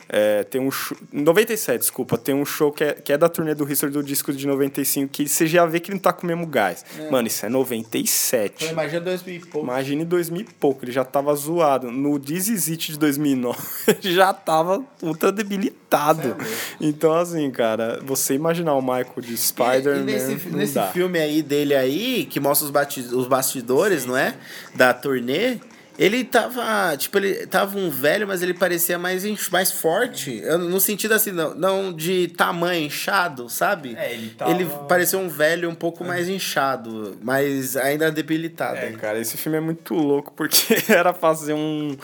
é, 0.09 0.43
tem 0.43 0.61
um 0.61 0.71
show. 0.71 0.97
97, 1.11 1.79
desculpa. 1.79 2.17
Tem 2.17 2.35
um 2.35 2.45
show 2.45 2.71
que 2.71 2.83
é, 2.83 2.93
que 2.93 3.13
é 3.13 3.17
da 3.17 3.29
turnê 3.29 3.55
do 3.55 3.69
History 3.69 3.91
do 3.91 4.03
disco 4.03 4.31
de 4.33 4.45
95, 4.45 5.11
que 5.11 5.27
você 5.27 5.47
já 5.47 5.65
vê 5.65 5.79
que 5.79 5.89
ele 5.89 5.95
não 5.95 6.01
tá 6.01 6.13
com 6.13 6.23
o 6.23 6.27
mesmo 6.27 6.45
gás. 6.45 6.85
Mano, 7.09 7.27
isso 7.27 7.45
é 7.45 7.49
97. 7.49 8.53
Então, 8.55 8.69
imagina 8.69 9.01
dois 9.01 9.23
mil 9.23 9.35
e 9.35 9.39
pouco. 9.39 9.67
Imagine 9.67 10.05
2000 10.05 10.41
e 10.41 10.43
pouco, 10.43 10.85
ele 10.85 10.91
já 10.91 11.03
tava 11.03 11.33
zoado. 11.35 11.91
No 11.91 12.19
This 12.19 12.47
Is 12.47 12.69
It 12.69 12.91
de 12.91 12.99
2009, 12.99 13.57
ele 13.87 14.13
já 14.13 14.33
tava 14.33 14.83
ultra 15.01 15.31
debilitado. 15.31 16.35
Então, 16.79 17.13
assim, 17.13 17.49
cara, 17.51 17.99
você 18.03 18.33
imaginar 18.33 18.73
o 18.73 18.81
Michael 18.81 19.21
de 19.21 19.37
Spider-Man, 19.37 20.03
nesse, 20.03 20.49
nesse 20.49 20.73
dá. 20.73 20.87
filme 20.87 21.19
aí 21.19 21.41
dele 21.41 21.75
aí, 21.75 22.25
que 22.25 22.39
mostra 22.39 22.67
os, 22.67 23.13
os 23.13 23.27
bastidores, 23.27 24.05
não 24.05 24.17
é? 24.17 24.35
Da 24.75 24.93
turnê, 24.93 25.59
ele 25.97 26.23
tava, 26.23 26.95
tipo, 26.97 27.17
ele 27.17 27.45
tava 27.47 27.77
um 27.77 27.89
velho, 27.89 28.27
mas 28.27 28.41
ele 28.41 28.53
parecia 28.53 28.97
mais, 28.97 29.23
mais 29.51 29.71
forte. 29.71 30.41
No 30.41 30.79
sentido 30.79 31.13
assim, 31.13 31.31
não, 31.31 31.53
não 31.53 31.93
de 31.93 32.27
tamanho, 32.29 32.85
inchado, 32.85 33.47
sabe? 33.49 33.95
É, 33.97 34.13
ele 34.13 34.29
tava- 34.31 34.51
Ele 34.51 34.65
parecia 34.87 35.19
um 35.19 35.29
velho 35.29 35.69
um 35.69 35.75
pouco 35.75 36.03
mais 36.03 36.27
inchado, 36.27 37.17
mas 37.21 37.77
ainda 37.77 38.11
debilitado. 38.11 38.77
É, 38.77 38.91
cara, 38.93 39.19
esse 39.19 39.37
filme 39.37 39.57
é 39.57 39.61
muito 39.61 39.93
louco 39.93 40.33
porque 40.35 40.77
era 40.91 41.13
fazer 41.13 41.53
um, 41.53 41.95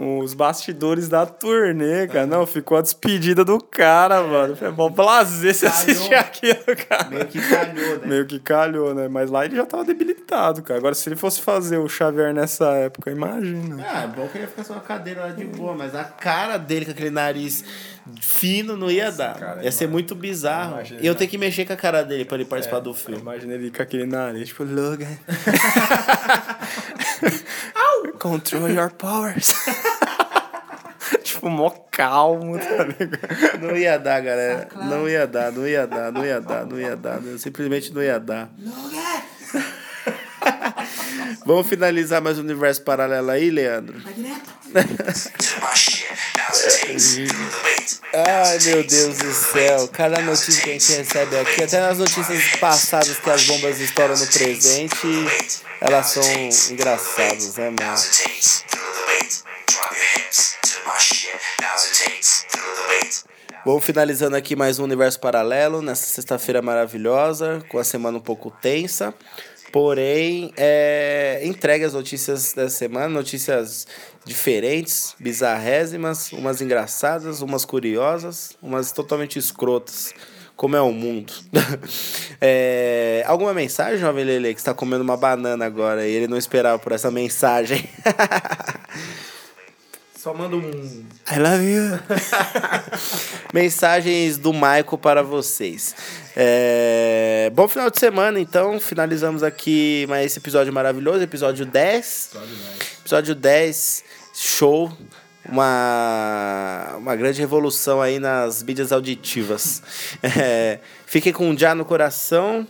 os 0.00 0.32
bastidores 0.32 1.08
da 1.08 1.26
turnê, 1.26 2.06
cara. 2.06 2.24
Não, 2.26 2.46
ficou 2.46 2.78
a 2.78 2.82
despedida 2.82 3.44
do 3.44 3.58
cara, 3.60 4.22
mano. 4.22 4.54
Foi 4.54 4.70
bom 4.70 4.92
prazer 4.92 5.52
você 5.54 5.66
Calhou. 5.68 5.80
assistir 5.82 6.14
aquilo, 6.14 6.76
cara. 6.88 7.08
Meio 7.10 7.26
que 7.26 7.40
calhou, 7.48 7.98
né? 7.98 8.06
Meio 8.06 8.26
que 8.26 8.38
calhou, 8.38 8.94
né? 8.94 9.08
Mas 9.08 9.28
lá 9.30 9.44
ele 9.44 9.56
já 9.56 9.66
tava 9.66 9.84
debilitado, 9.84 10.62
cara. 10.62 10.78
Agora, 10.78 10.94
se 10.94 11.08
ele 11.08 11.16
fosse 11.16 11.40
fazer 11.40 11.78
o 11.78 11.88
Xavier 11.88 12.32
nessa 12.32 12.66
época, 12.74 13.10
imagina. 13.10 13.84
Ah, 13.88 14.02
é 14.04 14.06
bom 14.06 14.28
que 14.28 14.38
ele 14.38 14.44
ia 14.44 14.48
ficar 14.48 14.62
só 14.64 14.74
uma 14.74 14.82
cadeira 14.82 15.22
lá 15.22 15.28
de 15.30 15.44
boa, 15.44 15.74
mas 15.74 15.94
a 15.94 16.04
cara 16.04 16.56
dele 16.58 16.84
com 16.84 16.92
aquele 16.92 17.10
nariz 17.10 17.64
fino 18.20 18.76
não 18.76 18.90
ia 18.90 19.10
dar. 19.10 19.34
cara, 19.38 19.64
ia 19.64 19.72
ser 19.72 19.88
muito 19.88 20.14
bizarro. 20.14 20.74
imagina. 20.74 21.00
E 21.02 21.06
eu 21.06 21.14
tenho 21.14 21.28
que 21.30 21.36
mexer 21.36 21.64
com 21.66 21.72
a 21.72 21.76
cara 21.76 22.02
dele 22.04 22.24
pra 22.24 22.36
ele 22.36 22.44
participar 22.44 22.78
do 22.80 22.94
filme. 22.94 23.20
Imagina 23.20 23.54
ele 23.54 23.70
com 23.70 23.82
aquele 23.82 24.06
nariz, 24.06 24.48
tipo, 24.48 24.62
Logan. 24.64 25.08
Control 28.18 28.68
your 28.68 28.90
powers. 28.90 29.54
Tipo, 31.38 31.48
mó 31.50 31.70
calmo, 31.90 32.58
tá 32.58 32.84
ligado? 32.84 33.60
Não 33.60 33.76
ia 33.76 33.98
dar, 33.98 34.20
galera. 34.20 34.68
Não 34.74 35.08
ia 35.08 35.26
dar, 35.26 35.52
não 35.52 35.66
ia 35.66 35.86
dar, 35.86 36.12
não 36.12 36.24
ia 36.24 36.40
dar, 36.40 36.66
não 36.66 36.78
ia 36.80 36.96
dar. 36.96 37.20
não- 37.20 37.38
Simplesmente 37.38 37.92
não 37.92 38.02
ia 38.02 38.18
dar. 38.18 38.48
Vamos 41.44 41.66
finalizar 41.68 42.20
mais 42.22 42.38
um 42.38 42.42
universo 42.42 42.82
paralelo 42.82 43.30
aí, 43.30 43.50
Leandro? 43.50 43.96
Ai, 48.14 48.58
meu 48.64 48.84
Deus 48.84 49.16
do 49.18 49.32
céu. 49.32 49.88
Cada 49.88 50.20
notícia 50.22 50.62
que 50.62 50.70
a 50.70 50.72
gente 50.72 50.92
recebe 50.92 51.38
aqui, 51.38 51.62
até 51.64 51.80
nas 51.80 51.98
notícias 51.98 52.56
passadas 52.60 53.18
que 53.18 53.30
as 53.30 53.44
bombas 53.44 53.78
estouram 53.80 54.16
no 54.16 54.26
presente, 54.26 54.96
elas 55.80 56.06
são 56.06 56.22
engraçadas, 56.70 57.56
né, 57.56 57.70
mano? 57.70 57.98
Vamos 63.68 63.84
finalizando 63.84 64.34
aqui 64.34 64.56
mais 64.56 64.78
um 64.78 64.84
universo 64.84 65.20
paralelo 65.20 65.82
nessa 65.82 66.06
sexta-feira 66.06 66.62
maravilhosa, 66.62 67.62
com 67.68 67.76
a 67.76 67.84
semana 67.84 68.16
um 68.16 68.20
pouco 68.20 68.50
tensa. 68.50 69.12
Porém, 69.70 70.54
é, 70.56 71.42
entregue 71.44 71.84
as 71.84 71.92
notícias 71.92 72.54
dessa 72.54 72.74
semana, 72.74 73.10
notícias 73.10 73.86
diferentes, 74.24 75.14
bizarrésimas, 75.20 76.32
umas 76.32 76.62
engraçadas, 76.62 77.42
umas 77.42 77.66
curiosas, 77.66 78.56
umas 78.62 78.90
totalmente 78.90 79.38
escrotas. 79.38 80.14
como 80.56 80.74
é 80.74 80.80
o 80.80 80.90
mundo. 80.90 81.34
É, 82.40 83.24
alguma 83.26 83.52
mensagem, 83.52 83.98
jovem 83.98 84.24
Lele, 84.24 84.54
que 84.54 84.60
está 84.60 84.72
comendo 84.72 85.02
uma 85.02 85.16
banana 85.16 85.66
agora 85.66 86.06
e 86.06 86.12
ele 86.12 86.28
não 86.28 86.38
esperava 86.38 86.78
por 86.78 86.92
essa 86.92 87.10
mensagem? 87.10 87.86
Só 90.28 90.34
manda 90.34 90.56
um. 90.56 91.06
I 91.30 91.38
love 91.38 91.64
you. 91.64 91.98
Mensagens 93.54 94.36
do 94.36 94.52
Maico 94.52 94.98
para 94.98 95.22
vocês. 95.22 95.96
É, 96.36 97.50
Bom 97.54 97.66
final 97.66 97.88
de 97.88 97.98
semana, 97.98 98.38
então. 98.38 98.78
Finalizamos 98.78 99.42
aqui 99.42 100.04
mais 100.06 100.26
esse 100.26 100.38
episódio 100.38 100.70
maravilhoso, 100.70 101.22
episódio 101.22 101.64
10. 101.64 102.32
Episódio 103.00 103.34
10, 103.34 104.04
show. 104.34 104.92
Uma, 105.48 106.96
uma 106.98 107.16
grande 107.16 107.40
revolução 107.40 108.02
aí 108.02 108.18
nas 108.18 108.62
mídias 108.62 108.92
auditivas. 108.92 109.82
É, 110.22 110.78
fiquem 111.06 111.32
com 111.32 111.48
um 111.48 111.56
já 111.56 111.74
no 111.74 111.86
coração, 111.86 112.68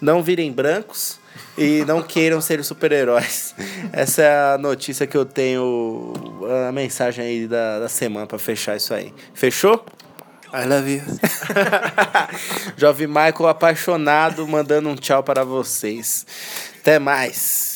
não 0.00 0.22
virem 0.22 0.52
brancos 0.52 1.18
e 1.56 1.84
não 1.84 2.02
queiram 2.02 2.40
ser 2.40 2.62
super-heróis. 2.64 3.54
Essa 3.92 4.22
é 4.22 4.54
a 4.54 4.58
notícia 4.58 5.06
que 5.06 5.16
eu 5.16 5.24
tenho, 5.24 6.12
a 6.68 6.72
mensagem 6.72 7.24
aí 7.24 7.46
da, 7.46 7.80
da 7.80 7.88
semana 7.88 8.26
para 8.26 8.38
fechar 8.38 8.76
isso 8.76 8.94
aí. 8.94 9.12
Fechou? 9.34 9.84
I 10.54 10.66
love 10.66 10.90
you. 10.90 11.02
Jovem 12.76 13.06
Michael 13.06 13.48
apaixonado 13.48 14.46
mandando 14.46 14.88
um 14.90 14.94
tchau 14.94 15.22
para 15.22 15.44
vocês. 15.44 16.26
Até 16.80 16.98
mais. 16.98 17.71